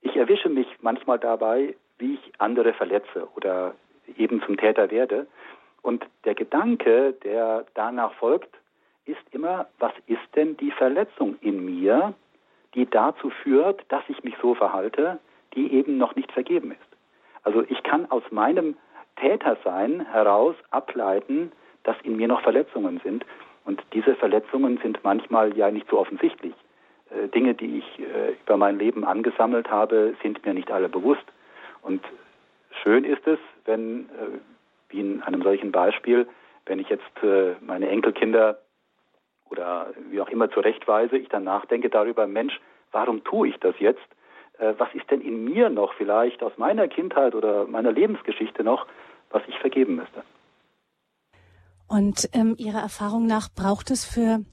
Ich 0.00 0.16
erwische 0.16 0.48
mich 0.48 0.66
manchmal 0.80 1.20
dabei, 1.20 1.76
wie 1.98 2.14
ich 2.14 2.32
andere 2.38 2.72
verletze 2.72 3.28
oder 3.36 3.74
eben 4.16 4.42
zum 4.42 4.56
Täter 4.56 4.90
werde. 4.90 5.26
Und 5.82 6.06
der 6.24 6.34
Gedanke, 6.34 7.14
der 7.24 7.64
danach 7.74 8.12
folgt, 8.14 8.54
ist 9.06 9.22
immer, 9.32 9.66
was 9.78 9.92
ist 10.06 10.20
denn 10.36 10.56
die 10.58 10.70
Verletzung 10.70 11.36
in 11.40 11.64
mir, 11.64 12.14
die 12.74 12.86
dazu 12.86 13.30
führt, 13.30 13.84
dass 13.88 14.02
ich 14.08 14.22
mich 14.22 14.34
so 14.40 14.54
verhalte, 14.54 15.18
die 15.54 15.72
eben 15.72 15.98
noch 15.98 16.14
nicht 16.14 16.30
vergeben 16.32 16.72
ist. 16.72 16.96
Also 17.42 17.64
ich 17.68 17.82
kann 17.82 18.10
aus 18.10 18.22
meinem 18.30 18.76
Tätersein 19.16 20.06
heraus 20.06 20.54
ableiten, 20.70 21.52
dass 21.82 21.96
in 22.02 22.16
mir 22.16 22.28
noch 22.28 22.42
Verletzungen 22.42 23.00
sind. 23.02 23.24
Und 23.64 23.82
diese 23.92 24.14
Verletzungen 24.14 24.78
sind 24.82 25.02
manchmal 25.02 25.56
ja 25.56 25.70
nicht 25.70 25.88
so 25.88 25.98
offensichtlich. 25.98 26.54
Äh, 27.10 27.28
Dinge, 27.28 27.54
die 27.54 27.78
ich 27.78 27.98
äh, 27.98 28.34
über 28.44 28.56
mein 28.56 28.78
Leben 28.78 29.04
angesammelt 29.04 29.70
habe, 29.70 30.14
sind 30.22 30.44
mir 30.44 30.54
nicht 30.54 30.70
alle 30.70 30.88
bewusst. 30.88 31.24
Und 31.82 32.02
schön 32.82 33.04
ist 33.04 33.26
es, 33.26 33.38
wenn, 33.64 34.08
äh, 34.10 34.38
wie 34.90 35.00
in 35.00 35.22
einem 35.22 35.42
solchen 35.42 35.72
Beispiel, 35.72 36.28
wenn 36.66 36.78
ich 36.78 36.88
jetzt 36.88 37.04
meine 37.60 37.88
Enkelkinder 37.88 38.58
oder 39.48 39.88
wie 40.10 40.20
auch 40.20 40.28
immer 40.28 40.50
zurechtweise, 40.50 41.16
ich 41.16 41.28
dann 41.28 41.44
nachdenke 41.44 41.90
darüber, 41.90 42.26
Mensch, 42.26 42.60
warum 42.92 43.24
tue 43.24 43.48
ich 43.48 43.56
das 43.56 43.74
jetzt? 43.78 44.06
Was 44.58 44.88
ist 44.94 45.10
denn 45.10 45.20
in 45.22 45.44
mir 45.44 45.70
noch 45.70 45.94
vielleicht 45.94 46.42
aus 46.42 46.52
meiner 46.58 46.86
Kindheit 46.86 47.34
oder 47.34 47.66
meiner 47.66 47.92
Lebensgeschichte 47.92 48.62
noch, 48.62 48.86
was 49.30 49.42
ich 49.48 49.58
vergeben 49.58 49.96
müsste? 49.96 50.22
Und 51.88 52.28
ähm, 52.34 52.54
Ihrer 52.58 52.80
Erfahrung 52.80 53.26
nach 53.26 53.48
braucht 53.52 53.90
es 53.90 54.04
für 54.04 54.44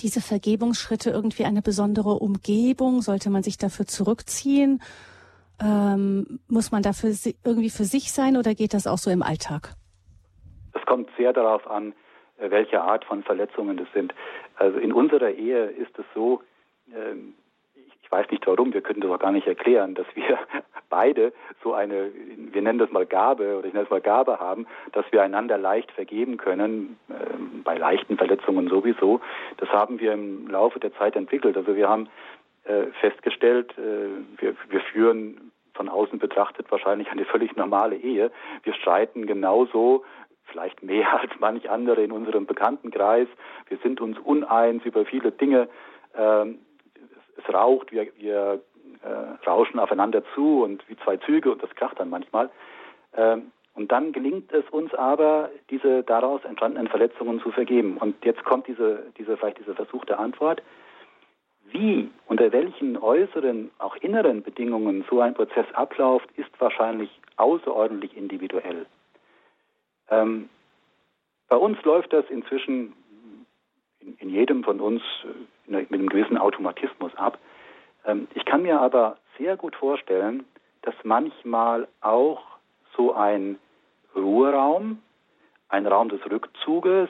diese 0.00 0.20
Vergebungsschritte 0.20 1.10
irgendwie 1.10 1.44
eine 1.44 1.62
besondere 1.62 2.14
Umgebung? 2.14 3.00
Sollte 3.00 3.30
man 3.30 3.42
sich 3.42 3.56
dafür 3.56 3.86
zurückziehen? 3.86 4.82
Ähm, 5.60 6.38
muss 6.48 6.70
man 6.70 6.82
dafür 6.82 7.10
irgendwie 7.44 7.70
für 7.70 7.84
sich 7.84 8.12
sein 8.12 8.36
oder 8.36 8.54
geht 8.54 8.74
das 8.74 8.86
auch 8.86 8.98
so 8.98 9.10
im 9.10 9.22
Alltag? 9.22 9.74
Es 10.72 10.84
kommt 10.86 11.08
sehr 11.16 11.32
darauf 11.32 11.68
an, 11.68 11.94
äh, 12.38 12.50
welche 12.50 12.80
Art 12.80 13.04
von 13.04 13.22
Verletzungen 13.22 13.76
das 13.76 13.88
sind. 13.92 14.14
Also 14.56 14.78
in 14.78 14.92
unserer 14.92 15.30
Ehe 15.30 15.66
ist 15.66 15.98
es 15.98 16.04
so, 16.14 16.42
ähm, 16.94 17.34
ich 18.08 18.12
weiß 18.12 18.30
nicht 18.30 18.46
warum, 18.46 18.72
wir 18.72 18.80
können 18.80 19.02
das 19.02 19.10
auch 19.10 19.18
gar 19.18 19.32
nicht 19.32 19.46
erklären, 19.46 19.94
dass 19.94 20.06
wir 20.14 20.38
beide 20.88 21.32
so 21.62 21.74
eine, 21.74 22.10
wir 22.36 22.62
nennen 22.62 22.78
das 22.78 22.90
mal 22.90 23.04
Gabe 23.04 23.58
oder 23.58 23.66
ich 23.66 23.74
nenne 23.74 23.84
es 23.84 23.90
mal 23.90 24.00
Gabe 24.00 24.40
haben, 24.40 24.66
dass 24.92 25.04
wir 25.10 25.22
einander 25.22 25.58
leicht 25.58 25.92
vergeben 25.92 26.38
können, 26.38 26.98
äh, 27.10 27.14
bei 27.64 27.76
leichten 27.76 28.16
Verletzungen 28.16 28.68
sowieso. 28.68 29.20
Das 29.58 29.68
haben 29.68 30.00
wir 30.00 30.14
im 30.14 30.48
Laufe 30.48 30.80
der 30.80 30.94
Zeit 30.94 31.16
entwickelt. 31.16 31.56
Also 31.56 31.76
wir 31.76 31.88
haben 31.88 32.08
festgestellt, 33.00 33.72
äh, 33.78 34.40
wir, 34.40 34.54
wir 34.68 34.80
führen 34.80 35.52
von 35.74 35.88
außen 35.88 36.18
betrachtet 36.18 36.70
wahrscheinlich 36.70 37.10
eine 37.10 37.24
völlig 37.24 37.56
normale 37.56 37.96
Ehe. 37.96 38.30
Wir 38.64 38.74
streiten 38.74 39.26
genauso, 39.26 40.04
vielleicht 40.44 40.82
mehr 40.82 41.12
als 41.20 41.30
manch 41.38 41.70
andere 41.70 42.02
in 42.02 42.12
unserem 42.12 42.46
Bekanntenkreis. 42.46 43.28
Wir 43.68 43.78
sind 43.78 44.00
uns 44.00 44.18
uneins 44.18 44.84
über 44.84 45.04
viele 45.04 45.32
Dinge. 45.32 45.68
Ähm, 46.14 46.58
es 47.36 47.54
raucht, 47.54 47.92
wir, 47.92 48.08
wir 48.18 48.60
äh, 49.02 49.48
rauschen 49.48 49.78
aufeinander 49.78 50.22
zu 50.34 50.64
und 50.64 50.86
wie 50.88 50.96
zwei 50.96 51.16
Züge 51.18 51.52
und 51.52 51.62
das 51.62 51.74
kracht 51.76 52.00
dann 52.00 52.10
manchmal. 52.10 52.50
Ähm, 53.16 53.52
und 53.74 53.92
dann 53.92 54.10
gelingt 54.10 54.52
es 54.52 54.68
uns 54.70 54.92
aber, 54.94 55.50
diese 55.70 56.02
daraus 56.02 56.44
entstandenen 56.44 56.88
Verletzungen 56.88 57.40
zu 57.40 57.52
vergeben. 57.52 57.96
Und 57.96 58.24
jetzt 58.24 58.44
kommt 58.44 58.66
diese, 58.66 59.04
diese 59.16 59.36
vielleicht 59.36 59.60
diese 59.60 59.76
versuchte 59.76 60.18
Antwort. 60.18 60.62
Wie, 61.70 62.10
unter 62.26 62.50
welchen 62.52 62.96
äußeren, 62.96 63.70
auch 63.78 63.96
inneren 63.96 64.42
Bedingungen 64.42 65.04
so 65.10 65.20
ein 65.20 65.34
Prozess 65.34 65.66
abläuft, 65.74 66.28
ist 66.36 66.50
wahrscheinlich 66.58 67.10
außerordentlich 67.36 68.16
individuell. 68.16 68.86
Ähm, 70.10 70.48
bei 71.48 71.56
uns 71.56 71.82
läuft 71.84 72.12
das 72.12 72.24
inzwischen 72.30 72.94
in, 74.00 74.16
in 74.18 74.30
jedem 74.30 74.64
von 74.64 74.80
uns 74.80 75.02
äh, 75.24 75.72
mit 75.72 75.92
einem 75.92 76.08
gewissen 76.08 76.38
Automatismus 76.38 77.14
ab. 77.16 77.38
Ähm, 78.06 78.28
ich 78.34 78.44
kann 78.44 78.62
mir 78.62 78.80
aber 78.80 79.18
sehr 79.36 79.56
gut 79.56 79.76
vorstellen, 79.76 80.44
dass 80.82 80.94
manchmal 81.04 81.86
auch 82.00 82.42
so 82.96 83.12
ein 83.12 83.58
Ruheraum, 84.14 85.02
ein 85.68 85.86
Raum 85.86 86.08
des 86.08 86.20
Rückzuges 86.30 87.08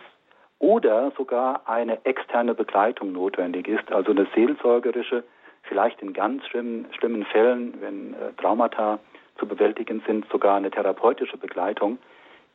oder 0.58 1.12
sogar 1.16 1.62
eine 1.66 2.04
externe 2.04 2.54
Begleitung 2.54 3.12
notwendig 3.12 3.68
ist, 3.68 3.92
also 3.92 4.10
eine 4.10 4.26
seelsorgerische, 4.34 5.24
vielleicht 5.62 6.02
in 6.02 6.12
ganz 6.12 6.44
schlimmen, 6.46 6.86
schlimmen 6.98 7.24
Fällen, 7.26 7.74
wenn 7.80 8.14
äh, 8.14 8.32
Traumata 8.40 8.98
zu 9.38 9.46
bewältigen 9.46 10.02
sind, 10.06 10.28
sogar 10.30 10.56
eine 10.56 10.70
therapeutische 10.70 11.36
Begleitung, 11.36 11.98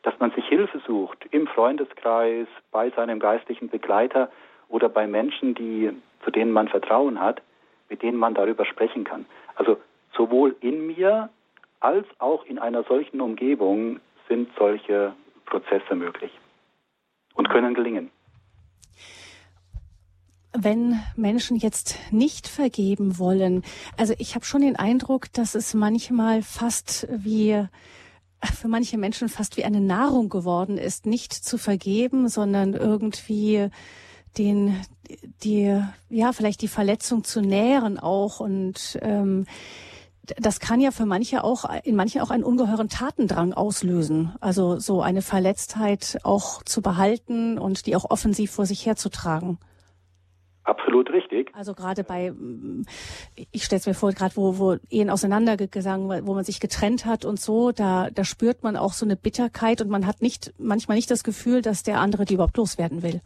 dass 0.02 0.18
man 0.20 0.32
sich 0.32 0.46
Hilfe 0.46 0.80
sucht 0.86 1.26
im 1.30 1.46
Freundeskreis, 1.46 2.46
bei 2.70 2.90
seinem 2.90 3.20
geistlichen 3.20 3.70
Begleiter 3.70 4.30
oder 4.68 4.90
bei 4.90 5.06
Menschen, 5.06 5.54
die, 5.54 5.90
zu 6.24 6.30
denen 6.30 6.52
man 6.52 6.68
Vertrauen 6.68 7.20
hat, 7.20 7.40
mit 7.88 8.02
denen 8.02 8.18
man 8.18 8.34
darüber 8.34 8.66
sprechen 8.66 9.04
kann. 9.04 9.24
Also 9.56 9.78
sowohl 10.14 10.56
in 10.60 10.86
mir 10.86 11.30
als 11.80 12.06
auch 12.18 12.44
in 12.44 12.58
einer 12.58 12.82
solchen 12.82 13.20
Umgebung 13.22 14.00
sind 14.28 14.50
solche 14.58 15.14
Prozesse 15.46 15.94
möglich 15.94 16.32
und 17.34 17.50
können 17.50 17.74
gelingen. 17.74 18.10
Wenn 20.56 21.00
Menschen 21.16 21.56
jetzt 21.56 21.98
nicht 22.12 22.46
vergeben 22.46 23.18
wollen, 23.18 23.62
also 23.96 24.14
ich 24.18 24.34
habe 24.36 24.44
schon 24.44 24.60
den 24.60 24.76
Eindruck, 24.76 25.32
dass 25.32 25.54
es 25.54 25.74
manchmal 25.74 26.42
fast 26.42 27.08
wie 27.10 27.66
für 28.52 28.68
manche 28.68 28.98
Menschen 28.98 29.28
fast 29.28 29.56
wie 29.56 29.64
eine 29.64 29.80
Nahrung 29.80 30.28
geworden 30.28 30.78
ist, 30.78 31.06
nicht 31.06 31.32
zu 31.32 31.58
vergeben, 31.58 32.28
sondern 32.28 32.74
irgendwie 32.74 33.68
den, 34.36 34.80
die, 35.42 35.80
ja, 36.10 36.32
vielleicht 36.32 36.62
die 36.62 36.68
Verletzung 36.68 37.24
zu 37.24 37.40
nähren 37.40 37.98
auch 37.98 38.40
und 38.40 38.98
ähm, 39.02 39.46
das 40.36 40.60
kann 40.60 40.80
ja 40.80 40.90
für 40.90 41.06
manche 41.06 41.44
auch, 41.44 41.64
in 41.84 41.96
manchen 41.96 42.20
auch 42.20 42.30
einen 42.30 42.44
ungeheuren 42.44 42.88
Tatendrang 42.88 43.52
auslösen. 43.52 44.34
Also 44.40 44.78
so 44.78 45.02
eine 45.02 45.22
Verletztheit 45.22 46.18
auch 46.22 46.62
zu 46.62 46.82
behalten 46.82 47.58
und 47.58 47.86
die 47.86 47.96
auch 47.96 48.10
offensiv 48.10 48.50
vor 48.50 48.66
sich 48.66 48.86
herzutragen. 48.86 49.58
Absolut 50.64 51.10
richtig. 51.12 51.52
Also 51.54 51.74
gerade 51.74 52.04
bei, 52.04 52.32
ich 53.52 53.64
stelle 53.64 53.80
es 53.80 53.86
mir 53.86 53.92
vor, 53.92 54.12
gerade 54.12 54.34
wo, 54.36 54.58
wo 54.58 54.76
Ehen 54.88 55.10
auseinandergegangen, 55.10 56.26
wo 56.26 56.32
man 56.32 56.44
sich 56.44 56.58
getrennt 56.58 57.04
hat 57.04 57.26
und 57.26 57.38
so, 57.38 57.70
da, 57.70 58.08
da 58.10 58.24
spürt 58.24 58.62
man 58.62 58.76
auch 58.76 58.94
so 58.94 59.04
eine 59.04 59.16
Bitterkeit 59.16 59.82
und 59.82 59.90
man 59.90 60.06
hat 60.06 60.22
nicht, 60.22 60.54
manchmal 60.58 60.96
nicht 60.96 61.10
das 61.10 61.22
Gefühl, 61.22 61.60
dass 61.60 61.82
der 61.82 62.00
andere 62.00 62.24
die 62.24 62.34
überhaupt 62.34 62.56
loswerden 62.56 63.02
will. 63.02 63.20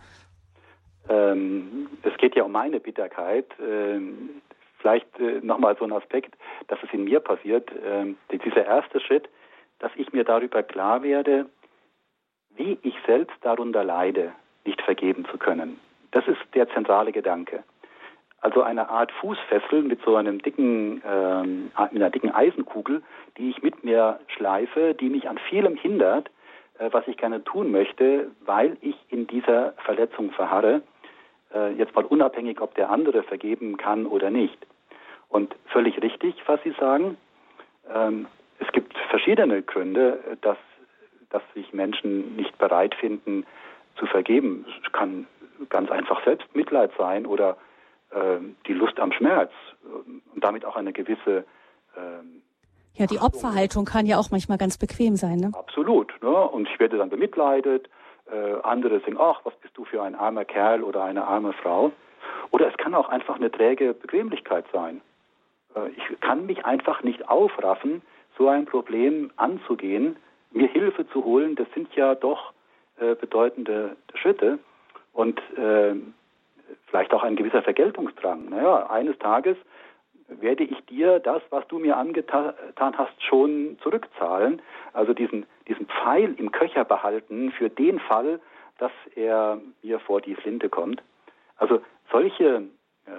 Ähm, 1.09 1.87
es 2.03 2.17
geht 2.19 2.35
ja 2.35 2.43
um 2.43 2.53
meine 2.53 2.81
Bitterkeit. 2.81 3.47
Ähm, 3.65 4.31
vielleicht 4.79 5.07
äh, 5.19 5.41
nochmal 5.43 5.77
so 5.79 5.85
ein 5.85 5.93
Aspekt, 5.93 6.35
dass 6.69 6.79
es 6.83 6.93
in 6.93 7.05
mir 7.05 7.21
passiert. 7.21 7.71
Ähm, 7.85 8.17
dieser 8.31 8.65
erste 8.65 9.01
Schritt, 9.01 9.29
dass 9.79 9.93
ich 9.97 10.13
mir 10.13 10.25
darüber 10.25 10.63
klar 10.63 11.03
werde, 11.03 11.47
wie 12.57 12.79
ich 12.83 12.95
selbst 13.07 13.37
darunter 13.43 13.85
leide, 13.85 14.33
nicht 14.65 14.83
vergeben 14.83 15.25
zu 15.31 15.39
können. 15.39 15.79
Das 16.11 16.27
ist 16.27 16.41
der 16.55 16.69
zentrale 16.71 17.13
Gedanke. 17.13 17.63
Also 18.41 18.63
eine 18.63 18.89
Art 18.89 19.11
Fußfessel 19.13 19.83
mit 19.83 20.01
so 20.05 20.15
einem 20.15 20.41
dicken, 20.41 21.03
ähm, 21.05 21.71
mit 21.91 22.03
einer 22.03 22.11
dicken 22.11 22.33
Eisenkugel, 22.33 23.03
die 23.37 23.51
ich 23.51 23.63
mit 23.63 23.83
mir 23.83 24.21
schleife, 24.29 24.95
die 24.95 25.11
mich 25.11 25.29
an 25.29 25.39
vielem 25.39 25.77
hindert, 25.77 26.31
äh, 26.79 26.89
was 26.93 27.07
ich 27.09 27.17
gerne 27.17 27.43
tun 27.43 27.73
möchte, 27.73 28.31
weil 28.41 28.77
ich 28.81 28.97
in 29.09 29.27
dieser 29.27 29.73
Verletzung 29.85 30.31
verharre. 30.31 30.83
Äh, 31.53 31.73
jetzt 31.73 31.95
mal 31.97 32.05
unabhängig, 32.05 32.61
ob 32.61 32.75
der 32.77 32.91
andere 32.91 33.25
vergeben 33.25 33.77
kann 33.77 34.07
oder 34.07 34.31
nicht. 34.31 34.67
Und 35.29 35.55
völlig 35.67 36.01
richtig, 36.03 36.35
was 36.47 36.61
Sie 36.63 36.75
sagen. 36.79 37.17
Ähm, 37.93 38.27
es 38.59 38.71
gibt 38.73 38.97
verschiedene 39.11 39.63
Gründe, 39.63 40.39
dass, 40.41 40.59
dass 41.31 41.43
sich 41.55 41.73
Menschen 41.73 42.37
nicht 42.37 42.57
bereit 42.59 42.95
finden 42.95 43.47
zu 43.97 44.07
vergeben. 44.07 44.65
Es 44.85 44.93
kann 44.93 45.27
ganz 45.69 45.91
einfach 45.91 46.25
Selbstmitleid 46.25 46.93
sein 46.97 47.27
oder 47.27 47.57
äh, 48.11 48.39
die 48.67 48.73
Lust 48.73 48.99
am 49.01 49.13
Schmerz 49.13 49.53
und 50.35 50.45
damit 50.45 50.65
auch 50.65 50.77
eine 50.77 50.93
gewisse 50.93 51.45
äh, 51.97 52.01
ja, 52.95 53.07
die 53.07 53.21
Opferhaltung 53.21 53.85
kann 53.85 54.07
ja 54.07 54.19
auch 54.19 54.33
manchmal 54.33 54.59
ganz 54.59 54.77
bequem 54.77 55.15
sein. 55.15 55.39
Ne? 55.39 55.53
Absolut. 55.55 56.13
Ne? 56.21 56.31
Und 56.31 56.69
ich 56.69 56.81
werde 56.81 56.99
dann 56.99 57.11
bemitleidet. 57.11 57.89
Äh, 58.31 58.61
andere 58.65 58.99
sagen, 59.01 59.17
ach, 59.19 59.41
was 59.45 59.55
bist 59.57 59.77
du 59.77 59.85
für 59.85 60.03
ein 60.03 60.17
armer 60.17 60.45
Kerl 60.45 60.83
oder 60.83 61.05
eine 61.05 61.25
arme 61.25 61.53
Frau. 61.53 61.93
Oder 62.51 62.69
es 62.69 62.77
kann 62.77 62.95
auch 62.97 63.09
einfach 63.09 63.37
eine 63.37 63.53
träge 63.53 63.95
Bequemlichkeit 63.95 64.65
sein. 64.73 65.01
Äh, 65.75 65.91
ich 65.91 66.21
kann 66.21 66.47
mich 66.47 66.65
einfach 66.65 67.03
nicht 67.03 67.29
aufraffen, 67.29 68.03
so 68.37 68.49
ein 68.49 68.67
Problem 68.67 69.31
anzugehen, 69.37 70.17
mir 70.53 70.69
Hilfe 70.69 71.09
zu 71.09 71.25
holen. 71.25 71.57
Das 71.57 71.67
sind 71.75 71.95
ja 71.95 72.15
doch 72.15 72.53
äh, 72.99 73.15
bedeutende 73.15 73.97
Schritte 74.15 74.59
und 75.13 75.39
äh, 75.57 75.95
vielleicht 76.87 77.13
auch 77.13 77.23
ein 77.23 77.37
gewisser 77.37 77.63
Vergeltungsdrang. 77.63 78.49
Naja, 78.51 78.89
eines 78.91 79.19
Tages 79.19 79.57
werde 80.29 80.65
ich 80.65 80.79
dir 80.87 81.21
das, 81.21 81.43
was 81.51 81.67
du 81.69 81.79
mir 81.79 81.97
angetan 81.97 82.53
hast, 82.77 83.23
schon 83.23 83.79
zurückzahlen. 83.83 84.61
Also 84.93 85.15
diesen, 85.15 85.47
diesen 85.67 85.87
Pfeil 85.87 86.35
im 86.37 86.53
Köcher 86.53 86.85
behalten 86.85 87.51
für 87.53 87.71
den 87.71 87.99
Fall, 87.99 88.39
dass 88.77 88.93
er 89.15 89.59
mir 89.83 89.99
vor 90.01 90.21
die 90.21 90.35
Flinte 90.35 90.69
kommt. 90.69 91.03
Also 91.57 91.81
solche 92.13 92.65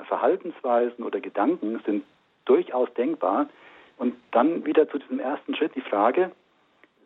Verhaltensweisen 0.07 1.03
oder 1.03 1.19
Gedanken 1.19 1.81
sind 1.83 2.03
durchaus 2.49 2.91
denkbar. 2.95 3.47
Und 3.97 4.15
dann 4.31 4.65
wieder 4.65 4.89
zu 4.89 4.97
diesem 4.97 5.19
ersten 5.19 5.55
Schritt 5.55 5.75
die 5.75 5.81
Frage, 5.81 6.31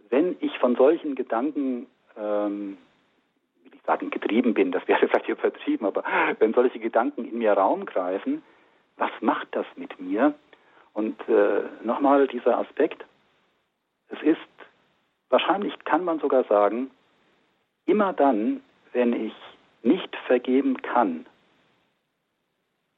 wenn 0.10 0.36
ich 0.40 0.58
von 0.60 0.76
solchen 0.76 1.16
Gedanken, 1.16 1.88
ähm, 2.16 2.78
will 3.64 3.74
ich 3.74 3.82
sagen, 3.82 4.10
getrieben 4.12 4.54
bin, 4.54 4.72
das 4.72 4.88
wäre 4.88 5.00
vielleicht 5.08 5.28
übertrieben, 5.28 5.86
aber 5.86 6.04
wenn 6.40 6.54
solche 6.54 6.80
Gedanken 6.80 7.26
in 7.26 7.40
mir 7.40 7.54
Raum 7.54 7.86
greifen, 7.86 8.44
was 8.98 9.12
macht 9.22 9.48
das 9.52 9.66
mit 9.76 10.00
mir? 10.00 10.36
Und 10.94 11.20
äh, 11.28 11.64
nochmal 11.84 12.28
dieser 12.28 12.60
Aspekt, 12.60 13.04
es 14.10 14.22
ist, 14.22 14.38
wahrscheinlich 15.30 15.74
kann 15.86 16.04
man 16.04 16.20
sogar 16.20 16.44
sagen, 16.44 16.92
immer 17.88 18.14
dann, 18.14 18.62
wenn 18.92 19.14
ich 19.14 19.34
nicht 19.82 20.16
vergeben 20.28 20.80
kann, 20.84 21.26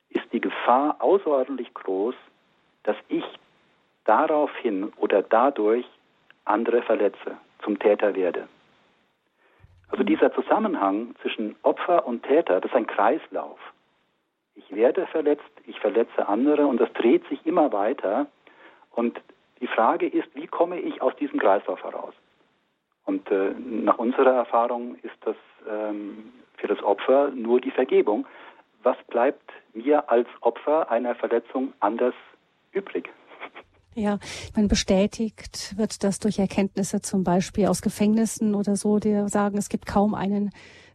ist 0.09 0.31
die 0.33 0.41
Gefahr 0.41 0.97
außerordentlich 0.99 1.73
groß, 1.73 2.15
dass 2.85 2.95
ich 3.09 3.25
daraufhin 4.05 4.93
oder 4.97 5.21
dadurch 5.21 5.85
andere 6.45 6.81
verletze, 6.83 7.37
zum 7.63 7.77
Täter 7.79 8.15
werde. 8.15 8.47
Also 9.89 10.03
dieser 10.03 10.33
Zusammenhang 10.33 11.15
zwischen 11.21 11.55
Opfer 11.63 12.05
und 12.07 12.23
Täter, 12.23 12.61
das 12.61 12.71
ist 12.71 12.77
ein 12.77 12.87
Kreislauf. 12.87 13.59
Ich 14.55 14.73
werde 14.73 15.05
verletzt, 15.07 15.43
ich 15.65 15.79
verletze 15.79 16.27
andere 16.27 16.65
und 16.65 16.79
das 16.79 16.91
dreht 16.93 17.27
sich 17.27 17.45
immer 17.45 17.71
weiter. 17.73 18.27
Und 18.91 19.19
die 19.59 19.67
Frage 19.67 20.07
ist, 20.07 20.33
wie 20.33 20.47
komme 20.47 20.79
ich 20.79 21.01
aus 21.01 21.15
diesem 21.17 21.39
Kreislauf 21.39 21.83
heraus? 21.83 22.13
Und 23.05 23.29
äh, 23.29 23.51
nach 23.59 23.97
unserer 23.97 24.33
Erfahrung 24.33 24.95
ist 25.03 25.15
das 25.21 25.35
ähm, 25.69 26.31
für 26.57 26.67
das 26.67 26.81
Opfer 26.83 27.29
nur 27.31 27.61
die 27.61 27.71
Vergebung. 27.71 28.25
Was 28.81 28.97
bleibt 29.07 29.51
mir 29.73 30.09
als 30.09 30.27
Opfer 30.41 30.89
einer 30.89 31.15
Verletzung 31.15 31.73
anders 31.79 32.15
übrig? 32.75 33.09
Ja, 33.95 34.19
man 34.55 34.67
bestätigt 34.67 35.77
wird 35.77 36.03
das 36.03 36.19
durch 36.19 36.37
Erkenntnisse 36.37 37.01
zum 37.01 37.23
Beispiel 37.23 37.67
aus 37.67 37.81
Gefängnissen 37.81 38.53
oder 38.53 38.75
so, 38.75 38.99
die 38.99 39.29
sagen, 39.29 39.57
es 39.57 39.69
gibt 39.69 39.85
kaum 39.85 40.13
einen 40.13 40.51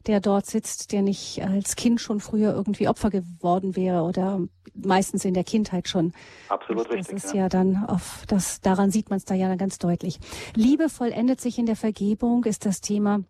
der 0.06 0.20
dort 0.20 0.46
sitzt, 0.46 0.92
der 0.92 1.02
nicht 1.02 1.42
als 1.42 1.76
Kind 1.76 2.00
schon 2.00 2.20
früher 2.20 2.54
irgendwie 2.54 2.88
Opfer 2.88 3.10
geworden 3.10 3.76
wäre 3.76 4.02
oder 4.02 4.40
meistens 4.74 5.24
in 5.24 5.34
der 5.34 5.44
Kindheit 5.44 5.88
schon. 5.88 6.12
Absolut 6.48 6.86
das 6.86 6.92
richtig. 6.94 7.14
Das 7.16 7.24
ist 7.24 7.34
ja, 7.34 7.42
ja 7.42 7.48
dann 7.48 7.84
auf 7.84 8.24
das, 8.26 8.60
daran 8.60 8.90
sieht 8.90 9.10
man 9.10 9.18
es 9.18 9.24
da 9.24 9.34
ja 9.34 9.54
ganz 9.56 9.78
deutlich. 9.78 10.18
Liebe 10.54 10.88
vollendet 10.88 11.40
sich 11.40 11.58
in 11.58 11.66
der 11.66 11.76
Vergebung 11.76 12.44
ist 12.44 12.64
das 12.64 12.80
Thema 12.80 13.20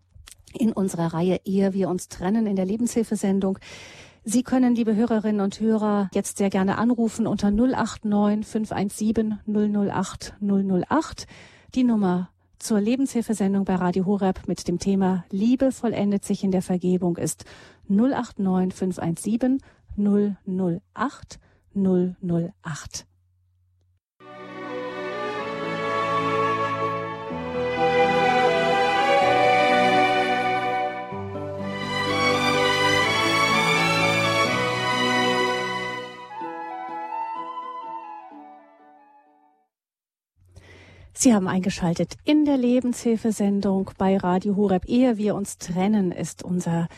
in 0.53 0.73
unserer 0.73 1.15
Reihe 1.15 1.41
Ehe 1.45 1.73
wir 1.73 1.89
uns 1.89 2.09
trennen 2.09 2.47
in 2.47 2.57
der 2.57 2.65
Lebenshilfesendung. 2.65 3.59
Sie 4.25 4.43
können, 4.43 4.75
liebe 4.75 4.95
Hörerinnen 4.95 5.41
und 5.41 5.61
Hörer, 5.61 6.11
jetzt 6.13 6.37
sehr 6.37 6.51
gerne 6.51 6.77
anrufen 6.77 7.27
unter 7.27 7.51
089 7.51 8.47
517 8.47 9.39
008 9.47 10.35
008. 10.41 11.27
Die 11.75 11.85
Nummer 11.85 12.29
zur 12.59 12.81
Lebenshilfesendung 12.81 13.65
bei 13.65 13.77
Radio 13.77 14.05
Horeb 14.05 14.47
mit 14.47 14.69
dem 14.69 14.79
Thema 14.79 15.25
Liebe 15.31 15.73
vollendet 15.73 16.27
sich 16.27 16.45
in 16.45 16.51
der 16.51 16.61
Vergebung 16.61 17.17
ist 17.17 17.47
089 17.89 18.75
517 18.75 19.63
008 19.97 21.41
008. 21.75 23.07
Sie 41.13 41.35
haben 41.35 41.49
eingeschaltet 41.49 42.15
in 42.25 42.45
der 42.45 42.57
Lebenshilfesendung 42.57 43.91
bei 43.99 44.17
Radio 44.17 44.57
Horeb. 44.57 44.85
Ehe 44.87 45.19
wir 45.19 45.35
uns 45.35 45.59
trennen, 45.59 46.13
ist 46.13 46.43
unser 46.43 46.89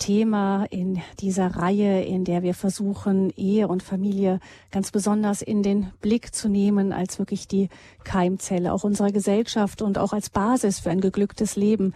Thema 0.00 0.64
in 0.70 1.00
dieser 1.20 1.54
Reihe, 1.56 2.02
in 2.02 2.24
der 2.24 2.42
wir 2.42 2.54
versuchen, 2.54 3.30
Ehe 3.36 3.68
und 3.68 3.82
Familie 3.82 4.40
ganz 4.70 4.90
besonders 4.90 5.42
in 5.42 5.62
den 5.62 5.92
Blick 6.00 6.34
zu 6.34 6.48
nehmen 6.48 6.92
als 6.92 7.18
wirklich 7.18 7.46
die 7.46 7.68
Keimzelle 8.02 8.72
auch 8.72 8.82
unserer 8.82 9.12
Gesellschaft 9.12 9.82
und 9.82 9.98
auch 9.98 10.14
als 10.14 10.30
Basis 10.30 10.80
für 10.80 10.90
ein 10.90 11.02
geglücktes 11.02 11.54
Leben. 11.54 11.92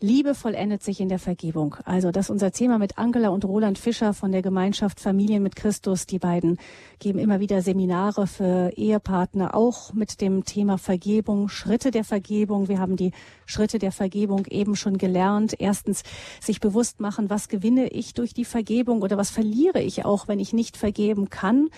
Liebe 0.00 0.36
vollendet 0.36 0.84
sich 0.84 1.00
in 1.00 1.08
der 1.08 1.18
Vergebung. 1.18 1.74
Also 1.84 2.12
das 2.12 2.26
ist 2.26 2.30
unser 2.30 2.52
Thema 2.52 2.78
mit 2.78 2.98
Angela 2.98 3.30
und 3.30 3.44
Roland 3.44 3.78
Fischer 3.78 4.14
von 4.14 4.30
der 4.30 4.42
Gemeinschaft 4.42 5.00
Familien 5.00 5.42
mit 5.42 5.56
Christus. 5.56 6.06
Die 6.06 6.20
beiden 6.20 6.56
geben 7.00 7.18
immer 7.18 7.40
wieder 7.40 7.62
Seminare 7.62 8.28
für 8.28 8.70
Ehepartner, 8.76 9.56
auch 9.56 9.92
mit 9.94 10.20
dem 10.20 10.44
Thema 10.44 10.78
Vergebung, 10.78 11.48
Schritte 11.48 11.90
der 11.90 12.04
Vergebung. 12.04 12.68
Wir 12.68 12.78
haben 12.78 12.94
die 12.94 13.10
Schritte 13.44 13.80
der 13.80 13.90
Vergebung 13.90 14.46
eben 14.46 14.76
schon 14.76 14.98
gelernt. 14.98 15.56
Erstens 15.58 16.04
sich 16.40 16.60
bewusst 16.60 17.00
machen, 17.00 17.28
was 17.28 17.48
gewinne 17.48 17.88
ich 17.88 18.14
durch 18.14 18.32
die 18.32 18.44
Vergebung 18.44 19.02
oder 19.02 19.16
was 19.16 19.30
verliere 19.30 19.82
ich 19.82 20.04
auch, 20.04 20.28
wenn 20.28 20.38
ich 20.38 20.52
nicht 20.52 20.76
vergeben 20.76 21.28
kann. 21.28 21.70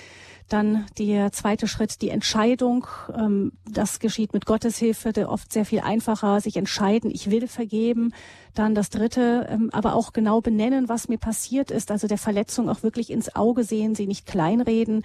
Dann 0.50 0.86
der 0.98 1.30
zweite 1.30 1.68
Schritt, 1.68 2.02
die 2.02 2.08
Entscheidung. 2.08 2.88
Ähm, 3.16 3.52
das 3.70 4.00
geschieht 4.00 4.34
mit 4.34 4.46
Gottes 4.46 4.78
Hilfe, 4.78 5.12
der 5.12 5.30
oft 5.30 5.52
sehr 5.52 5.64
viel 5.64 5.78
einfacher, 5.78 6.40
sich 6.40 6.56
entscheiden, 6.56 7.08
ich 7.12 7.30
will 7.30 7.46
vergeben. 7.46 8.12
Dann 8.54 8.74
das 8.74 8.90
dritte, 8.90 9.46
ähm, 9.48 9.70
aber 9.72 9.94
auch 9.94 10.12
genau 10.12 10.40
benennen, 10.40 10.88
was 10.88 11.08
mir 11.08 11.18
passiert 11.18 11.70
ist, 11.70 11.92
also 11.92 12.08
der 12.08 12.18
Verletzung 12.18 12.68
auch 12.68 12.82
wirklich 12.82 13.10
ins 13.10 13.36
Auge 13.36 13.62
sehen, 13.62 13.94
sie 13.94 14.08
nicht 14.08 14.26
kleinreden. 14.26 15.04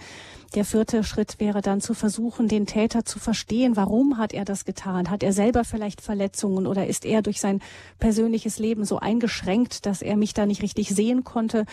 Der 0.55 0.65
vierte 0.65 1.03
Schritt 1.03 1.39
wäre 1.39 1.61
dann 1.61 1.79
zu 1.79 1.93
versuchen, 1.93 2.47
den 2.47 2.65
Täter 2.65 3.05
zu 3.05 3.19
verstehen. 3.19 3.75
Warum 3.75 4.17
hat 4.17 4.33
er 4.33 4.45
das 4.45 4.65
getan? 4.65 5.11
Hat 5.11 5.21
er 5.21 5.31
selber 5.31 5.63
vielleicht 5.63 6.01
Verletzungen 6.01 6.65
oder 6.65 6.87
ist 6.87 7.05
er 7.05 7.21
durch 7.21 7.39
sein 7.39 7.61
persönliches 7.99 8.57
Leben 8.57 8.83
so 8.83 8.97
eingeschränkt, 8.97 9.85
dass 9.85 10.01
er 10.01 10.17
mich 10.17 10.33
da 10.33 10.47
nicht 10.47 10.63
richtig 10.63 10.89
sehen 10.89 11.23
konnte? 11.23 11.65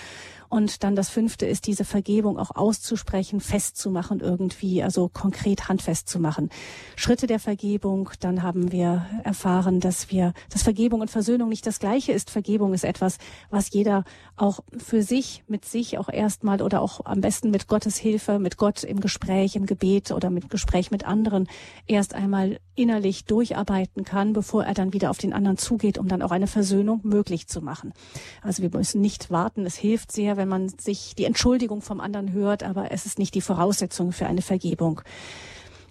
Und 0.53 0.85
dann 0.85 0.95
das 0.95 1.09
fünfte 1.09 1.47
ist, 1.47 1.67
diese 1.67 1.87
Vergebung 1.87 2.39
auch 2.39 2.51
auszusprechen, 2.55 3.41
festzumachen 3.41 4.21
irgendwie, 4.21 4.83
also 4.83 5.09
konkret 5.09 5.71
handfest 5.71 6.11
zu 6.11 6.21
machen. 6.21 6.51
Schritte 6.95 7.27
der 7.27 7.39
Vergebung, 7.39 8.11
dann 8.21 8.43
haben 8.43 8.71
wir 8.71 9.07
erfahren, 9.25 9.81
dass 9.81 10.11
wir, 10.11 10.35
dass 10.51 10.63
Vergebung 10.63 11.01
und 11.01 11.11
Versöhnung 11.11 11.49
nicht 11.49 11.67
das 11.67 11.79
Gleiche 11.79 12.13
ist. 12.13 12.29
Vergebung 12.29 12.75
ist 12.75 12.85
etwas, 12.85 13.17
was 13.49 13.73
jeder 13.73 14.05
auch 14.37 14.61
für 14.77 15.03
sich, 15.03 15.43
mit 15.49 15.65
sich 15.65 15.97
auch 15.97 16.11
erstmal 16.11 16.61
oder 16.61 16.83
auch 16.83 17.07
am 17.07 17.23
besten 17.23 17.51
mit 17.51 17.67
Gottes 17.67 17.97
Hilfe, 17.97 18.39
mit 18.39 18.59
Gott 18.59 18.85
im 18.85 19.01
Gespräch, 19.01 19.57
im 19.57 19.65
Gebet 19.65 20.11
oder 20.11 20.29
mit 20.29 20.51
Gespräch 20.51 20.91
mit 20.91 21.07
anderen 21.07 21.49
erst 21.87 22.15
einmal 22.15 22.61
innerlich 22.75 23.25
durcharbeiten 23.25 24.05
kann, 24.05 24.35
bevor 24.35 24.65
er 24.65 24.75
dann 24.75 24.93
wieder 24.93 25.09
auf 25.09 25.19
den 25.19 25.33
anderen 25.33 25.57
zugeht, 25.57 25.97
um 25.97 26.09
dann 26.09 26.21
auch 26.21 26.31
eine 26.31 26.47
Versöhnung 26.47 27.01
möglich 27.05 27.47
zu 27.47 27.63
machen. 27.63 27.95
Also 28.43 28.63
wir 28.63 28.71
müssen 28.71 29.01
nicht 29.01 29.31
warten. 29.31 29.65
Es 29.65 29.77
hilft 29.77 30.13
sehr, 30.13 30.37
wenn 30.43 30.49
man 30.49 30.69
sich 30.69 31.15
die 31.15 31.25
Entschuldigung 31.25 31.83
vom 31.83 32.01
anderen 32.01 32.33
hört, 32.33 32.65
aber 32.65 32.91
es 32.91 33.07
ist 33.07 33.21
nicht 33.21 33.37
die 33.37 33.41
Voraussetzung 33.41 34.11
für 34.11 34.27
eine 34.27 34.43
Vergebung. 34.43 35.03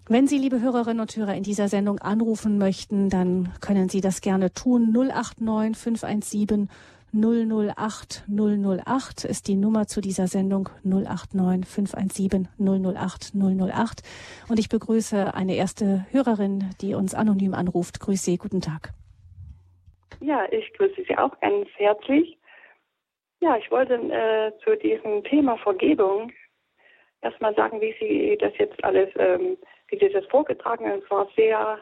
Wenn 0.09 0.27
Sie, 0.27 0.37
liebe 0.37 0.59
Hörerinnen 0.59 0.99
und 0.99 1.15
Hörer, 1.15 1.35
in 1.35 1.43
dieser 1.43 1.69
Sendung 1.69 1.99
anrufen 1.99 2.57
möchten, 2.57 3.09
dann 3.09 3.47
können 3.61 3.87
Sie 3.87 4.01
das 4.01 4.19
gerne 4.19 4.51
tun. 4.51 4.91
089 4.91 5.77
517 5.77 6.69
008 7.13 8.25
008 8.27 9.23
ist 9.23 9.47
die 9.47 9.55
Nummer 9.55 9.87
zu 9.87 10.01
dieser 10.01 10.27
Sendung 10.27 10.67
089 10.83 11.65
517 11.65 12.49
008 12.59 13.31
008. 13.33 14.03
Und 14.49 14.59
ich 14.59 14.67
begrüße 14.67 15.33
eine 15.33 15.55
erste 15.55 16.05
Hörerin, 16.11 16.71
die 16.81 16.93
uns 16.93 17.13
anonym 17.13 17.53
anruft. 17.53 18.01
Grüße 18.01 18.25
Sie, 18.25 18.37
guten 18.37 18.59
Tag. 18.59 18.91
Ja, 20.19 20.43
ich 20.51 20.73
grüße 20.73 21.03
Sie 21.07 21.17
auch 21.17 21.39
ganz 21.39 21.69
herzlich. 21.77 22.37
Ja, 23.41 23.57
ich 23.57 23.71
wollte 23.71 23.95
äh, 23.95 24.51
zu 24.63 24.77
diesem 24.77 25.23
Thema 25.23 25.57
Vergebung 25.57 26.31
erstmal 27.21 27.55
sagen, 27.55 27.81
wie 27.81 27.95
Sie 27.99 28.37
das 28.37 28.55
jetzt 28.59 28.81
alles, 28.83 29.09
ähm, 29.15 29.57
wie 29.87 29.97
Sie 29.97 30.09
das 30.09 30.25
vorgetragen 30.27 30.87
haben. 30.87 31.01
Es 31.03 31.09
war 31.09 31.27
sehr, 31.35 31.79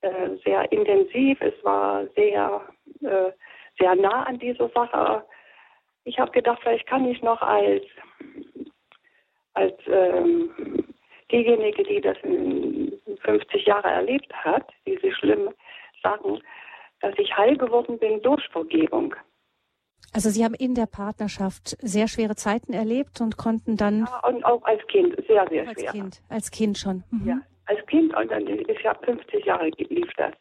äh, 0.00 0.30
sehr 0.44 0.70
intensiv, 0.72 1.40
es 1.40 1.54
war 1.62 2.04
sehr, 2.16 2.60
äh, 3.02 3.30
sehr 3.78 3.94
nah 3.94 4.24
an 4.24 4.40
dieser 4.40 4.68
Sache. 4.70 5.24
Ich 6.02 6.18
habe 6.18 6.32
gedacht, 6.32 6.58
vielleicht 6.60 6.88
kann 6.88 7.08
ich 7.08 7.22
noch 7.22 7.40
als, 7.40 7.84
als 9.54 9.74
ähm, 9.86 10.50
diejenige, 11.30 11.84
die 11.84 12.00
das 12.00 12.18
in 12.24 13.00
50 13.22 13.64
Jahre 13.64 13.90
erlebt 13.90 14.32
hat, 14.32 14.68
diese 14.86 15.12
schlimmen 15.12 15.54
Sachen, 16.02 16.42
dass 17.00 17.14
ich 17.16 17.36
heil 17.36 17.56
geworden 17.56 17.96
bin 17.96 18.20
durch 18.22 18.44
Vergebung. 18.48 19.14
Also 20.14 20.30
Sie 20.30 20.44
haben 20.44 20.54
in 20.54 20.74
der 20.76 20.86
Partnerschaft 20.86 21.76
sehr 21.80 22.06
schwere 22.06 22.36
Zeiten 22.36 22.72
erlebt 22.72 23.20
und 23.20 23.36
konnten 23.36 23.76
dann. 23.76 24.06
Ja, 24.06 24.20
und 24.28 24.44
auch 24.44 24.62
als 24.62 24.86
Kind, 24.86 25.16
sehr, 25.26 25.46
sehr 25.48 25.66
als 25.68 25.80
schwer. 25.80 25.90
Kind, 25.90 26.22
als 26.28 26.50
Kind 26.52 26.78
schon. 26.78 27.02
Mhm. 27.10 27.28
Ja, 27.28 27.40
als 27.66 27.84
Kind 27.86 28.16
und 28.16 28.30
dann 28.30 28.46
ist 28.46 28.80
ja 28.82 28.94
50 28.94 29.44
Jahre 29.44 29.70
lief 29.76 30.08
das 30.16 30.32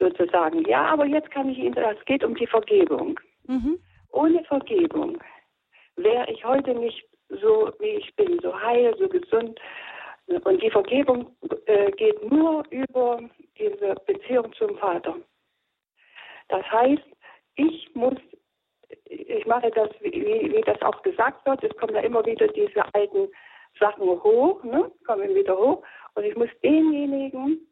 sozusagen. 0.00 0.64
Ja, 0.64 0.86
aber 0.86 1.04
jetzt 1.04 1.30
kann 1.30 1.50
ich 1.50 1.58
Ihnen 1.58 1.74
sagen, 1.74 1.96
es 1.98 2.04
geht 2.06 2.24
um 2.24 2.34
die 2.34 2.46
Vergebung. 2.46 3.20
Mhm. 3.46 3.78
Ohne 4.10 4.42
Vergebung 4.44 5.18
wäre 5.96 6.30
ich 6.30 6.42
heute 6.44 6.74
nicht 6.74 7.04
so, 7.28 7.70
wie 7.78 7.98
ich 8.00 8.14
bin, 8.16 8.38
so 8.42 8.58
heil, 8.58 8.94
so 8.98 9.08
gesund. 9.08 9.60
Und 10.26 10.62
die 10.62 10.70
Vergebung 10.70 11.36
äh, 11.66 11.90
geht 11.92 12.30
nur 12.30 12.64
über 12.70 13.20
diese 13.58 13.94
Beziehung 14.06 14.52
zum 14.54 14.76
Vater. 14.78 15.16
Das 16.48 16.64
heißt, 16.70 17.02
ich 17.56 17.94
muss 17.94 18.16
ich 19.04 19.46
mache 19.46 19.70
das, 19.70 19.90
wie, 20.00 20.12
wie 20.52 20.60
das 20.62 20.80
auch 20.82 21.02
gesagt 21.02 21.44
wird, 21.46 21.62
es 21.64 21.76
kommen 21.76 21.94
ja 21.94 22.02
immer 22.02 22.24
wieder 22.24 22.48
diese 22.48 22.82
alten 22.94 23.28
Sachen 23.78 24.06
hoch, 24.06 24.62
ne? 24.64 24.90
kommen 25.06 25.34
wieder 25.34 25.56
hoch. 25.56 25.82
Und 26.14 26.24
ich 26.24 26.36
muss 26.36 26.48
denjenigen, 26.62 27.66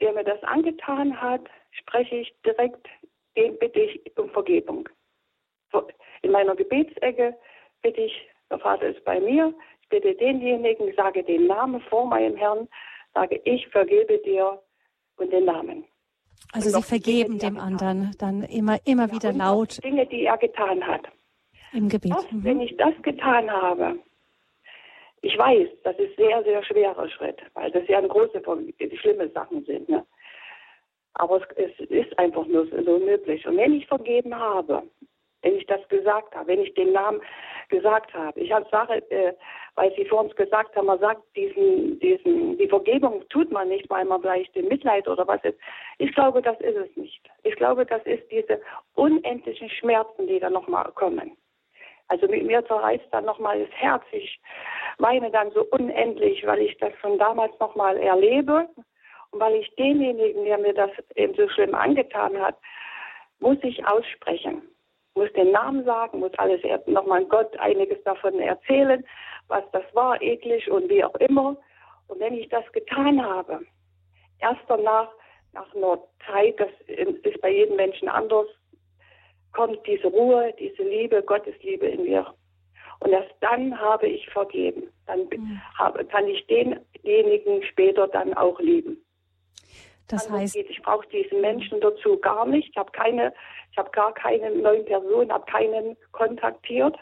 der 0.00 0.12
mir 0.12 0.24
das 0.24 0.42
angetan 0.44 1.20
hat, 1.20 1.42
spreche 1.70 2.16
ich 2.16 2.34
direkt, 2.44 2.86
den 3.36 3.58
bitte 3.58 3.80
ich 3.80 4.18
um 4.18 4.30
Vergebung. 4.30 4.88
In 6.22 6.32
meiner 6.32 6.56
Gebetsecke 6.56 7.36
bitte 7.82 8.00
ich, 8.00 8.28
der 8.50 8.58
Vater 8.58 8.86
ist 8.86 9.04
bei 9.04 9.20
mir, 9.20 9.54
ich 9.82 9.88
bitte 9.88 10.14
denjenigen, 10.14 10.94
sage 10.94 11.22
den 11.22 11.46
Namen 11.46 11.80
vor 11.82 12.06
meinem 12.06 12.36
Herrn, 12.36 12.68
sage 13.14 13.40
ich 13.44 13.66
vergebe 13.68 14.18
dir 14.18 14.60
und 15.16 15.32
den 15.32 15.44
Namen. 15.44 15.84
Also 16.52 16.70
Sie 16.70 16.82
vergeben 16.82 17.38
Dinge, 17.38 17.52
dem 17.52 17.58
anderen 17.58 18.12
dann 18.18 18.42
immer, 18.42 18.78
immer 18.86 19.08
ja, 19.08 19.12
wieder 19.12 19.32
laut. 19.32 19.82
Dinge, 19.84 20.06
die 20.06 20.24
er 20.24 20.38
getan 20.38 20.86
hat. 20.86 21.02
Im 21.72 21.88
Gebet. 21.88 22.12
Das, 22.12 22.30
mhm. 22.32 22.44
Wenn 22.44 22.60
ich 22.60 22.76
das 22.76 22.94
getan 23.02 23.50
habe, 23.50 23.98
ich 25.22 25.36
weiß, 25.36 25.68
das 25.82 25.98
ist 25.98 26.16
sehr, 26.16 26.42
sehr 26.44 26.62
schwerer 26.64 27.08
Schritt, 27.08 27.40
weil 27.54 27.70
das 27.70 27.86
ja 27.88 28.00
große, 28.00 28.42
schlimme 29.00 29.28
Sachen 29.30 29.64
sind. 29.64 29.88
Ne? 29.88 30.04
Aber 31.14 31.40
es, 31.56 31.70
es, 31.78 31.90
ist 31.90 32.18
einfach 32.18 32.46
nur 32.46 32.66
so 32.66 32.98
möglich. 32.98 33.46
Und 33.46 33.56
wenn 33.56 33.74
ich 33.74 33.86
vergeben 33.86 34.34
habe, 34.34 34.82
wenn 35.46 35.56
ich 35.56 35.66
das 35.66 35.86
gesagt 35.88 36.34
habe, 36.34 36.48
wenn 36.48 36.60
ich 36.60 36.74
den 36.74 36.92
Namen 36.92 37.20
gesagt 37.68 38.12
habe. 38.12 38.38
Ich 38.40 38.50
habe 38.52 38.66
Sache, 38.68 38.96
äh, 39.10 39.32
weil 39.76 39.94
Sie 39.94 40.04
vor 40.04 40.20
uns 40.20 40.34
gesagt 40.34 40.74
haben, 40.74 40.86
man 40.86 40.98
sagt 40.98 41.22
diesen, 41.36 42.00
diesen, 42.00 42.58
die 42.58 42.68
Vergebung 42.68 43.24
tut 43.28 43.52
man 43.52 43.68
nicht, 43.68 43.88
weil 43.88 44.04
man 44.04 44.20
vielleicht 44.20 44.54
Mitleid 44.56 45.06
oder 45.06 45.26
was 45.28 45.42
ist. 45.44 45.58
Ich 45.98 46.12
glaube, 46.14 46.42
das 46.42 46.60
ist 46.60 46.76
es 46.76 46.96
nicht. 46.96 47.30
Ich 47.44 47.54
glaube, 47.54 47.86
das 47.86 48.04
ist 48.06 48.28
diese 48.30 48.60
unendlichen 48.94 49.70
Schmerzen, 49.70 50.26
die 50.26 50.40
da 50.40 50.50
nochmal 50.50 50.90
kommen. 50.96 51.36
Also 52.08 52.26
mit 52.26 52.44
mir 52.44 52.64
zerreißt 52.66 53.06
dann 53.12 53.24
nochmal 53.24 53.60
das 53.60 53.70
Herz. 53.70 54.02
Ich 54.12 54.40
weine 54.98 55.30
dann 55.30 55.52
so 55.52 55.64
unendlich, 55.70 56.44
weil 56.44 56.60
ich 56.60 56.76
das 56.78 56.92
von 57.00 57.18
damals 57.18 57.52
nochmal 57.60 57.96
erlebe 57.98 58.68
und 59.30 59.40
weil 59.40 59.54
ich 59.56 59.72
denjenigen, 59.76 60.44
der 60.44 60.58
mir 60.58 60.74
das 60.74 60.90
eben 61.14 61.34
so 61.34 61.48
schlimm 61.48 61.74
angetan 61.74 62.40
hat, 62.40 62.56
muss 63.38 63.58
ich 63.62 63.86
aussprechen 63.86 64.62
muss 65.16 65.32
den 65.32 65.50
Namen 65.50 65.84
sagen, 65.84 66.20
muss 66.20 66.32
alles 66.38 66.60
nochmal 66.86 67.24
Gott 67.24 67.56
einiges 67.58 68.02
davon 68.04 68.38
erzählen, 68.38 69.04
was 69.48 69.64
das 69.72 69.84
war, 69.94 70.20
eklig 70.20 70.70
und 70.70 70.88
wie 70.88 71.02
auch 71.02 71.14
immer. 71.16 71.56
Und 72.08 72.20
wenn 72.20 72.34
ich 72.34 72.48
das 72.48 72.64
getan 72.72 73.24
habe, 73.24 73.60
erst 74.40 74.60
danach, 74.68 75.08
nach 75.52 75.74
einer 75.74 75.98
Zeit, 76.26 76.60
das 76.60 76.70
ist 76.86 77.40
bei 77.40 77.50
jedem 77.50 77.76
Menschen 77.76 78.08
anders, 78.08 78.46
kommt 79.52 79.84
diese 79.86 80.08
Ruhe, 80.08 80.52
diese 80.58 80.82
Liebe, 80.82 81.22
Gottes 81.22 81.54
Liebe 81.62 81.86
in 81.86 82.04
mir. 82.04 82.26
Und 83.00 83.12
erst 83.12 83.34
dann 83.40 83.78
habe 83.78 84.06
ich 84.06 84.28
vergeben. 84.30 84.88
Dann 85.06 85.20
mhm. 85.20 85.60
habe, 85.78 86.04
kann 86.04 86.26
ich 86.28 86.46
denjenigen 86.46 87.62
später 87.62 88.08
dann 88.08 88.34
auch 88.34 88.60
lieben. 88.60 89.02
Das 90.08 90.30
heißt, 90.30 90.54
geht. 90.54 90.70
ich 90.70 90.80
brauche 90.82 91.06
diesen 91.08 91.40
Menschen 91.40 91.80
dazu 91.80 92.18
gar 92.18 92.46
nicht. 92.46 92.68
Ich 92.70 92.76
habe 92.76 92.92
keine, 92.92 93.32
ich 93.72 93.78
habe 93.78 93.90
gar 93.90 94.12
keine 94.14 94.50
neuen 94.50 94.84
Personen, 94.84 95.32
habe 95.32 95.50
keinen 95.50 95.96
kontaktiert, 96.12 96.96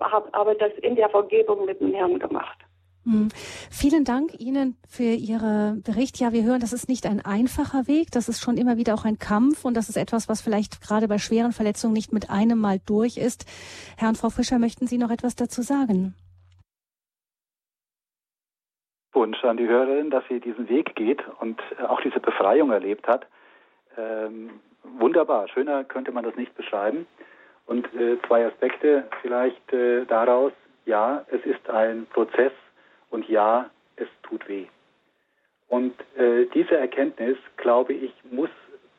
habe 0.00 0.32
aber 0.34 0.54
das 0.54 0.72
in 0.82 0.96
der 0.96 1.08
Vergebung 1.08 1.64
mit 1.64 1.80
dem 1.80 1.94
Herrn 1.94 2.18
gemacht. 2.18 2.58
Hm. 3.04 3.28
Vielen 3.70 4.04
Dank 4.04 4.38
Ihnen 4.38 4.76
für 4.86 5.14
Ihren 5.14 5.82
Bericht. 5.82 6.18
Ja, 6.18 6.32
wir 6.32 6.42
hören, 6.42 6.60
das 6.60 6.74
ist 6.74 6.88
nicht 6.88 7.06
ein 7.06 7.24
einfacher 7.24 7.86
Weg. 7.86 8.10
Das 8.10 8.28
ist 8.28 8.42
schon 8.42 8.58
immer 8.58 8.76
wieder 8.76 8.94
auch 8.94 9.06
ein 9.06 9.18
Kampf 9.18 9.64
und 9.64 9.74
das 9.74 9.88
ist 9.88 9.96
etwas, 9.96 10.28
was 10.28 10.42
vielleicht 10.42 10.82
gerade 10.82 11.08
bei 11.08 11.16
schweren 11.16 11.52
Verletzungen 11.52 11.94
nicht 11.94 12.12
mit 12.12 12.28
einem 12.28 12.58
Mal 12.58 12.80
durch 12.84 13.16
ist. 13.16 13.46
Herr 13.96 14.10
und 14.10 14.18
Frau 14.18 14.28
Fischer, 14.28 14.58
möchten 14.58 14.86
Sie 14.86 14.98
noch 14.98 15.10
etwas 15.10 15.36
dazu 15.36 15.62
sagen? 15.62 16.14
Wunsch 19.28 19.44
an 19.44 19.58
die 19.58 19.68
Hörerin, 19.68 20.08
dass 20.08 20.24
sie 20.28 20.40
diesen 20.40 20.70
Weg 20.70 20.94
geht 20.94 21.22
und 21.40 21.60
äh, 21.78 21.82
auch 21.82 22.00
diese 22.00 22.18
Befreiung 22.18 22.70
erlebt 22.70 23.06
hat. 23.06 23.26
Ähm, 23.98 24.60
wunderbar, 24.82 25.48
schöner 25.48 25.84
könnte 25.84 26.12
man 26.12 26.24
das 26.24 26.34
nicht 26.36 26.54
beschreiben. 26.54 27.06
Und 27.66 27.84
äh, 27.94 28.16
zwei 28.26 28.46
Aspekte 28.46 29.04
vielleicht 29.20 29.70
äh, 29.70 30.06
daraus. 30.06 30.52
Ja, 30.86 31.26
es 31.30 31.44
ist 31.44 31.68
ein 31.68 32.06
Prozess 32.06 32.52
und 33.10 33.28
ja, 33.28 33.68
es 33.96 34.08
tut 34.22 34.48
weh. 34.48 34.64
Und 35.68 35.92
äh, 36.16 36.46
diese 36.54 36.78
Erkenntnis, 36.78 37.36
glaube 37.58 37.92
ich, 37.92 38.14
muss 38.30 38.48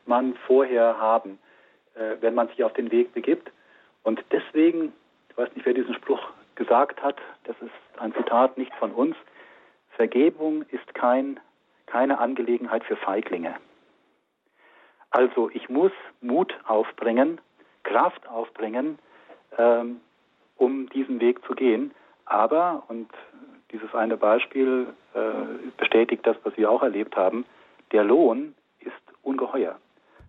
man 0.06 0.36
vorher 0.46 0.96
haben, 0.96 1.40
äh, 1.96 2.14
wenn 2.20 2.36
man 2.36 2.46
sich 2.50 2.62
auf 2.62 2.74
den 2.74 2.92
Weg 2.92 3.12
begibt. 3.12 3.50
Und 4.04 4.22
deswegen, 4.30 4.92
ich 5.28 5.36
weiß 5.36 5.48
nicht, 5.56 5.66
wer 5.66 5.74
diesen 5.74 5.94
Spruch 5.94 6.22
gesagt 6.54 7.02
hat, 7.02 7.16
das 7.42 7.56
ist 7.60 7.98
ein 7.98 8.14
Zitat 8.14 8.56
nicht 8.56 8.72
von 8.76 8.92
uns, 8.92 9.16
Vergebung 9.90 10.62
ist 10.70 10.94
kein, 10.94 11.40
keine 11.86 12.18
Angelegenheit 12.18 12.84
für 12.84 12.96
Feiglinge. 12.96 13.56
Also 15.10 15.50
ich 15.50 15.68
muss 15.68 15.92
Mut 16.20 16.54
aufbringen, 16.66 17.40
Kraft 17.82 18.28
aufbringen, 18.28 18.98
ähm, 19.58 20.00
um 20.56 20.88
diesen 20.90 21.20
Weg 21.20 21.44
zu 21.44 21.54
gehen. 21.54 21.92
Aber, 22.26 22.84
und 22.88 23.10
dieses 23.72 23.92
eine 23.94 24.16
Beispiel 24.16 24.86
äh, 25.14 25.68
bestätigt 25.76 26.26
das, 26.26 26.36
was 26.44 26.56
wir 26.56 26.70
auch 26.70 26.82
erlebt 26.82 27.16
haben, 27.16 27.44
der 27.92 28.04
Lohn 28.04 28.54
ist 28.80 28.92
ungeheuer. 29.22 29.78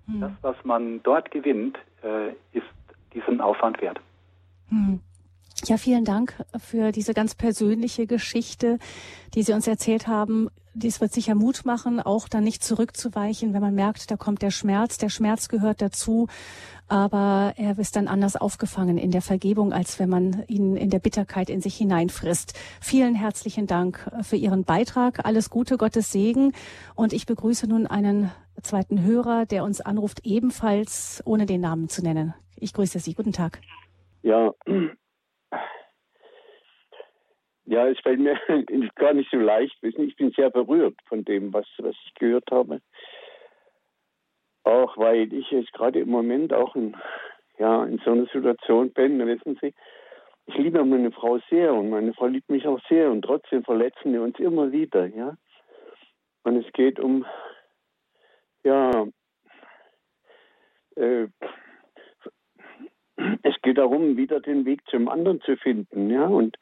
Hm. 0.08 0.22
Das, 0.22 0.32
was 0.42 0.56
man 0.66 1.04
dort 1.04 1.30
gewinnt, 1.32 1.78
äh, 2.04 2.30
ist 2.54 2.66
diesen 3.14 3.42
Aufwand 3.42 3.82
wert. 3.82 4.00
Hm. 4.70 5.00
Ja, 5.66 5.78
vielen 5.78 6.06
Dank 6.06 6.44
für 6.58 6.92
diese 6.92 7.14
ganz 7.14 7.36
persönliche 7.36 8.08
Geschichte, 8.08 8.80
die 9.36 9.44
Sie 9.44 9.54
uns 9.54 9.68
erzählt 9.68 10.08
haben. 10.08 10.50
Dies 10.74 11.02
wird 11.02 11.14
sicher 11.14 11.36
Mut 11.36 11.66
machen, 11.66 12.00
auch 12.00 12.28
dann 12.28 12.44
nicht 12.44 12.64
zurückzuweichen, 12.64 13.54
wenn 13.54 13.62
man 13.62 13.76
merkt, 13.76 14.10
da 14.10 14.18
kommt 14.18 14.42
der 14.42 14.52
Schmerz. 14.52 14.98
Der 14.98 15.10
Schmerz 15.10 15.50
gehört 15.50 15.82
dazu, 15.82 16.28
aber 16.88 17.54
er 17.58 17.78
ist 17.78 17.96
dann 17.96 18.08
anders 18.08 18.36
aufgefangen 18.36 18.98
in 18.98 19.12
der 19.12 19.22
Vergebung, 19.22 19.72
als 19.72 20.00
wenn 20.00 20.10
man 20.10 20.44
ihn 20.48 20.76
in 20.76 20.90
der 20.90 21.00
Bitterkeit 21.00 21.50
in 21.50 21.62
sich 21.62 21.76
hineinfrisst. 21.76 22.58
Vielen 22.82 23.16
herzlichen 23.16 23.68
Dank 23.68 24.10
für 24.22 24.38
Ihren 24.38 24.64
Beitrag. 24.64 25.26
Alles 25.26 25.50
Gute, 25.50 25.78
Gottes 25.78 26.12
Segen. 26.12 26.54
Und 26.96 27.14
ich 27.14 27.26
begrüße 27.26 27.68
nun 27.68 27.86
einen 27.86 28.32
zweiten 28.64 29.04
Hörer, 29.04 29.46
der 29.46 29.64
uns 29.64 29.82
anruft, 29.82 30.22
ebenfalls 30.26 31.22
ohne 31.26 31.46
den 31.46 31.62
Namen 31.62 31.88
zu 31.88 32.02
nennen. 32.02 32.34
Ich 32.56 32.74
grüße 32.74 33.00
Sie. 33.00 33.14
Guten 33.14 33.34
Tag. 33.34 33.62
Ja, 34.24 34.52
ja, 37.72 37.88
es 37.88 37.98
fällt 38.02 38.20
mir 38.20 38.38
gar 38.96 39.14
nicht 39.14 39.32
so 39.32 39.38
leicht. 39.38 39.78
Ich 39.82 40.16
bin 40.18 40.32
sehr 40.32 40.50
berührt 40.50 40.96
von 41.08 41.24
dem, 41.24 41.54
was, 41.54 41.66
was 41.78 41.96
ich 42.06 42.14
gehört 42.16 42.52
habe. 42.52 42.82
Auch 44.64 44.98
weil 44.98 45.32
ich 45.32 45.50
jetzt 45.52 45.72
gerade 45.72 46.00
im 46.00 46.10
Moment 46.10 46.54
auch 46.54 46.76
ein, 46.76 46.98
ja 47.58 47.86
in 47.86 48.00
so 48.00 48.12
einer 48.12 48.26
Situation 48.26 48.92
bin, 48.92 49.26
wissen 49.26 49.58
Sie, 49.62 49.74
ich 50.48 50.56
liebe 50.58 50.84
meine 50.84 51.12
Frau 51.12 51.40
sehr 51.50 51.74
und 51.74 51.90
meine 51.90 52.14
Frau 52.14 52.28
liebt 52.28 52.50
mich 52.50 52.68
auch 52.68 52.80
sehr 52.90 53.10
und 53.10 53.22
trotzdem 53.22 53.64
verletzen 53.64 54.12
wir 54.12 54.22
uns 54.22 54.38
immer 54.38 54.74
wieder, 54.74 55.06
ja. 55.06 55.38
Und 56.44 56.58
es 56.58 56.74
geht 56.74 57.00
um, 57.00 57.26
ja, 58.66 59.08
äh, 60.98 61.28
es 63.44 63.56
geht 63.62 63.78
darum, 63.78 64.18
wieder 64.18 64.42
den 64.42 64.66
Weg 64.66 64.82
zum 64.90 65.08
anderen 65.08 65.40
zu 65.42 65.56
finden, 65.56 66.10
ja. 66.10 66.26
Und 66.26 66.58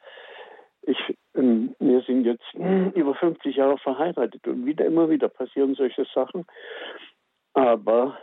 ich, 0.90 1.16
ähm, 1.34 1.74
wir 1.78 2.02
sind 2.02 2.24
jetzt 2.24 2.44
über 2.94 3.14
50 3.14 3.56
Jahre 3.56 3.78
verheiratet 3.78 4.46
und 4.46 4.66
wieder 4.66 4.84
immer 4.84 5.08
wieder 5.08 5.28
passieren 5.28 5.74
solche 5.74 6.04
Sachen. 6.14 6.44
Aber 7.54 8.18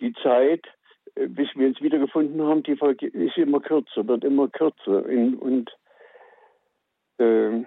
die 0.00 0.12
Zeit, 0.22 0.66
äh, 1.14 1.26
bis 1.26 1.48
wir 1.54 1.66
uns 1.66 1.80
wiedergefunden 1.80 2.42
haben, 2.42 2.62
die 2.62 2.72
ist 2.72 3.36
immer 3.36 3.60
kürzer, 3.60 4.06
wird 4.06 4.24
immer 4.24 4.48
kürzer. 4.48 5.04
Und 5.04 5.70
äh, 7.18 7.64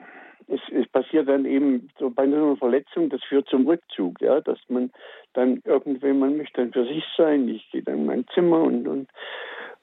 es, 0.48 0.62
es, 0.72 0.88
passiert 0.90 1.30
dann 1.30 1.46
eben 1.46 1.90
so 1.98 2.10
bei 2.10 2.24
einer 2.24 2.58
Verletzung, 2.58 3.10
das 3.10 3.24
führt 3.24 3.48
zum 3.48 3.68
Rückzug, 3.68 4.20
ja, 4.22 4.42
dass 4.42 4.60
man 4.68 4.92
dann 5.34 5.62
irgendwie, 5.66 6.14
man 6.14 6.38
möchte 6.38 6.62
dann 6.62 6.74
für 6.74 6.86
sich 6.86 7.04
sein, 7.16 7.48
ich 7.48 7.70
gehe 7.72 7.84
dann 7.84 8.00
in 8.00 8.06
mein 8.06 8.26
Zimmer 8.34 8.62
und, 8.62 8.88
und, 8.88 9.10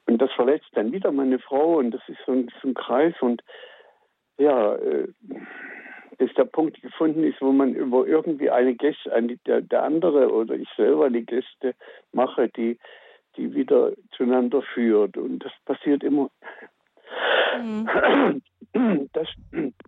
und 0.05 0.21
das 0.21 0.31
verletzt 0.33 0.69
dann 0.73 0.91
wieder 0.91 1.11
meine 1.11 1.39
Frau 1.39 1.77
und 1.77 1.91
das 1.91 2.01
ist 2.07 2.19
so 2.25 2.33
ein, 2.33 2.51
so 2.61 2.67
ein 2.67 2.73
Kreis 2.75 3.15
und 3.21 3.41
ja, 4.39 4.75
äh, 4.75 5.07
bis 6.17 6.33
der 6.33 6.45
Punkt 6.45 6.81
gefunden 6.81 7.23
ist, 7.23 7.41
wo 7.41 7.51
man 7.51 7.75
über 7.75 8.07
irgendwie 8.07 8.49
eine 8.49 8.75
Geste, 8.75 9.13
eine, 9.13 9.37
der, 9.45 9.61
der 9.61 9.83
andere 9.83 10.31
oder 10.31 10.55
ich 10.55 10.67
selber 10.75 11.05
eine 11.05 11.21
Geste 11.21 11.75
mache, 12.11 12.49
die, 12.49 12.77
die 13.37 13.53
wieder 13.53 13.93
zueinander 14.15 14.61
führt. 14.73 15.17
Und 15.17 15.39
das 15.39 15.51
passiert 15.65 16.03
immer. 16.03 16.29
Mhm. 17.61 18.41
Das, 19.13 19.27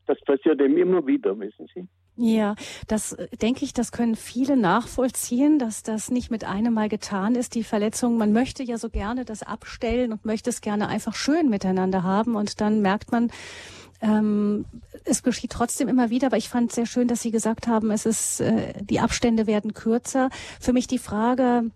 das 0.07 0.19
passiert 0.21 0.59
eben 0.59 0.75
immer 0.75 1.05
wieder, 1.05 1.39
wissen 1.39 1.67
Sie. 1.71 1.87
Ja, 2.15 2.55
das 2.87 3.13
äh, 3.13 3.27
denke 3.37 3.63
ich, 3.63 3.73
das 3.73 3.91
können 3.91 4.15
viele 4.15 4.57
nachvollziehen, 4.57 5.59
dass 5.59 5.83
das 5.83 6.09
nicht 6.09 6.31
mit 6.31 6.43
einem 6.43 6.73
Mal 6.73 6.89
getan 6.89 7.35
ist, 7.35 7.53
die 7.53 7.63
Verletzung. 7.63 8.17
Man 8.17 8.33
möchte 8.33 8.63
ja 8.63 8.77
so 8.77 8.89
gerne 8.89 9.23
das 9.23 9.43
abstellen 9.43 10.11
und 10.11 10.25
möchte 10.25 10.49
es 10.49 10.61
gerne 10.61 10.87
einfach 10.87 11.13
schön 11.13 11.49
miteinander 11.49 12.01
haben 12.01 12.35
und 12.35 12.59
dann 12.59 12.81
merkt 12.81 13.11
man, 13.11 13.31
ähm, 14.01 14.65
es 15.05 15.23
geschieht 15.23 15.51
trotzdem 15.51 15.87
immer 15.87 16.09
wieder, 16.09 16.27
aber 16.27 16.37
ich 16.37 16.49
fand 16.49 16.71
sehr 16.71 16.85
schön, 16.85 17.07
dass 17.07 17.21
Sie 17.21 17.31
gesagt 17.31 17.67
haben, 17.67 17.91
es 17.91 18.05
ist, 18.05 18.41
äh, 18.41 18.73
die 18.81 18.99
Abstände 18.99 19.47
werden 19.47 19.73
kürzer. 19.73 20.29
Für 20.59 20.73
mich 20.73 20.87
die 20.87 20.99
Frage, 20.99 21.71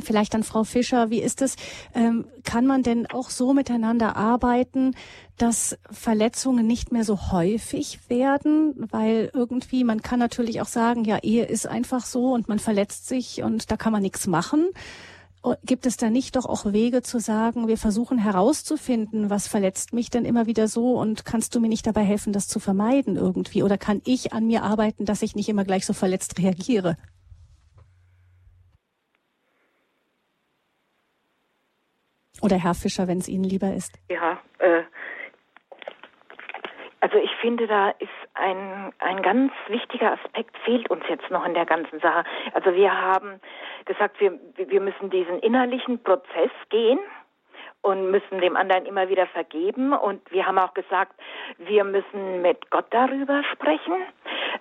Vielleicht 0.00 0.34
an 0.34 0.44
Frau 0.44 0.64
Fischer, 0.64 1.10
wie 1.10 1.20
ist 1.20 1.42
es? 1.42 1.56
Ähm, 1.94 2.24
kann 2.42 2.66
man 2.66 2.82
denn 2.82 3.06
auch 3.06 3.28
so 3.28 3.52
miteinander 3.52 4.16
arbeiten, 4.16 4.94
dass 5.36 5.76
Verletzungen 5.90 6.66
nicht 6.66 6.90
mehr 6.90 7.04
so 7.04 7.30
häufig 7.32 7.98
werden? 8.08 8.72
Weil 8.76 9.30
irgendwie, 9.34 9.84
man 9.84 10.00
kann 10.00 10.18
natürlich 10.18 10.62
auch 10.62 10.68
sagen, 10.68 11.04
ja, 11.04 11.18
Ehe 11.18 11.44
ist 11.44 11.66
einfach 11.66 12.06
so 12.06 12.32
und 12.32 12.48
man 12.48 12.58
verletzt 12.58 13.08
sich 13.08 13.42
und 13.42 13.70
da 13.70 13.76
kann 13.76 13.92
man 13.92 14.00
nichts 14.00 14.26
machen. 14.26 14.68
Gibt 15.62 15.84
es 15.84 15.98
da 15.98 16.08
nicht 16.08 16.36
doch 16.36 16.46
auch 16.46 16.72
Wege 16.72 17.02
zu 17.02 17.18
sagen, 17.18 17.68
wir 17.68 17.76
versuchen 17.76 18.16
herauszufinden, 18.16 19.28
was 19.28 19.46
verletzt 19.46 19.92
mich 19.92 20.08
denn 20.08 20.24
immer 20.24 20.46
wieder 20.46 20.68
so 20.68 20.98
und 20.98 21.26
kannst 21.26 21.54
du 21.54 21.60
mir 21.60 21.68
nicht 21.68 21.86
dabei 21.86 22.02
helfen, 22.02 22.32
das 22.32 22.48
zu 22.48 22.60
vermeiden 22.60 23.16
irgendwie? 23.16 23.62
Oder 23.62 23.76
kann 23.76 24.00
ich 24.06 24.32
an 24.32 24.46
mir 24.46 24.62
arbeiten, 24.62 25.04
dass 25.04 25.20
ich 25.20 25.36
nicht 25.36 25.50
immer 25.50 25.64
gleich 25.64 25.84
so 25.84 25.92
verletzt 25.92 26.38
reagiere? 26.38 26.96
Oder 32.40 32.56
Herr 32.56 32.74
Fischer, 32.74 33.06
wenn 33.06 33.18
es 33.18 33.28
Ihnen 33.28 33.44
lieber 33.44 33.74
ist. 33.74 33.98
Ja, 34.08 34.40
äh, 34.60 34.82
also 37.04 37.18
ich 37.18 37.30
finde, 37.36 37.66
da 37.66 37.90
ist 37.98 38.08
ein, 38.32 38.90
ein 38.98 39.20
ganz 39.20 39.52
wichtiger 39.68 40.12
Aspekt 40.12 40.56
fehlt 40.64 40.88
uns 40.88 41.04
jetzt 41.06 41.30
noch 41.30 41.44
in 41.44 41.52
der 41.52 41.66
ganzen 41.66 42.00
Sache. 42.00 42.24
Also 42.54 42.74
wir 42.74 42.98
haben 42.98 43.42
gesagt, 43.84 44.18
wir, 44.20 44.32
wir 44.56 44.80
müssen 44.80 45.10
diesen 45.10 45.38
innerlichen 45.40 46.02
Prozess 46.02 46.50
gehen 46.70 46.98
und 47.82 48.10
müssen 48.10 48.40
dem 48.40 48.56
anderen 48.56 48.86
immer 48.86 49.10
wieder 49.10 49.26
vergeben. 49.26 49.92
Und 49.92 50.22
wir 50.32 50.46
haben 50.46 50.56
auch 50.56 50.72
gesagt, 50.72 51.12
wir 51.58 51.84
müssen 51.84 52.40
mit 52.40 52.70
Gott 52.70 52.86
darüber 52.88 53.42
sprechen. 53.52 53.96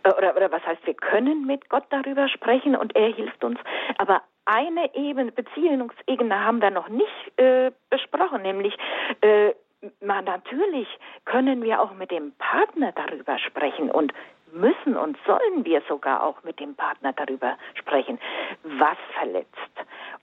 Äh, 0.04 0.14
oder, 0.18 0.36
oder 0.36 0.52
was 0.52 0.66
heißt, 0.66 0.86
wir 0.86 0.96
können 0.96 1.46
mit 1.46 1.70
Gott 1.70 1.86
darüber 1.92 2.28
sprechen 2.28 2.76
und 2.76 2.94
er 2.94 3.08
hilft 3.08 3.42
uns. 3.46 3.58
Aber 4.00 4.22
eine 4.44 4.94
Ebene, 4.96 5.32
Beziehungsebene 5.32 6.44
haben 6.44 6.62
wir 6.62 6.72
noch 6.72 6.90
nicht 6.90 7.40
äh, 7.40 7.72
besprochen, 7.90 8.42
nämlich 8.42 8.78
äh, 9.22 9.54
man, 10.02 10.26
natürlich 10.26 10.88
können 11.26 11.64
wir 11.64 11.82
auch 11.82 11.94
mit 11.94 12.12
dem 12.12 12.34
Partner 12.34 12.92
darüber 12.94 13.38
sprechen 13.40 13.92
und 13.92 14.14
müssen 14.52 14.96
und 14.96 15.18
sollen 15.26 15.66
wir 15.66 15.82
sogar 15.88 16.24
auch 16.24 16.44
mit 16.44 16.60
dem 16.60 16.76
Partner 16.76 17.14
darüber 17.14 17.58
sprechen, 17.76 18.20
was 18.64 18.98
verletzt 19.18 19.50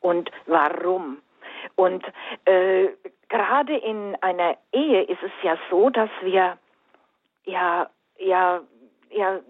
und 0.01 0.31
warum. 0.47 1.19
Und 1.75 2.05
äh, 2.45 2.89
gerade 3.29 3.77
in 3.77 4.17
einer 4.21 4.57
Ehe 4.73 5.03
ist 5.03 5.23
es 5.23 5.33
ja 5.43 5.57
so, 5.71 5.91
dass 5.91 6.11
wir 6.23 6.59
ja 7.45 7.91
ja 8.19 8.61
ja 9.11 9.41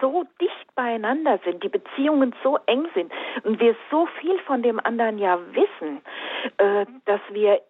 so 0.00 0.24
dicht 0.40 0.74
beieinander 0.74 1.38
sind, 1.44 1.62
die 1.62 1.68
Beziehungen 1.68 2.34
so 2.42 2.58
eng 2.66 2.86
sind 2.94 3.12
und 3.44 3.60
wir 3.60 3.76
so 3.90 4.06
viel 4.20 4.38
von 4.40 4.62
dem 4.62 4.80
anderen 4.80 5.18
ja 5.18 5.38
wissen, 5.52 6.02
äh, 6.58 6.86
dass 7.04 7.20
wir 7.30 7.60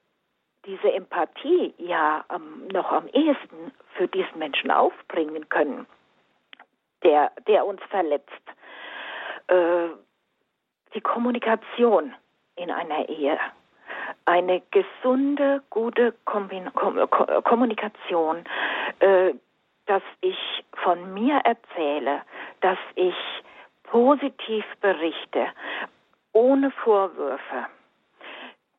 diese 0.67 0.93
Empathie 0.93 1.75
ja 1.79 2.25
ähm, 2.35 2.69
noch 2.73 2.91
am 2.93 3.07
ehesten 3.09 3.73
für 3.95 4.09
diesen 4.09 4.39
Menschen 4.39 4.71
aufbringen 4.71 5.49
können, 5.49 5.87
der, 7.03 7.31
der 7.47 7.64
uns 7.64 7.81
verletzt. 7.89 8.31
Äh, 9.49 9.89
die 10.95 11.01
Kommunikation 11.01 12.14
in 12.57 12.71
einer 12.71 13.09
Ehe, 13.09 13.39
eine 14.25 14.62
gesunde, 14.71 15.62
gute 15.71 16.14
Kombin 16.25 16.73
Kom 16.75 16.99
Kommunikation, 17.45 18.45
äh, 19.01 19.35
dass 19.87 20.03
ich 20.21 20.64
von 20.83 21.14
mir 21.14 21.41
erzähle, 21.45 22.23
dass 22.61 22.79
ich 22.95 23.14
positiv 23.85 24.64
berichte, 24.81 25.47
ohne 26.33 26.71
Vorwürfe 26.71 27.67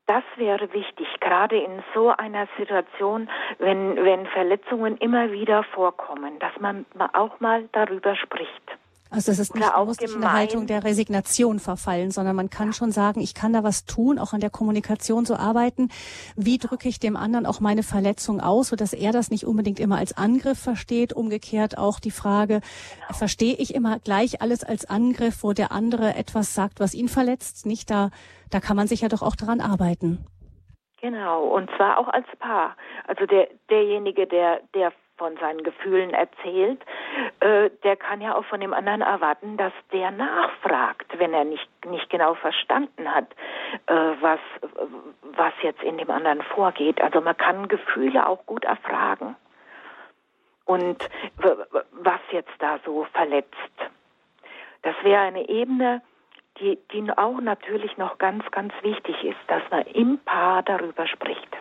das 0.08 0.24
wäre 0.38 0.74
wichtig, 0.74 1.08
gerade 1.20 1.58
in 1.58 1.84
so 1.94 2.10
einer 2.10 2.48
Situation, 2.58 3.30
wenn, 3.60 4.04
wenn 4.04 4.26
Verletzungen 4.28 4.98
immer 4.98 5.32
wieder 5.32 5.64
vorkommen, 5.64 6.40
dass 6.40 6.58
man 6.60 6.86
auch 7.14 7.40
mal 7.40 7.68
darüber 7.74 8.16
spricht. 8.16 8.78
Also 9.10 9.32
das 9.32 9.40
ist 9.40 9.56
nicht, 9.56 9.66
muss 9.86 10.00
nicht 10.00 10.14
in 10.14 10.24
eine 10.24 10.34
Haltung 10.34 10.68
der 10.68 10.84
Resignation 10.84 11.60
verfallen, 11.60 12.12
sondern 12.12 12.36
man 12.36 12.50
kann 12.50 12.74
schon 12.74 12.92
sagen, 12.92 13.22
ich 13.22 13.34
kann 13.34 13.54
da 13.54 13.64
was 13.64 13.86
tun, 13.86 14.20
auch 14.20 14.34
an 14.34 14.40
der 14.40 14.50
Kommunikation 14.50 15.26
so 15.26 15.36
arbeiten. 15.36 15.90
Wie 16.36 16.58
drücke 16.58 16.90
ich 16.90 17.00
dem 17.00 17.16
anderen 17.16 17.46
auch 17.46 17.60
meine 17.60 17.84
Verletzung 17.84 18.42
aus, 18.42 18.70
sodass 18.70 18.94
er 18.94 19.12
das 19.12 19.32
nicht 19.32 19.46
unbedingt 19.46 19.80
immer 19.80 19.98
als 19.98 20.18
Angriff 20.18 20.60
versteht? 20.60 21.14
Umgekehrt 21.14 21.78
auch 21.78 22.00
die 22.00 22.12
Frage, 22.12 22.62
genau. 22.62 23.18
verstehe 23.18 23.56
ich 23.56 23.74
immer 23.74 24.00
gleich 24.00 24.42
alles 24.42 24.64
als 24.64 24.90
Angriff, 24.90 25.44
wo 25.44 25.54
der 25.54 25.72
andere 25.72 26.16
etwas 26.16 26.54
sagt, 26.54 26.80
was 26.80 26.94
ihn 26.94 27.08
verletzt? 27.08 27.66
Nicht 27.66 27.90
da, 27.90 28.10
da 28.52 28.60
kann 28.60 28.76
man 28.76 28.88
sich 28.88 29.02
ja 29.02 29.10
doch 29.10 29.22
auch 29.22 29.36
dran 29.36 29.62
arbeiten. 29.62 30.26
Genau, 31.00 31.46
und 31.46 31.70
zwar 31.78 32.00
auch 32.00 32.08
als 32.08 32.26
Paar. 32.40 32.76
Also 33.06 33.26
der, 33.26 33.48
derjenige, 33.70 34.26
der, 34.26 34.62
der 34.74 34.92
von 35.18 35.36
seinen 35.38 35.64
Gefühlen 35.64 36.12
erzählt, 36.12 36.82
äh, 37.40 37.70
der 37.84 37.96
kann 37.96 38.22
ja 38.22 38.36
auch 38.36 38.46
von 38.46 38.60
dem 38.60 38.74
anderen 38.74 39.02
erwarten, 39.02 39.58
dass 39.58 39.74
der 39.92 40.12
nachfragt, 40.12 41.18
wenn 41.18 41.34
er 41.34 41.46
nicht, 41.46 41.68
nicht 41.86 42.10
genau 42.10 42.36
verstanden 42.36 43.14
hat, 43.14 43.32
äh, 43.88 43.94
was, 44.22 44.40
was 45.36 45.54
jetzt 45.62 45.84
in 45.84 45.98
dem 45.98 46.10
anderen 46.10 46.42
vorgeht. 46.42 47.02
Also 47.02 47.22
man 47.22 47.38
kann 47.38 47.68
Gefühle 47.68 48.28
auch 48.28 48.46
gut 48.46 48.66
erfragen. 48.66 49.36
Und 50.66 50.98
was 51.92 52.20
jetzt 52.32 52.52
da 52.60 52.80
so 52.86 53.08
verletzt. 53.14 53.56
Das 54.82 54.96
wäre 55.04 55.22
eine 55.22 55.48
Ebene, 55.48 56.02
die, 56.60 56.78
die 56.92 57.10
auch 57.18 57.40
natürlich 57.40 57.98
noch 57.98 58.18
ganz, 58.18 58.44
ganz 58.52 58.74
wichtig 58.82 59.24
ist, 59.24 59.40
dass 59.48 59.64
man 59.72 59.84
im 59.84 60.20
Paar 60.20 60.64
darüber 60.64 61.08
spricht. 61.08 61.58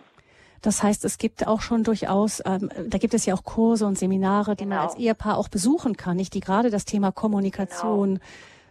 Das 0.61 0.83
heißt, 0.83 1.05
es 1.05 1.17
gibt 1.17 1.47
auch 1.47 1.61
schon 1.61 1.83
durchaus, 1.83 2.41
ähm, 2.45 2.69
da 2.87 2.97
gibt 2.97 3.13
es 3.13 3.25
ja 3.25 3.33
auch 3.33 3.43
Kurse 3.43 3.85
und 3.85 3.97
Seminare, 3.97 4.55
die 4.55 4.63
genau. 4.63 4.75
man 4.77 4.85
als 4.85 4.97
Ehepaar 4.97 5.37
auch 5.37 5.49
besuchen 5.49 5.97
kann, 5.97 6.17
nicht 6.17 6.33
die 6.33 6.39
gerade 6.39 6.69
das 6.69 6.85
Thema 6.85 7.11
Kommunikation 7.11 8.15
genau. 8.15 8.25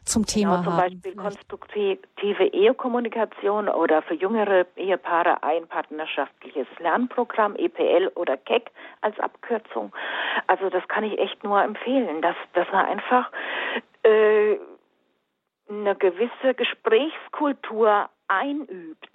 zum 0.05 0.26
Thema 0.26 0.57
genau, 0.57 0.64
zum 0.64 0.72
haben. 0.72 0.91
Zum 0.91 1.01
Beispiel 1.01 1.22
konstruktive 1.22 2.47
Ehekommunikation 2.47 3.68
oder 3.68 4.03
für 4.03 4.14
jüngere 4.14 4.66
Ehepaare 4.76 5.43
ein 5.43 5.66
partnerschaftliches 5.66 6.66
Lernprogramm, 6.78 7.57
EPL 7.57 8.11
oder 8.14 8.37
KEC 8.37 8.70
als 9.01 9.18
Abkürzung. 9.20 9.93
Also 10.47 10.70
das 10.70 10.87
kann 10.89 11.05
ich 11.05 11.18
echt 11.18 11.43
nur 11.45 11.62
empfehlen, 11.62 12.22
dass, 12.22 12.37
dass 12.55 12.66
man 12.72 12.87
einfach 12.87 13.30
äh, 14.03 14.57
eine 15.68 15.97
gewisse 15.97 16.55
Gesprächskultur 16.55 18.09
einübt 18.28 19.11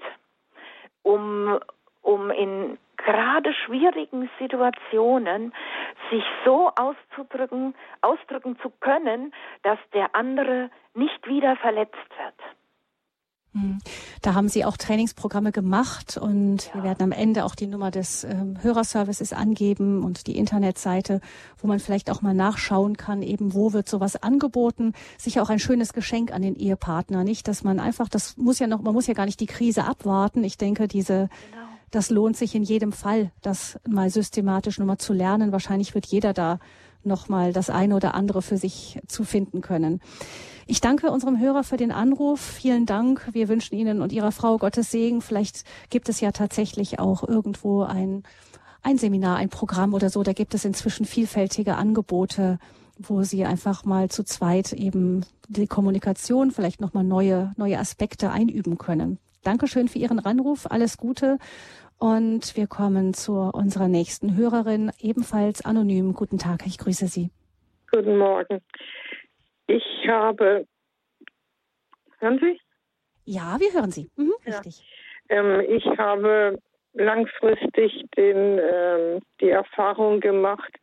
um, 1.04 1.60
um 2.02 2.30
in 2.32 2.78
gerade 2.98 3.54
schwierigen 3.66 4.30
Situationen 4.40 5.54
sich 6.12 6.24
so 6.46 6.70
auszudrücken, 6.76 7.74
ausdrücken 8.02 8.58
zu 8.62 8.70
können, 8.80 9.34
dass 9.64 9.80
der 9.94 10.16
andere 10.16 10.70
nicht 10.94 11.28
wieder 11.28 11.56
verletzt 11.56 11.96
wird. 11.96 12.36
Hm. 13.54 13.80
Da 14.22 14.34
haben 14.34 14.48
Sie 14.48 14.64
auch 14.64 14.78
Trainingsprogramme 14.78 15.52
gemacht 15.52 16.16
und 16.16 16.68
ja. 16.68 16.76
wir 16.76 16.84
werden 16.84 17.04
am 17.04 17.12
Ende 17.12 17.44
auch 17.44 17.54
die 17.54 17.68
Nummer 17.68 17.92
des 17.92 18.24
ähm, 18.24 18.58
Hörerservices 18.62 19.34
angeben 19.34 20.06
und 20.06 20.28
die 20.28 20.38
Internetseite, 20.38 21.20
wo 21.58 21.68
man 21.68 21.80
vielleicht 21.80 22.10
auch 22.10 22.22
mal 22.22 22.34
nachschauen 22.34 22.96
kann, 22.96 23.22
eben 23.22 23.54
wo 23.54 23.74
wird 23.74 23.90
sowas 23.90 24.16
angeboten. 24.16 24.94
Sicher 25.18 25.42
auch 25.42 25.50
ein 25.50 25.60
schönes 25.60 25.92
Geschenk 25.92 26.32
an 26.32 26.44
den 26.44 26.56
Ehepartner, 26.56 27.26
nicht, 27.26 27.50
dass 27.50 27.66
man 27.66 27.82
einfach, 27.82 28.08
das 28.08 28.38
muss 28.38 28.60
ja 28.60 28.68
noch, 28.68 28.82
man 28.82 28.94
muss 28.94 29.08
ja 29.08 29.14
gar 29.14 29.26
nicht 29.26 29.42
die 29.42 29.48
Krise 29.48 29.84
abwarten. 29.84 30.46
Ich 30.46 30.58
denke, 30.58 30.88
diese 30.88 31.28
genau. 31.52 31.71
Das 31.92 32.10
lohnt 32.10 32.38
sich 32.38 32.56
in 32.56 32.64
jedem 32.64 32.94
Fall, 32.94 33.32
das 33.42 33.78
mal 33.88 34.10
systematisch 34.10 34.80
nochmal 34.80 34.98
zu 34.98 35.14
lernen. 35.14 35.52
Wahrscheinlich 35.52 35.94
wird 35.94 36.06
jeder 36.06 36.34
da 36.34 36.60
nochmal 37.04 37.52
das 37.52 37.70
eine 37.70 37.96
oder 37.96 38.14
andere 38.16 38.42
für 38.42 38.58
sich 38.58 39.00
zu 39.08 39.24
finden 39.24 39.62
können. 39.62 40.02
Ich 40.68 40.80
danke 40.80 41.12
unserem 41.12 41.40
Hörer 41.40 41.64
für 41.64 41.78
den 41.78 41.92
Anruf. 41.92 42.40
Vielen 42.40 42.86
Dank. 42.86 43.28
Wir 43.34 43.50
wünschen 43.50 43.76
Ihnen 43.76 44.02
und 44.02 44.14
Ihrer 44.14 44.32
Frau 44.32 44.58
Gottes 44.58 44.92
Segen. 44.92 45.22
Vielleicht 45.22 45.66
gibt 45.90 46.08
es 46.08 46.22
ja 46.22 46.32
tatsächlich 46.32 47.00
auch 47.00 47.28
irgendwo 47.28 47.84
ein, 47.84 48.24
ein 48.82 48.98
Seminar, 48.98 49.38
ein 49.38 49.50
Programm 49.50 49.94
oder 49.94 50.10
so. 50.10 50.24
Da 50.24 50.34
gibt 50.34 50.54
es 50.54 50.64
inzwischen 50.64 51.06
vielfältige 51.06 51.76
Angebote, 51.76 52.58
wo 52.98 53.24
Sie 53.24 53.44
einfach 53.44 53.84
mal 53.84 54.10
zu 54.10 54.24
zweit 54.24 54.72
eben 54.72 55.26
die 55.50 55.68
Kommunikation, 55.68 56.52
vielleicht 56.52 56.80
nochmal 56.80 57.04
neue, 57.04 57.52
neue 57.58 57.80
Aspekte 57.80 58.32
einüben 58.32 58.78
können. 58.78 59.18
Dankeschön 59.44 59.88
für 59.88 59.98
Ihren 59.98 60.20
Anruf. 60.20 60.70
Alles 60.70 60.98
Gute. 60.98 61.40
Und 62.02 62.58
wir 62.58 62.66
kommen 62.66 63.14
zu 63.14 63.34
unserer 63.54 63.88
nächsten 63.88 64.36
Hörerin, 64.36 64.92
ebenfalls 65.00 65.64
anonym. 65.64 66.14
Guten 66.14 66.40
Tag, 66.40 66.66
ich 66.66 66.80
grüße 66.80 67.06
Sie. 67.06 67.30
Guten 67.92 68.18
Morgen. 68.18 68.60
Ich 69.68 69.84
habe. 70.08 70.66
Hören 72.18 72.40
Sie? 72.40 72.60
Ja, 73.26 73.56
wir 73.60 73.72
hören 73.72 73.92
Sie. 73.92 74.10
Mhm, 74.16 74.34
richtig. 74.48 74.82
Ähm, 75.30 75.60
ich 75.70 75.86
habe 76.00 76.58
langfristig 76.94 78.04
den, 78.18 78.60
ähm, 78.60 79.22
die 79.40 79.52
Erfahrung 79.52 80.22
gemacht, 80.22 80.74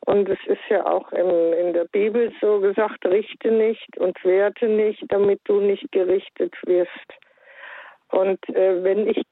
und 0.00 0.28
es 0.28 0.38
ist 0.46 0.68
ja 0.68 0.84
auch 0.84 1.12
in, 1.12 1.52
in 1.52 1.74
der 1.74 1.84
Bibel 1.84 2.32
so 2.40 2.58
gesagt, 2.58 3.06
richte 3.06 3.52
nicht 3.52 3.96
und 3.98 4.16
werte 4.24 4.66
nicht, 4.66 5.04
damit 5.10 5.40
du 5.44 5.60
nicht 5.60 5.92
gerichtet 5.92 6.54
wirst. 6.64 7.12
Und 8.08 8.40
äh, 8.48 8.82
wenn 8.82 9.08
ich 9.08 9.22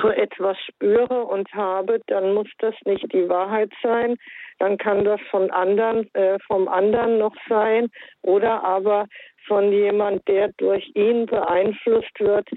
so 0.00 0.08
etwas 0.08 0.56
spüre 0.68 1.24
und 1.24 1.52
habe, 1.54 2.00
dann 2.06 2.34
muss 2.34 2.48
das 2.58 2.74
nicht 2.84 3.12
die 3.12 3.28
Wahrheit 3.28 3.70
sein. 3.82 4.16
Dann 4.58 4.76
kann 4.76 5.04
das 5.04 5.20
von 5.30 5.50
anderen, 5.50 6.12
äh, 6.14 6.38
vom 6.46 6.68
anderen 6.68 7.18
noch 7.18 7.34
sein 7.48 7.88
oder 8.22 8.62
aber 8.62 9.06
von 9.46 9.72
jemand, 9.72 10.26
der 10.28 10.48
durch 10.58 10.90
ihn 10.94 11.26
beeinflusst 11.26 12.20
wird, 12.20 12.48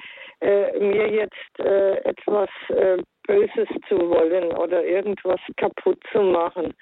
äh, 0.42 0.78
mir 0.80 1.10
jetzt 1.10 1.60
äh, 1.60 1.98
etwas 2.04 2.50
äh, 2.70 2.98
Böses 3.26 3.70
zu 3.88 3.98
wollen 4.10 4.52
oder 4.58 4.84
irgendwas 4.84 5.40
kaputt 5.56 6.00
zu 6.12 6.22
machen. 6.22 6.74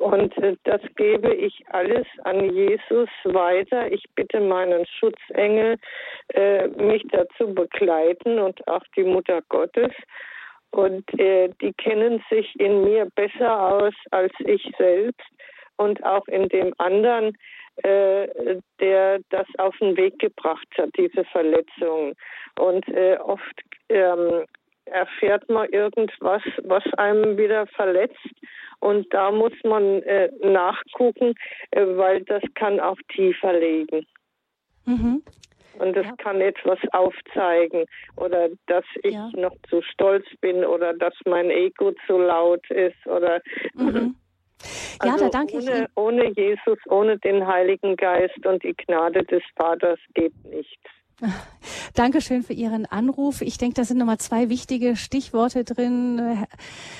Und 0.00 0.36
äh, 0.38 0.56
das 0.64 0.80
gebe 0.96 1.34
ich 1.34 1.62
alles 1.68 2.06
an 2.24 2.54
Jesus 2.54 3.10
weiter. 3.24 3.92
Ich 3.92 4.02
bitte 4.14 4.40
meinen 4.40 4.86
Schutzengel, 4.86 5.76
äh, 6.28 6.68
mich 6.68 7.04
dazu 7.10 7.54
begleiten 7.54 8.38
und 8.38 8.66
auch 8.66 8.82
die 8.96 9.04
Mutter 9.04 9.42
Gottes. 9.50 9.92
Und 10.70 11.04
äh, 11.20 11.50
die 11.60 11.74
kennen 11.74 12.24
sich 12.30 12.58
in 12.58 12.82
mir 12.82 13.08
besser 13.14 13.60
aus 13.60 13.94
als 14.10 14.32
ich 14.38 14.72
selbst 14.78 15.28
und 15.76 16.02
auch 16.04 16.26
in 16.28 16.48
dem 16.48 16.74
anderen, 16.78 17.36
der 17.82 19.20
das 19.30 19.46
auf 19.56 19.74
den 19.78 19.96
Weg 19.96 20.18
gebracht 20.18 20.66
hat, 20.76 20.90
diese 20.98 21.24
Verletzung. 21.24 22.12
Und 22.58 22.84
oft 23.20 23.62
ähm, 23.88 24.44
erfährt 24.90 25.48
man 25.48 25.68
irgendwas, 25.70 26.42
was 26.62 26.84
einem 26.96 27.36
wieder 27.36 27.66
verletzt. 27.68 28.16
Und 28.80 29.12
da 29.12 29.30
muss 29.30 29.52
man 29.64 30.02
äh, 30.02 30.30
nachgucken, 30.42 31.34
äh, 31.70 31.84
weil 31.84 32.22
das 32.22 32.42
kann 32.54 32.80
auch 32.80 32.96
tiefer 33.14 33.58
liegen. 33.58 34.06
Mhm. 34.86 35.22
Und 35.78 35.96
das 35.96 36.06
ja. 36.06 36.16
kann 36.16 36.40
etwas 36.40 36.78
aufzeigen 36.92 37.84
oder 38.16 38.48
dass 38.66 38.84
ich 39.02 39.14
ja. 39.14 39.30
noch 39.34 39.56
zu 39.68 39.80
stolz 39.82 40.26
bin 40.40 40.64
oder 40.64 40.92
dass 40.94 41.14
mein 41.24 41.50
Ego 41.50 41.92
zu 42.06 42.18
laut 42.18 42.68
ist 42.70 43.06
oder 43.06 43.40
mhm. 43.74 44.16
Ja, 45.02 45.12
also 45.12 45.24
da 45.26 45.30
danke 45.30 45.56
ohne, 45.56 45.82
ich. 45.84 45.96
Ohne 45.96 46.30
Jesus, 46.32 46.78
ohne 46.86 47.18
den 47.18 47.46
Heiligen 47.46 47.96
Geist 47.96 48.44
und 48.44 48.62
die 48.62 48.74
Gnade 48.74 49.24
des 49.24 49.42
Vaters 49.56 49.98
geht 50.14 50.34
nichts. 50.44 50.90
Dankeschön 51.94 52.42
für 52.42 52.52
Ihren 52.52 52.86
Anruf. 52.86 53.40
Ich 53.42 53.58
denke, 53.58 53.74
da 53.74 53.84
sind 53.84 53.98
nochmal 53.98 54.18
zwei 54.18 54.48
wichtige 54.48 54.96
Stichworte 54.96 55.64
drin, 55.64 56.46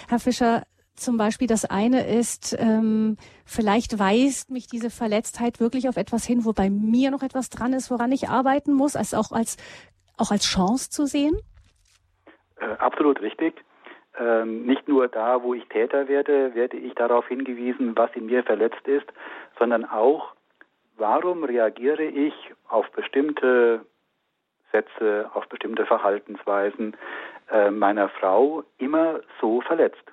Herr 0.09 0.19
Fischer. 0.19 0.65
Zum 0.95 1.17
Beispiel 1.17 1.47
das 1.47 1.65
eine 1.65 2.07
ist, 2.07 2.55
ähm, 2.61 3.17
vielleicht 3.47 3.99
weist 3.99 4.51
mich 4.51 4.67
diese 4.67 4.91
Verletztheit 4.91 5.59
wirklich 5.59 5.89
auf 5.89 5.97
etwas 5.97 6.27
hin, 6.27 6.45
wo 6.45 6.53
bei 6.53 6.69
mir 6.69 7.11
noch 7.11 7.23
etwas 7.23 7.49
dran 7.49 7.73
ist, 7.73 7.91
woran 7.91 8.13
ich 8.13 8.29
arbeiten 8.29 8.75
muss, 8.75 8.97
als 8.97 9.15
auch 9.15 9.33
als 9.33 9.57
auch 10.19 10.31
als 10.31 10.45
Chance 10.45 10.91
zu 10.91 11.07
sehen. 11.07 11.39
Äh, 12.61 12.67
absolut 12.79 13.23
richtig. 13.23 13.55
Ähm, 14.19 14.67
nicht 14.67 14.89
nur 14.89 15.09
da, 15.09 15.43
wo 15.43 15.55
ich 15.55 15.65
Täter 15.69 16.09
werde, 16.09 16.55
werde 16.55 16.77
ich 16.77 16.95
darauf 16.95 17.27
hingewiesen, 17.29 17.97
was 17.97 18.11
in 18.15 18.27
mir 18.27 18.43
verletzt 18.43 18.87
ist, 18.87 19.07
sondern 19.59 19.87
auch, 19.87 20.35
warum 20.99 21.45
reagiere 21.45 22.05
ich 22.05 22.35
auf 22.69 22.91
bestimmte 22.91 23.87
Sätze, 24.73 25.31
auf 25.35 25.49
bestimmte 25.49 25.87
Verhaltensweisen 25.87 26.97
äh, 27.51 27.71
meiner 27.71 28.09
Frau 28.09 28.65
immer 28.79 29.21
so 29.41 29.61
verletzt. 29.61 30.05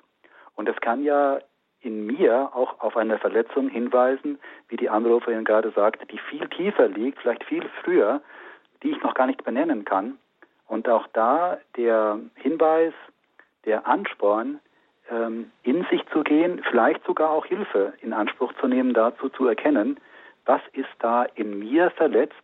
Und 0.54 0.68
es 0.68 0.76
kann 0.80 1.02
ja 1.02 1.38
in 1.80 2.06
mir 2.06 2.50
auch 2.54 2.80
auf 2.80 2.96
eine 2.96 3.18
Verletzung 3.18 3.68
hinweisen, 3.68 4.38
wie 4.68 4.76
die 4.76 4.90
Anruferin 4.90 5.44
gerade 5.44 5.70
sagte, 5.70 6.06
die 6.06 6.18
viel 6.18 6.48
tiefer 6.48 6.88
liegt, 6.88 7.20
vielleicht 7.20 7.44
viel 7.44 7.68
früher, 7.82 8.20
die 8.82 8.90
ich 8.90 9.02
noch 9.02 9.14
gar 9.14 9.26
nicht 9.26 9.44
benennen 9.44 9.84
kann. 9.84 10.18
Und 10.66 10.88
auch 10.88 11.06
da 11.12 11.58
der 11.76 12.18
Hinweis, 12.34 12.92
der 13.64 13.86
Ansporn, 13.86 14.60
ähm, 15.10 15.50
in 15.62 15.86
sich 15.90 16.04
zu 16.12 16.22
gehen, 16.22 16.62
vielleicht 16.68 17.04
sogar 17.04 17.30
auch 17.30 17.46
Hilfe 17.46 17.94
in 18.00 18.12
Anspruch 18.12 18.52
zu 18.60 18.66
nehmen, 18.66 18.92
dazu 18.92 19.28
zu 19.30 19.46
erkennen, 19.46 19.98
was 20.44 20.60
ist 20.72 20.88
da 20.98 21.24
in 21.34 21.58
mir 21.58 21.90
verletzt, 21.90 22.34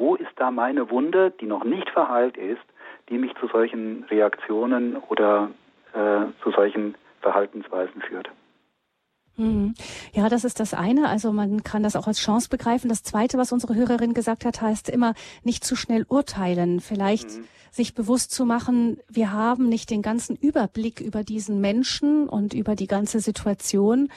wo 0.00 0.14
ist 0.14 0.32
da 0.36 0.50
meine 0.50 0.90
Wunde, 0.90 1.32
die 1.40 1.46
noch 1.46 1.62
nicht 1.62 1.90
verheilt 1.90 2.38
ist, 2.38 2.62
die 3.10 3.18
mich 3.18 3.32
zu 3.38 3.46
solchen 3.48 4.04
Reaktionen 4.04 4.96
oder 4.96 5.50
äh, 5.92 6.32
zu 6.42 6.50
solchen 6.52 6.94
Verhaltensweisen 7.20 8.00
führt. 8.00 8.30
Mhm. 9.36 9.74
Ja, 10.12 10.28
das 10.30 10.44
ist 10.44 10.58
das 10.58 10.72
eine. 10.72 11.08
Also 11.08 11.32
man 11.32 11.62
kann 11.62 11.82
das 11.82 11.96
auch 11.96 12.06
als 12.06 12.18
Chance 12.18 12.48
begreifen. 12.48 12.88
Das 12.88 13.02
zweite, 13.02 13.36
was 13.36 13.52
unsere 13.52 13.74
Hörerin 13.74 14.14
gesagt 14.14 14.46
hat, 14.46 14.62
heißt 14.62 14.88
immer 14.88 15.12
nicht 15.44 15.64
zu 15.64 15.76
schnell 15.76 16.06
urteilen. 16.08 16.80
Vielleicht 16.80 17.28
mhm. 17.28 17.44
sich 17.70 17.94
bewusst 17.94 18.30
zu 18.30 18.46
machen, 18.46 18.98
wir 19.08 19.32
haben 19.32 19.68
nicht 19.68 19.90
den 19.90 20.00
ganzen 20.00 20.34
Überblick 20.34 21.00
über 21.00 21.24
diesen 21.24 21.60
Menschen 21.60 22.26
und 22.26 22.54
über 22.54 22.74
die 22.74 22.86
ganze 22.86 23.20
Situation 23.20 24.08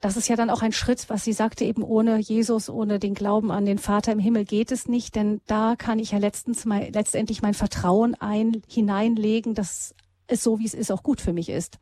das 0.00 0.16
ist 0.16 0.28
ja 0.28 0.36
dann 0.36 0.50
auch 0.50 0.62
ein 0.62 0.72
Schritt, 0.72 1.06
was 1.08 1.24
sie 1.24 1.32
sagte, 1.32 1.64
eben 1.64 1.82
ohne 1.82 2.18
Jesus, 2.18 2.70
ohne 2.70 2.98
den 2.98 3.14
Glauben 3.14 3.50
an 3.50 3.66
den 3.66 3.78
Vater 3.78 4.12
im 4.12 4.20
Himmel 4.20 4.44
geht 4.44 4.70
es 4.70 4.88
nicht, 4.88 5.16
denn 5.16 5.40
da 5.48 5.74
kann 5.76 5.98
ich 5.98 6.12
ja 6.12 6.18
letztens 6.18 6.64
mal, 6.64 6.88
letztendlich 6.94 7.42
mein 7.42 7.54
Vertrauen 7.54 8.14
ein, 8.20 8.62
hineinlegen, 8.68 9.54
dass 9.54 9.94
es 10.28 10.44
so, 10.44 10.58
wie 10.58 10.66
es 10.66 10.74
ist, 10.74 10.92
auch 10.92 11.02
gut 11.02 11.20
für 11.20 11.32
mich 11.32 11.48
ist. 11.48 11.78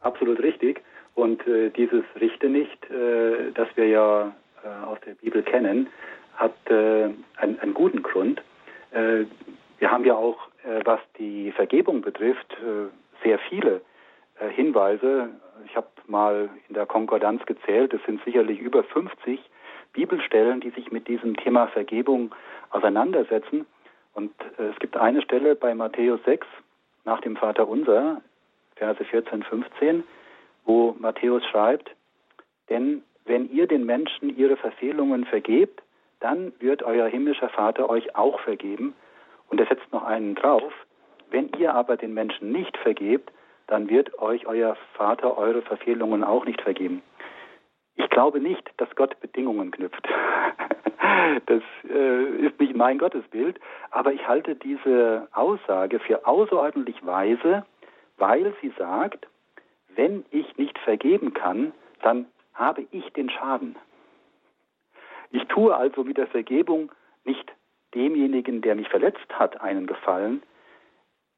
Absolut 0.00 0.40
richtig. 0.40 0.82
Und 1.14 1.46
äh, 1.46 1.70
dieses 1.70 2.04
Richte 2.20 2.48
nicht, 2.48 2.90
äh, 2.90 3.52
das 3.54 3.68
wir 3.76 3.86
ja 3.86 4.34
äh, 4.64 4.84
aus 4.86 4.98
der 5.06 5.14
Bibel 5.14 5.42
kennen, 5.42 5.88
hat 6.34 6.54
äh, 6.68 7.10
einen, 7.36 7.60
einen, 7.60 7.74
guten 7.74 8.02
Grund. 8.02 8.42
Äh, 8.90 9.26
wir 9.78 9.90
haben 9.90 10.04
ja 10.04 10.14
auch, 10.14 10.38
äh, 10.64 10.80
was 10.84 11.00
die 11.18 11.52
Vergebung 11.52 12.00
betrifft, 12.00 12.56
sehr 13.22 13.38
viele 13.48 13.82
Hinweise 14.38 15.30
ich 15.66 15.76
habe 15.76 15.88
mal 16.06 16.50
in 16.68 16.74
der 16.74 16.86
Konkordanz 16.86 17.44
gezählt, 17.46 17.92
es 17.92 18.02
sind 18.04 18.22
sicherlich 18.24 18.60
über 18.60 18.82
50 18.84 19.40
Bibelstellen, 19.92 20.60
die 20.60 20.70
sich 20.70 20.90
mit 20.90 21.08
diesem 21.08 21.36
Thema 21.36 21.66
Vergebung 21.68 22.34
auseinandersetzen. 22.70 23.66
Und 24.14 24.32
äh, 24.58 24.64
es 24.64 24.78
gibt 24.78 24.96
eine 24.96 25.22
Stelle 25.22 25.54
bei 25.54 25.74
Matthäus 25.74 26.20
6 26.24 26.46
nach 27.04 27.20
dem 27.20 27.36
Vater 27.36 27.68
Unser, 27.68 28.22
Verse 28.76 29.04
14, 29.04 29.42
15, 29.42 30.04
wo 30.64 30.96
Matthäus 30.98 31.44
schreibt, 31.46 31.90
denn 32.70 33.02
wenn 33.24 33.50
ihr 33.50 33.66
den 33.66 33.84
Menschen 33.84 34.36
ihre 34.36 34.56
Verfehlungen 34.56 35.24
vergebt, 35.24 35.82
dann 36.20 36.52
wird 36.58 36.82
euer 36.82 37.06
himmlischer 37.06 37.48
Vater 37.48 37.90
euch 37.90 38.16
auch 38.16 38.40
vergeben. 38.40 38.94
Und 39.48 39.60
er 39.60 39.66
setzt 39.66 39.92
noch 39.92 40.04
einen 40.04 40.34
drauf, 40.34 40.72
Wenn 41.30 41.50
ihr 41.58 41.74
aber 41.74 41.96
den 41.96 42.14
Menschen 42.14 42.52
nicht 42.52 42.76
vergebt, 42.78 43.30
dann 43.72 43.88
wird 43.88 44.18
euch 44.18 44.46
euer 44.46 44.76
Vater 44.92 45.38
eure 45.38 45.62
Verfehlungen 45.62 46.22
auch 46.24 46.44
nicht 46.44 46.60
vergeben. 46.60 47.02
Ich 47.94 48.10
glaube 48.10 48.38
nicht, 48.38 48.70
dass 48.76 48.94
Gott 48.96 49.18
Bedingungen 49.20 49.70
knüpft. 49.70 50.06
das 51.46 51.62
äh, 51.88 52.24
ist 52.46 52.60
nicht 52.60 52.76
mein 52.76 52.98
Gottesbild, 52.98 53.58
aber 53.90 54.12
ich 54.12 54.28
halte 54.28 54.56
diese 54.56 55.26
Aussage 55.32 56.00
für 56.00 56.26
außerordentlich 56.26 57.04
weise, 57.06 57.64
weil 58.18 58.52
sie 58.60 58.74
sagt, 58.76 59.26
wenn 59.96 60.26
ich 60.30 60.58
nicht 60.58 60.78
vergeben 60.80 61.32
kann, 61.32 61.72
dann 62.02 62.26
habe 62.52 62.84
ich 62.90 63.10
den 63.14 63.30
Schaden. 63.30 63.76
Ich 65.30 65.44
tue 65.46 65.74
also 65.74 66.04
mit 66.04 66.18
der 66.18 66.26
Vergebung 66.26 66.92
nicht 67.24 67.50
demjenigen, 67.94 68.60
der 68.60 68.74
mich 68.74 68.90
verletzt 68.90 69.30
hat, 69.30 69.62
einen 69.62 69.86
Gefallen. 69.86 70.42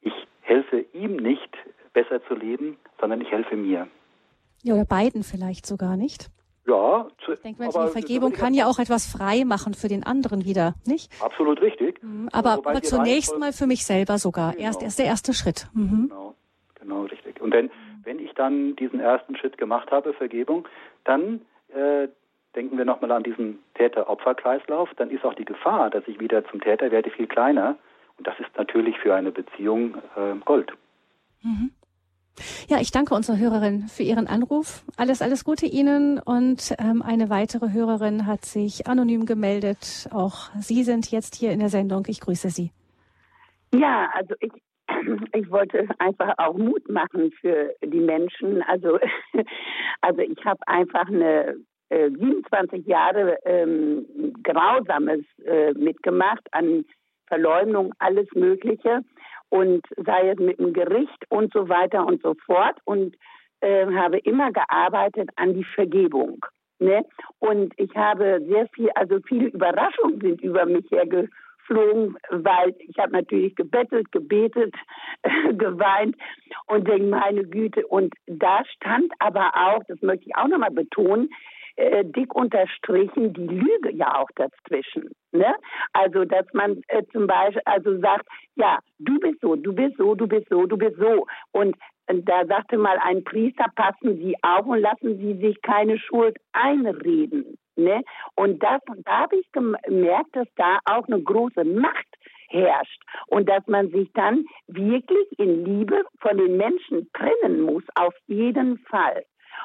Ich 0.01 0.27
helfe 0.41 0.85
ihm 0.93 1.15
nicht, 1.15 1.57
besser 1.95 2.23
zu 2.27 2.35
leben, 2.35 2.77
sondern 3.01 3.21
ich 3.23 3.31
helfe 3.31 3.57
mir. 3.57 3.89
Ja, 4.63 4.75
oder 4.75 4.85
beiden 4.85 5.23
vielleicht 5.23 5.67
sogar 5.67 5.97
nicht. 5.97 6.31
Ja, 6.67 7.09
zu, 7.25 7.33
ich 7.33 7.41
denke, 7.41 7.63
die 7.63 7.89
Vergebung 7.93 8.33
kann 8.33 8.55
ja 8.55 8.67
auch 8.67 8.79
etwas 8.79 9.07
frei 9.07 9.45
machen 9.45 9.75
für 9.75 9.89
den 9.89 10.03
anderen 10.03 10.47
wieder, 10.47 10.75
nicht? 10.87 11.13
Absolut 11.23 11.61
richtig. 11.61 12.03
Mhm, 12.03 12.31
aber, 12.33 12.53
aber 12.53 12.81
zunächst 12.83 13.39
mal 13.39 13.53
für 13.53 13.67
mich 13.67 13.85
selber 13.85 14.17
sogar. 14.17 14.53
Genau. 14.53 14.65
Erst, 14.65 14.83
erst 14.83 14.99
der 14.99 15.07
erste 15.07 15.35
Schritt. 15.35 15.67
Mhm. 15.75 16.09
Genau, 16.09 16.35
genau, 16.81 17.03
richtig. 17.03 17.43
Und 17.43 17.53
denn, 17.53 17.71
wenn 18.05 18.19
ich 18.19 18.33
dann 18.33 18.77
diesen 18.77 18.99
ersten 18.99 19.37
Schritt 19.37 19.59
gemacht 19.59 19.91
habe, 19.91 20.15
Vergebung, 20.15 20.67
dann 21.05 21.43
äh, 21.69 22.09
denken 22.57 22.79
wir 22.79 22.87
nochmal 22.87 23.13
an 23.13 23.25
diesen 23.25 23.59
Täter-Opfer-Kreislauf, 23.75 24.89
dann 24.97 25.11
ist 25.11 25.25
auch 25.25 25.35
die 25.35 25.45
Gefahr, 25.45 25.91
dass 25.91 26.05
ich 26.07 26.19
wieder 26.19 26.47
zum 26.47 26.63
Täter 26.63 26.91
werde, 26.91 27.11
viel 27.11 27.27
kleiner. 27.27 27.77
Und 28.17 28.27
das 28.27 28.39
ist 28.41 28.57
natürlich 28.57 28.97
für 29.01 29.15
eine 29.15 29.33
Beziehung 29.33 29.97
äh, 30.17 30.35
Gold. 30.47 30.73
Mhm. 31.43 31.73
Ja, 32.69 32.79
ich 32.81 32.91
danke 32.91 33.15
unserer 33.15 33.39
Hörerin 33.39 33.83
für 33.89 34.03
ihren 34.03 34.27
Anruf. 34.27 34.85
Alles, 34.97 35.23
alles 35.23 35.45
Gute 35.45 35.67
Ihnen. 35.67 36.19
Und 36.19 36.75
ähm, 36.79 37.03
eine 37.03 37.31
weitere 37.31 37.73
Hörerin 37.73 38.27
hat 38.27 38.45
sich 38.45 38.87
anonym 38.87 39.27
gemeldet. 39.27 40.09
Auch 40.13 40.51
Sie 40.59 40.83
sind 40.83 41.11
jetzt 41.11 41.37
hier 41.37 41.53
in 41.53 41.61
der 41.61 41.69
Sendung. 41.69 42.05
Ich 42.09 42.21
grüße 42.21 42.51
Sie. 42.51 42.71
Ja, 43.73 44.11
also 44.15 44.35
ich, 44.41 44.53
ich 45.33 45.51
wollte 45.51 45.89
einfach 45.99 46.35
auch 46.39 46.57
Mut 46.57 46.89
machen 46.89 47.31
für 47.41 47.75
die 47.85 48.01
Menschen. 48.01 48.63
Also, 48.63 48.99
also 50.01 50.21
ich 50.21 50.45
habe 50.45 50.61
einfach 50.67 51.07
eine 51.07 51.57
äh, 51.91 52.11
27 52.11 52.87
Jahre 52.87 53.39
ähm, 53.45 54.07
Grausames 54.43 55.25
äh, 55.45 55.73
mitgemacht 55.75 56.47
an 56.53 56.85
Verleumdung, 57.27 57.93
alles 57.99 58.29
Mögliche 58.35 59.03
und 59.55 59.87
sei 60.05 60.31
es 60.31 60.39
mit 60.41 60.59
dem 60.59 60.73
Gericht 60.73 61.25
und 61.29 61.53
so 61.53 61.69
weiter 61.69 62.05
und 62.05 62.21
so 62.23 62.35
fort 62.45 62.77
und 62.87 63.15
äh, 63.61 63.87
habe 63.87 64.19
immer 64.19 64.51
gearbeitet 64.51 65.31
an 65.37 65.55
die 65.55 65.63
Vergebung. 65.63 66.45
Ne? 66.81 67.05
Und 67.39 67.73
ich 67.77 67.95
habe 67.95 68.43
sehr 68.49 68.67
viel, 68.75 68.91
also 68.97 69.21
viele 69.29 69.47
Überraschungen 69.51 70.21
sind 70.21 70.43
über 70.43 70.67
mich 70.67 70.91
hergeflogen, 70.91 72.17
weil 72.31 72.75
ich 72.81 72.99
habe 72.99 73.13
natürlich 73.13 73.55
gebettelt, 73.55 74.11
gebetet, 74.11 74.75
geweint 75.53 76.17
und 76.67 76.89
denke, 76.89 77.07
meine 77.07 77.45
Güte. 77.45 77.87
Und 77.87 78.13
da 78.27 78.65
stand 78.75 79.13
aber 79.21 79.53
auch, 79.55 79.85
das 79.87 80.03
möchte 80.03 80.27
ich 80.27 80.37
auch 80.37 80.49
nochmal 80.49 80.73
betonen, 80.73 81.31
äh, 81.77 82.05
dick 82.05 82.35
unterstrichen 82.35 83.33
die 83.33 83.47
Lüge 83.47 83.93
ja 83.93 84.21
auch 84.21 84.29
dazwischen. 84.37 85.11
Ne? 85.33 85.55
Also, 85.93 86.25
dass 86.25 86.47
man 86.53 86.83
äh, 86.89 87.03
zum 87.13 87.27
Beispiel 87.27 87.63
also 87.65 87.99
sagt, 88.01 88.27
ja, 88.57 88.79
du 88.99 89.19
bist 89.19 89.41
so, 89.41 89.57
du 89.57 89.73
bist 89.73 89.97
so, 89.97 90.15
du 90.15 90.27
bist 90.27 90.49
so, 90.49 90.67
du 90.67 90.77
bist 90.77 90.97
so. 90.99 91.27
Und 91.53 91.77
da 92.07 92.45
sagte 92.47 92.77
mal 92.77 92.99
ein 92.99 93.25
Priester, 93.25 93.67
passen 93.75 94.17
Sie 94.19 94.37
auf 94.43 94.67
und 94.67 94.81
lassen 94.81 95.19
Sie 95.19 95.35
sich 95.39 95.61
keine 95.63 95.99
Schuld 95.99 96.37
einreden. 96.53 97.57
Ne? 97.77 98.03
Und 98.37 98.63
das, 98.63 98.81
da 99.05 99.21
habe 99.21 99.37
ich 99.37 99.51
gemerkt, 99.53 100.37
dass 100.37 100.49
da 100.57 100.79
auch 100.85 101.07
eine 101.09 101.21
große 101.23 101.65
Macht 101.65 102.07
herrscht 102.49 103.03
und 103.27 103.49
dass 103.49 103.67
man 103.67 103.91
sich 103.91 104.13
dann 104.15 104.45
wirklich 104.69 105.27
in 105.39 105.65
Liebe 105.65 106.05
von 106.21 106.37
den 106.37 106.57
Menschen 106.57 107.11
trennen 107.13 107.63
muss, 107.63 107.83
auf 107.97 108.15
jeden 108.27 108.79
Fall. 108.79 109.25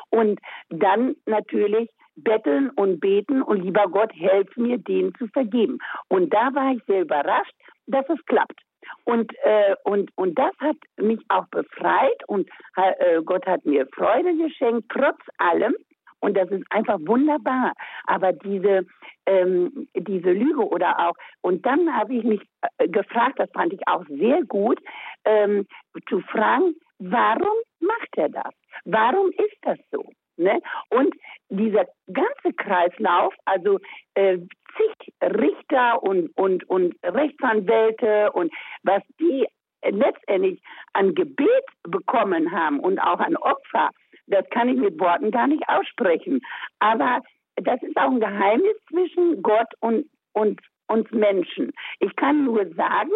Und 0.09 0.39
dann 0.69 1.15
natürlich 1.25 1.89
betteln 2.23 2.69
und 2.71 2.99
beten 2.99 3.41
und 3.41 3.63
lieber 3.63 3.87
Gott, 3.87 4.11
helf 4.13 4.55
mir, 4.57 4.77
den 4.77 5.13
zu 5.15 5.27
vergeben. 5.27 5.79
Und 6.07 6.33
da 6.33 6.53
war 6.53 6.73
ich 6.73 6.83
sehr 6.85 7.01
überrascht, 7.01 7.53
dass 7.87 8.07
es 8.09 8.23
klappt. 8.25 8.61
Und, 9.03 9.31
äh, 9.43 9.75
und, 9.83 10.11
und 10.15 10.37
das 10.37 10.51
hat 10.59 10.77
mich 10.97 11.19
auch 11.29 11.47
befreit 11.47 12.23
und 12.27 12.49
äh, 12.75 13.21
Gott 13.23 13.45
hat 13.45 13.65
mir 13.65 13.87
Freude 13.93 14.35
geschenkt, 14.37 14.89
trotz 14.89 15.19
allem. 15.37 15.75
Und 16.21 16.35
das 16.35 16.49
ist 16.51 16.65
einfach 16.69 16.99
wunderbar. 17.01 17.73
Aber 18.05 18.33
diese, 18.33 18.85
ähm, 19.25 19.87
diese 19.95 20.31
Lüge 20.31 20.67
oder 20.67 21.07
auch, 21.07 21.13
und 21.41 21.65
dann 21.65 21.95
habe 21.95 22.15
ich 22.15 22.23
mich 22.23 22.41
äh, 22.77 22.87
gefragt, 22.87 23.39
das 23.39 23.49
fand 23.53 23.73
ich 23.73 23.87
auch 23.87 24.05
sehr 24.09 24.43
gut, 24.43 24.79
ähm, 25.25 25.65
zu 26.09 26.19
fragen, 26.21 26.75
warum 26.99 27.55
macht 27.79 28.17
er 28.17 28.29
das? 28.29 28.53
Warum 28.85 29.29
ist 29.31 29.57
das 29.61 29.77
so? 29.91 30.03
Ne? 30.39 30.61
Und 30.89 31.13
dieser 31.49 31.85
ganze 32.11 32.53
Kreislauf, 32.55 33.33
also 33.45 33.79
äh, 34.13 34.37
zig 34.77 35.13
Richter 35.21 36.01
und, 36.01 36.29
und, 36.37 36.67
und 36.69 36.95
Rechtsanwälte 37.03 38.31
und 38.31 38.51
was 38.83 39.03
die 39.19 39.45
letztendlich 39.83 40.61
an 40.93 41.13
Gebet 41.13 41.65
bekommen 41.83 42.51
haben 42.51 42.79
und 42.79 42.99
auch 42.99 43.19
an 43.19 43.35
Opfer, 43.37 43.89
das 44.27 44.49
kann 44.51 44.69
ich 44.69 44.77
mit 44.77 44.99
Worten 44.99 45.31
gar 45.31 45.47
nicht 45.47 45.63
aussprechen. 45.67 46.41
Aber 46.79 47.21
das 47.55 47.81
ist 47.83 47.97
auch 47.97 48.11
ein 48.11 48.19
Geheimnis 48.19 48.77
zwischen 48.89 49.41
Gott 49.41 49.73
und, 49.81 50.05
und 50.33 50.61
uns 50.87 51.09
Menschen. 51.11 51.71
Ich 51.99 52.15
kann 52.15 52.45
nur 52.45 52.65
sagen, 52.75 53.11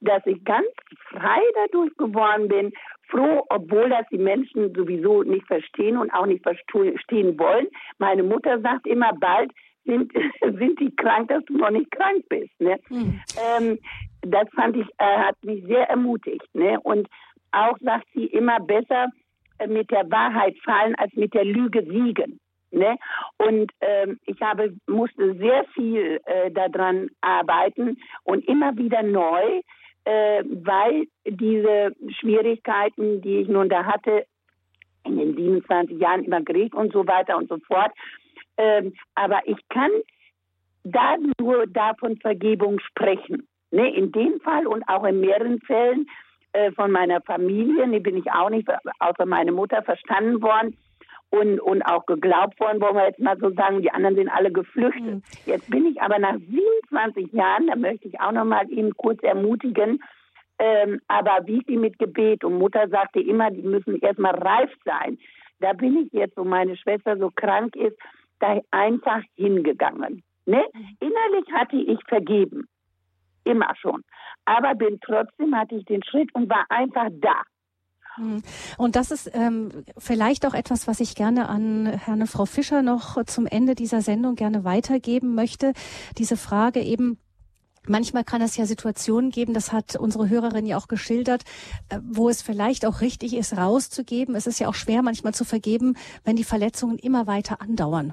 dass 0.00 0.24
ich 0.26 0.42
ganz 0.44 0.66
frei 1.10 1.40
dadurch 1.54 1.96
geworden 1.96 2.48
bin, 2.48 2.72
froh, 3.08 3.44
obwohl 3.48 3.88
das 3.88 4.06
die 4.10 4.18
Menschen 4.18 4.72
sowieso 4.74 5.22
nicht 5.22 5.46
verstehen 5.46 5.96
und 5.96 6.10
auch 6.12 6.26
nicht 6.26 6.42
verstehen 6.42 7.38
wollen. 7.38 7.66
Meine 7.98 8.22
Mutter 8.22 8.60
sagt 8.60 8.86
immer, 8.86 9.12
bald 9.18 9.50
sind, 9.84 10.12
sind 10.42 10.78
die 10.80 10.94
krank, 10.96 11.28
dass 11.28 11.44
du 11.46 11.56
noch 11.56 11.70
nicht 11.70 11.90
krank 11.90 12.24
bist. 12.28 12.52
Ne? 12.60 12.78
Mhm. 12.88 13.20
Ähm, 13.58 13.78
das 14.22 14.48
fand 14.54 14.76
ich, 14.76 14.86
äh, 14.98 15.18
hat 15.18 15.36
mich 15.42 15.64
sehr 15.66 15.88
ermutigt. 15.88 16.46
Ne? 16.54 16.78
Und 16.80 17.08
auch 17.52 17.78
sagt 17.80 18.06
sie 18.14 18.26
immer 18.26 18.60
besser 18.60 19.08
äh, 19.58 19.66
mit 19.66 19.90
der 19.90 20.10
Wahrheit 20.10 20.56
fallen 20.64 20.94
als 20.96 21.12
mit 21.14 21.34
der 21.34 21.44
Lüge 21.44 21.82
siegen. 21.82 22.38
Ne? 22.70 22.96
Und 23.38 23.72
ähm, 23.80 24.20
ich 24.26 24.40
habe, 24.42 24.74
musste 24.86 25.34
sehr 25.36 25.64
viel 25.74 26.20
äh, 26.26 26.50
daran 26.50 27.08
arbeiten 27.22 27.96
und 28.24 28.46
immer 28.46 28.76
wieder 28.76 29.02
neu, 29.02 29.62
äh, 30.08 30.42
weil 30.64 31.06
diese 31.26 31.94
Schwierigkeiten, 32.18 33.20
die 33.20 33.40
ich 33.40 33.48
nun 33.48 33.68
da 33.68 33.84
hatte, 33.84 34.24
in 35.04 35.18
den 35.18 35.36
27 35.36 36.00
Jahren 36.00 36.24
immer 36.24 36.42
Krieg 36.42 36.74
und 36.74 36.94
so 36.94 37.06
weiter 37.06 37.36
und 37.36 37.50
so 37.50 37.58
fort, 37.66 37.92
ähm, 38.56 38.94
aber 39.14 39.40
ich 39.44 39.58
kann 39.68 39.90
da 40.84 41.16
nur 41.38 41.66
davon 41.66 42.16
Vergebung 42.16 42.80
sprechen. 42.80 43.46
Ne, 43.70 43.94
in 43.94 44.10
dem 44.12 44.40
Fall 44.40 44.66
und 44.66 44.82
auch 44.88 45.04
in 45.04 45.20
mehreren 45.20 45.60
Fällen 45.60 46.06
äh, 46.54 46.72
von 46.72 46.90
meiner 46.90 47.20
Familie, 47.20 47.86
ne, 47.86 48.00
bin 48.00 48.16
ich 48.16 48.32
auch 48.32 48.48
nicht 48.48 48.66
außer 49.00 49.26
meine 49.26 49.52
Mutter 49.52 49.82
verstanden 49.82 50.40
worden 50.40 50.74
und, 51.30 51.60
und 51.60 51.82
auch 51.82 52.06
geglaubt 52.06 52.58
worden, 52.60 52.80
wollen 52.80 52.96
wir 52.96 53.06
jetzt 53.06 53.20
mal 53.20 53.38
so 53.38 53.50
sagen, 53.50 53.82
die 53.82 53.90
anderen 53.90 54.16
sind 54.16 54.28
alle 54.28 54.50
geflüchtet. 54.50 55.02
Mhm. 55.02 55.22
Jetzt 55.46 55.70
bin 55.70 55.86
ich 55.86 56.00
aber 56.00 56.18
nach 56.18 56.36
27 56.36 57.32
Jahren, 57.32 57.66
da 57.66 57.76
möchte 57.76 58.08
ich 58.08 58.20
auch 58.20 58.32
noch 58.32 58.44
mal 58.44 58.68
Ihnen 58.70 58.96
kurz 58.96 59.22
ermutigen, 59.22 60.02
ähm, 60.58 61.00
aber 61.06 61.46
wie 61.46 61.62
viel 61.64 61.78
mit 61.78 61.98
Gebet? 61.98 62.44
Und 62.44 62.58
Mutter 62.58 62.88
sagte 62.88 63.20
immer, 63.20 63.50
die 63.50 63.62
müssen 63.62 64.00
erstmal 64.00 64.34
reif 64.34 64.70
sein. 64.84 65.18
Da 65.60 65.72
bin 65.72 65.98
ich 65.98 66.12
jetzt, 66.12 66.36
wo 66.36 66.44
meine 66.44 66.76
Schwester 66.76 67.16
so 67.16 67.30
krank 67.34 67.76
ist, 67.76 67.96
da 68.40 68.60
einfach 68.70 69.22
hingegangen. 69.36 70.22
Ne? 70.46 70.64
Mhm. 70.72 70.96
Innerlich 71.00 71.52
hatte 71.52 71.76
ich 71.76 71.98
vergeben. 72.08 72.66
Immer 73.44 73.74
schon. 73.76 74.02
Aber 74.44 74.74
bin 74.74 74.98
trotzdem 75.00 75.54
hatte 75.54 75.76
ich 75.76 75.84
den 75.84 76.02
Schritt 76.02 76.34
und 76.34 76.48
war 76.48 76.64
einfach 76.70 77.08
da. 77.12 77.42
Hm. 78.16 78.42
Und 78.76 78.96
das 78.96 79.10
ist 79.10 79.30
ähm, 79.34 79.70
vielleicht 79.96 80.46
auch 80.46 80.54
etwas, 80.54 80.86
was 80.86 81.00
ich 81.00 81.14
gerne 81.14 81.48
an 81.48 81.86
Herrn 81.86 82.26
Frau 82.26 82.46
Fischer 82.46 82.82
noch 82.82 83.22
zum 83.24 83.46
Ende 83.46 83.74
dieser 83.74 84.00
Sendung 84.00 84.34
gerne 84.34 84.64
weitergeben 84.64 85.34
möchte. 85.34 85.72
Diese 86.18 86.36
Frage 86.36 86.80
eben, 86.80 87.18
Manchmal 87.90 88.22
kann 88.22 88.42
es 88.42 88.54
ja 88.58 88.66
Situationen 88.66 89.30
geben, 89.30 89.54
das 89.54 89.72
hat 89.72 89.96
unsere 89.96 90.28
Hörerin 90.28 90.66
ja 90.66 90.76
auch 90.76 90.88
geschildert, 90.88 91.44
äh, 91.88 91.98
wo 92.02 92.28
es 92.28 92.42
vielleicht 92.42 92.84
auch 92.84 93.00
richtig 93.00 93.34
ist, 93.34 93.56
rauszugeben. 93.56 94.34
Es 94.34 94.46
ist 94.46 94.58
ja 94.58 94.68
auch 94.68 94.74
schwer 94.74 95.00
manchmal 95.00 95.32
zu 95.32 95.46
vergeben, 95.46 95.96
wenn 96.22 96.36
die 96.36 96.44
Verletzungen 96.44 96.98
immer 96.98 97.26
weiter 97.26 97.62
andauern. 97.62 98.12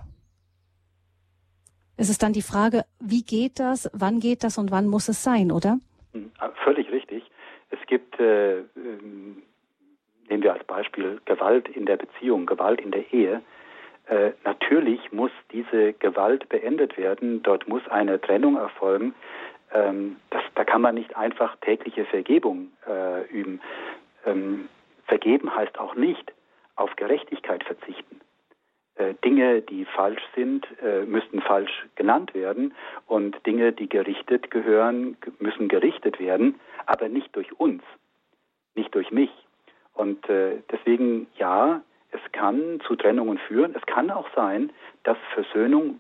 Es 1.98 2.10
ist 2.10 2.24
dann 2.24 2.32
die 2.32 2.42
Frage, 2.42 2.86
wie 3.02 3.24
geht 3.24 3.60
das, 3.60 3.90
wann 3.92 4.22
geht 4.22 4.46
das 4.46 4.58
und 4.58 4.72
wann 4.72 4.88
muss 4.88 5.10
es 5.10 5.24
sein, 5.24 5.52
oder? 5.52 5.80
Hm, 6.14 6.32
völlig 6.64 6.90
richtig 6.90 7.24
gibt, 7.86 8.20
äh, 8.20 8.60
ähm, 8.60 9.44
nehmen 10.30 10.44
wir 10.44 10.54
als 10.54 10.64
Beispiel 10.64 11.22
Gewalt 11.26 11.70
in 11.70 11.86
der 11.86 11.98
Beziehung, 11.98 12.46
Gewalt 12.46 12.82
in 12.82 12.92
der 12.92 13.12
Ehe. 13.14 13.42
Äh, 14.08 14.32
natürlich 14.44 15.12
muss 15.12 15.32
diese 15.52 15.94
Gewalt 15.94 16.48
beendet 16.50 16.98
werden. 16.98 17.42
Dort 17.44 17.68
muss 17.68 17.88
eine 17.88 18.22
Trennung 18.22 18.56
erfolgen. 18.58 19.16
Ähm, 19.74 20.18
das, 20.30 20.44
da 20.56 20.64
kann 20.64 20.82
man 20.82 20.96
nicht 20.96 21.16
einfach 21.18 21.56
tägliche 21.62 22.06
Vergebung 22.06 22.72
äh, 22.88 23.24
üben. 23.28 23.62
Ähm, 24.26 24.70
vergeben 25.06 25.56
heißt 25.56 25.80
auch 25.80 25.96
nicht 25.96 26.34
auf 26.76 26.96
Gerechtigkeit 26.96 27.64
verzichten. 27.64 28.22
Äh, 28.96 29.14
Dinge, 29.26 29.62
die 29.62 29.86
falsch 29.86 30.24
sind, 30.36 30.66
äh, 30.82 31.04
müssten 31.06 31.42
falsch 31.42 31.86
genannt 31.96 32.34
werden 32.34 32.74
und 33.08 33.46
Dinge, 33.46 33.74
die 33.74 33.90
gerichtet 33.90 34.52
gehören, 34.52 35.18
müssen 35.40 35.68
gerichtet 35.68 36.20
werden, 36.20 36.60
aber 36.86 37.10
nicht 37.10 37.36
durch 37.36 37.52
uns, 37.60 37.84
nicht 38.74 38.94
durch 38.96 39.12
mich. 39.12 39.32
Und 39.96 40.30
äh, 40.30 40.62
deswegen 40.72 41.28
ja, 41.38 41.82
es 42.12 42.32
kann 42.32 42.80
zu 42.86 42.96
Trennungen 42.96 43.38
führen. 43.38 43.76
Es 43.76 43.86
kann 43.86 44.12
auch 44.12 44.28
sein, 44.36 44.72
dass 45.04 45.18
Versöhnung, 45.34 46.00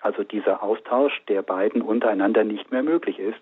also 0.00 0.22
dieser 0.22 0.62
Austausch 0.62 1.22
der 1.28 1.42
beiden 1.42 1.82
untereinander 1.82 2.44
nicht 2.44 2.70
mehr 2.70 2.82
möglich 2.82 3.18
ist. 3.18 3.40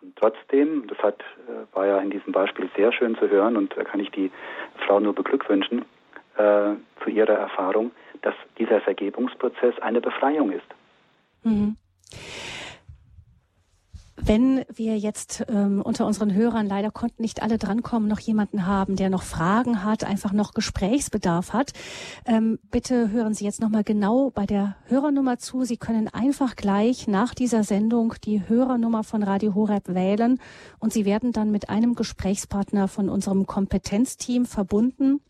Und 0.00 0.16
trotzdem, 0.16 0.86
das 0.86 0.98
hat, 0.98 1.22
war 1.72 1.86
ja 1.86 1.98
in 1.98 2.10
diesem 2.10 2.32
Beispiel 2.32 2.68
sehr 2.76 2.92
schön 2.92 3.16
zu 3.16 3.28
hören 3.28 3.56
und 3.56 3.76
da 3.76 3.84
kann 3.84 4.00
ich 4.00 4.10
die 4.10 4.30
Frau 4.86 5.00
nur 5.00 5.14
beglückwünschen 5.14 5.84
äh, 6.36 6.74
zu 7.02 7.10
ihrer 7.10 7.34
Erfahrung, 7.34 7.90
dass 8.22 8.34
dieser 8.58 8.80
Vergebungsprozess 8.80 9.78
eine 9.80 10.00
Befreiung 10.00 10.52
ist. 10.52 10.66
Mhm. 11.42 11.76
Wenn 14.20 14.64
wir 14.72 14.98
jetzt 14.98 15.44
ähm, 15.48 15.80
unter 15.80 16.04
unseren 16.04 16.34
Hörern, 16.34 16.66
leider 16.66 16.90
konnten 16.90 17.22
nicht 17.22 17.40
alle 17.40 17.56
drankommen, 17.56 18.08
noch 18.08 18.18
jemanden 18.18 18.66
haben, 18.66 18.96
der 18.96 19.10
noch 19.10 19.22
Fragen 19.22 19.84
hat, 19.84 20.02
einfach 20.02 20.32
noch 20.32 20.54
Gesprächsbedarf 20.54 21.52
hat, 21.52 21.72
ähm, 22.26 22.58
bitte 22.70 23.10
hören 23.10 23.34
Sie 23.34 23.44
jetzt 23.44 23.60
nochmal 23.60 23.84
genau 23.84 24.30
bei 24.30 24.44
der 24.44 24.76
Hörernummer 24.86 25.38
zu. 25.38 25.64
Sie 25.64 25.76
können 25.76 26.08
einfach 26.08 26.56
gleich 26.56 27.06
nach 27.06 27.32
dieser 27.32 27.62
Sendung 27.62 28.14
die 28.24 28.46
Hörernummer 28.48 29.04
von 29.04 29.22
Radio 29.22 29.54
Horeb 29.54 29.88
wählen 29.88 30.40
und 30.80 30.92
Sie 30.92 31.04
werden 31.04 31.32
dann 31.32 31.52
mit 31.52 31.70
einem 31.70 31.94
Gesprächspartner 31.94 32.88
von 32.88 33.08
unserem 33.08 33.46
Kompetenzteam 33.46 34.46
verbunden. 34.46 35.20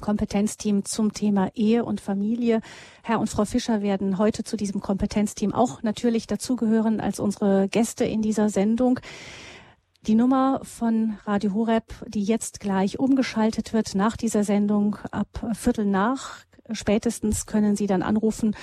Kompetenzteam 0.00 0.84
zum 0.84 1.12
Thema 1.12 1.50
Ehe 1.54 1.84
und 1.84 2.00
Familie. 2.00 2.60
Herr 3.02 3.20
und 3.20 3.28
Frau 3.28 3.44
Fischer 3.44 3.82
werden 3.82 4.18
heute 4.18 4.44
zu 4.44 4.56
diesem 4.56 4.80
Kompetenzteam 4.80 5.54
auch 5.54 5.82
natürlich 5.82 6.26
dazugehören 6.26 7.00
als 7.00 7.20
unsere 7.20 7.68
Gäste 7.68 8.04
in 8.04 8.22
dieser 8.22 8.48
Sendung. 8.48 9.00
Die 10.06 10.14
Nummer 10.14 10.60
von 10.62 11.18
Radio 11.26 11.52
Horeb, 11.54 11.84
die 12.06 12.22
jetzt 12.22 12.60
gleich 12.60 12.98
umgeschaltet 12.98 13.72
wird 13.72 13.94
nach 13.94 14.16
dieser 14.16 14.44
Sendung 14.44 14.96
ab 15.10 15.44
Viertel 15.54 15.84
nach, 15.84 16.38
spätestens 16.70 17.46
können 17.46 17.76
Sie 17.76 17.86
dann 17.86 18.02
anrufen, 18.02 18.54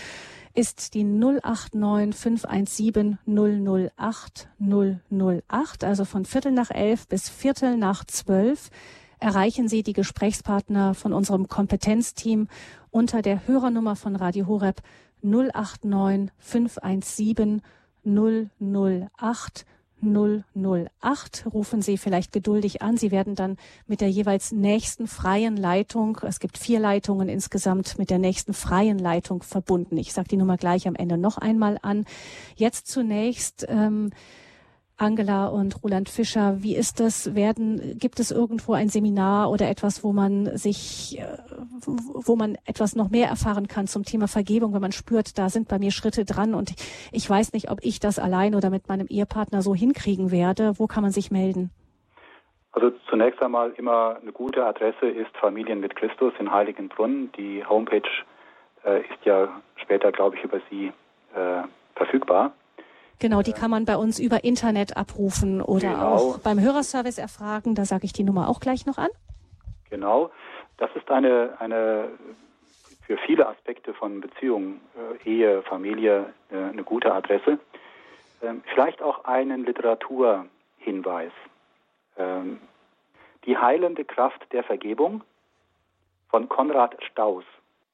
ist 0.55 0.93
die 0.93 1.03
089 1.03 2.15
517 2.15 3.19
008 3.27 4.47
008, 4.59 5.83
also 5.83 6.05
von 6.05 6.25
Viertel 6.25 6.53
nach 6.53 6.71
elf 6.71 7.07
bis 7.07 7.29
Viertel 7.29 7.77
nach 7.77 8.05
zwölf 8.05 8.69
erreichen 9.25 9.67
Sie 9.67 9.81
die 9.81 9.93
Gesprächspartner 9.93 10.93
von 10.93 11.11
unserem 11.11 11.47
Kompetenzteam 11.47 12.47
unter 12.91 13.23
der 13.23 13.47
Hörernummer 13.47 13.95
von 13.95 14.15
Radio 14.15 14.45
Horeb 14.45 14.83
089 15.23 16.31
517 16.37 17.63
008 18.05 19.65
008. 20.03 21.47
Rufen 21.51 21.81
Sie 21.81 21.97
vielleicht 21.97 22.33
geduldig 22.33 22.83
an. 22.83 22.97
Sie 22.97 23.09
werden 23.09 23.33
dann 23.33 23.57
mit 23.87 24.01
der 24.01 24.11
jeweils 24.11 24.51
nächsten 24.51 25.07
freien 25.07 25.57
Leitung, 25.57 26.19
es 26.21 26.39
gibt 26.39 26.59
vier 26.59 26.79
Leitungen 26.79 27.27
insgesamt, 27.27 27.97
mit 27.97 28.11
der 28.11 28.19
nächsten 28.19 28.53
freien 28.53 28.99
Leitung 28.99 29.41
verbunden. 29.41 29.97
Ich 29.97 30.13
sage 30.13 30.27
die 30.27 30.37
Nummer 30.37 30.57
gleich 30.57 30.87
am 30.87 30.93
Ende 30.93 31.17
noch 31.17 31.39
einmal 31.39 31.79
an. 31.81 32.05
Jetzt 32.55 32.85
zunächst 32.85 33.65
ähm, 33.67 34.11
Angela 34.97 35.47
und 35.47 35.83
Roland 35.83 36.07
Fischer, 36.07 36.63
wie 36.63 36.75
ist 36.75 36.99
das? 36.99 37.35
Werden, 37.35 37.97
gibt 37.99 38.19
es 38.19 38.31
irgendwo 38.31 38.73
ein 38.73 38.87
Seminar 38.87 39.51
oder 39.51 39.69
etwas, 39.69 40.03
wo 40.03 40.13
man 40.13 40.57
sich, 40.57 41.19
äh, 41.19 41.37
wo 41.85 42.35
man 42.35 42.57
etwas 42.65 42.95
noch 42.95 43.09
mehr 43.09 43.27
erfahren 43.27 43.67
kann 43.67 43.87
zum 43.87 44.03
Thema 44.03 44.27
Vergebung, 44.27 44.73
wenn 44.73 44.81
man 44.81 44.93
spürt, 44.93 45.37
da 45.37 45.49
sind 45.49 45.67
bei 45.67 45.79
mir 45.79 45.91
Schritte 45.91 46.23
dran 46.23 46.53
und 46.53 46.75
ich 47.11 47.29
weiß 47.29 47.51
nicht, 47.53 47.69
ob 47.69 47.79
ich 47.81 47.99
das 47.99 48.19
allein 48.19 48.55
oder 48.55 48.69
mit 48.69 48.87
meinem 48.87 49.07
Ehepartner 49.07 49.61
so 49.61 49.75
hinkriegen 49.75 50.31
werde. 50.31 50.79
Wo 50.79 50.87
kann 50.87 51.03
man 51.03 51.11
sich 51.11 51.29
melden? 51.29 51.71
Also 52.71 52.91
zunächst 53.09 53.41
einmal 53.41 53.71
immer 53.77 54.17
eine 54.21 54.31
gute 54.31 54.65
Adresse 54.65 55.07
ist 55.07 55.35
Familien 55.37 55.79
mit 55.79 55.95
Christus 55.95 56.33
in 56.39 56.51
Heiligenbrunn. 56.51 57.31
Die 57.37 57.65
Homepage 57.65 58.09
äh, 58.85 58.99
ist 58.99 59.25
ja 59.25 59.49
später, 59.75 60.11
glaube 60.11 60.35
ich, 60.35 60.43
über 60.43 60.59
Sie 60.69 60.91
äh, 61.33 61.63
verfügbar. 61.95 62.53
Genau, 63.19 63.41
die 63.41 63.53
kann 63.53 63.71
man 63.71 63.85
bei 63.85 63.95
uns 63.95 64.19
über 64.19 64.43
Internet 64.43 64.97
abrufen 64.97 65.61
oder 65.61 65.89
genau. 65.89 66.15
auch 66.15 66.39
beim 66.39 66.59
Hörerservice 66.59 67.17
erfragen. 67.17 67.75
Da 67.75 67.85
sage 67.85 68.05
ich 68.05 68.13
die 68.13 68.23
Nummer 68.23 68.49
auch 68.49 68.59
gleich 68.59 68.85
noch 68.85 68.97
an. 68.97 69.09
Genau, 69.89 70.31
das 70.77 70.89
ist 70.95 71.09
eine, 71.09 71.55
eine 71.59 72.09
für 73.05 73.17
viele 73.17 73.47
Aspekte 73.47 73.93
von 73.93 74.19
Beziehungen, 74.19 74.81
äh, 75.23 75.29
Ehe, 75.29 75.61
Familie 75.63 76.33
äh, 76.51 76.57
eine 76.57 76.83
gute 76.83 77.13
Adresse. 77.13 77.59
Ähm, 78.41 78.63
vielleicht 78.73 79.01
auch 79.01 79.25
einen 79.25 79.65
Literaturhinweis. 79.65 81.31
Ähm, 82.17 82.59
die 83.45 83.57
heilende 83.57 84.03
Kraft 84.03 84.41
der 84.51 84.63
Vergebung 84.63 85.23
von 86.29 86.49
Konrad 86.49 86.97
Staus. 87.03 87.43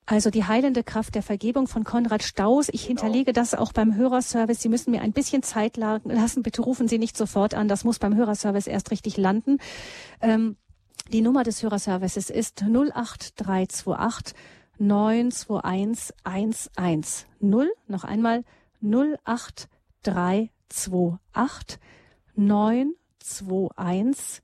Also 0.06 0.30
die 0.30 0.46
heilende 0.46 0.84
Kraft 0.84 1.16
der 1.16 1.24
Vergebung 1.24 1.68
von 1.68 1.84
Konrad 1.84 2.24
Staus. 2.24 2.70
Ich 2.70 2.88
genau. 2.88 3.02
hinterlege 3.02 3.34
das 3.34 3.54
auch 3.54 3.72
beim 3.72 3.96
Hörerservice. 3.96 4.62
Sie 4.62 4.70
müssen 4.70 4.92
mir 4.92 5.02
ein 5.02 5.14
bisschen 5.14 5.44
Zeit 5.44 5.78
lassen. 5.78 6.44
Bitte 6.44 6.62
rufen 6.62 6.88
Sie 6.88 7.00
nicht 7.00 7.16
sofort 7.16 7.54
an. 7.54 7.68
Das 7.68 7.84
muss 7.84 8.00
beim 8.00 8.16
Hörerservice 8.16 8.68
erst 8.68 8.92
richtig 8.92 9.18
landen. 9.18 9.58
Ähm, 10.22 10.58
die 11.12 11.22
Nummer 11.22 11.44
des 11.44 11.64
Hörerservices 11.64 12.30
ist 12.30 12.64
08328 12.64 14.36
921 14.80 16.16
110. 16.24 17.06
Noch 17.88 18.04
einmal 18.04 18.44
08328 18.82 21.80
921 22.36 24.42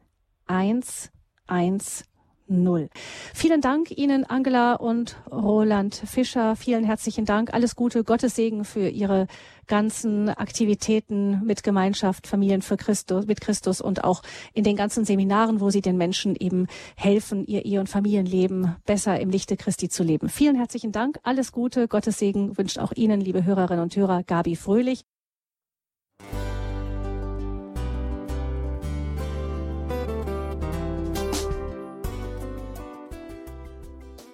110 0.47 2.07
null. 2.47 2.89
Vielen 3.33 3.61
Dank 3.61 3.91
Ihnen, 3.91 4.23
Angela 4.23 4.75
und 4.75 5.17
Roland 5.31 5.95
Fischer. 5.95 6.55
Vielen 6.55 6.83
herzlichen 6.83 7.25
Dank. 7.25 7.53
Alles 7.53 7.75
Gute, 7.75 8.03
Gottes 8.03 8.35
Segen 8.35 8.65
für 8.65 8.87
Ihre 8.87 9.27
ganzen 9.67 10.29
Aktivitäten 10.29 11.41
mit 11.45 11.63
Gemeinschaft, 11.63 12.25
Familien 12.25 12.61
für 12.61 12.77
Christus, 12.77 13.27
mit 13.27 13.41
Christus 13.41 13.81
und 13.81 14.03
auch 14.03 14.23
in 14.53 14.63
den 14.63 14.75
ganzen 14.75 15.05
Seminaren, 15.05 15.59
wo 15.59 15.69
Sie 15.69 15.81
den 15.81 15.97
Menschen 15.97 16.35
eben 16.35 16.67
helfen, 16.95 17.45
ihr 17.45 17.65
Ehe- 17.65 17.79
und 17.79 17.89
Familienleben 17.89 18.75
besser 18.85 19.19
im 19.19 19.29
Lichte 19.29 19.57
Christi 19.57 19.89
zu 19.89 20.03
leben. 20.03 20.29
Vielen 20.29 20.55
herzlichen 20.55 20.91
Dank. 20.91 21.19
Alles 21.23 21.51
Gute, 21.51 21.87
Gottes 21.87 22.17
Segen 22.17 22.57
wünscht 22.57 22.79
auch 22.79 22.93
Ihnen, 22.95 23.21
liebe 23.21 23.43
Hörerinnen 23.43 23.83
und 23.83 23.95
Hörer, 23.95 24.23
Gabi 24.23 24.55
Fröhlich. 24.55 25.03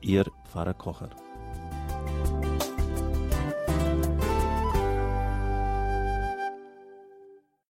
Ihr 0.00 0.24
Pfarrer 0.44 0.74
Kocher. 0.74 1.10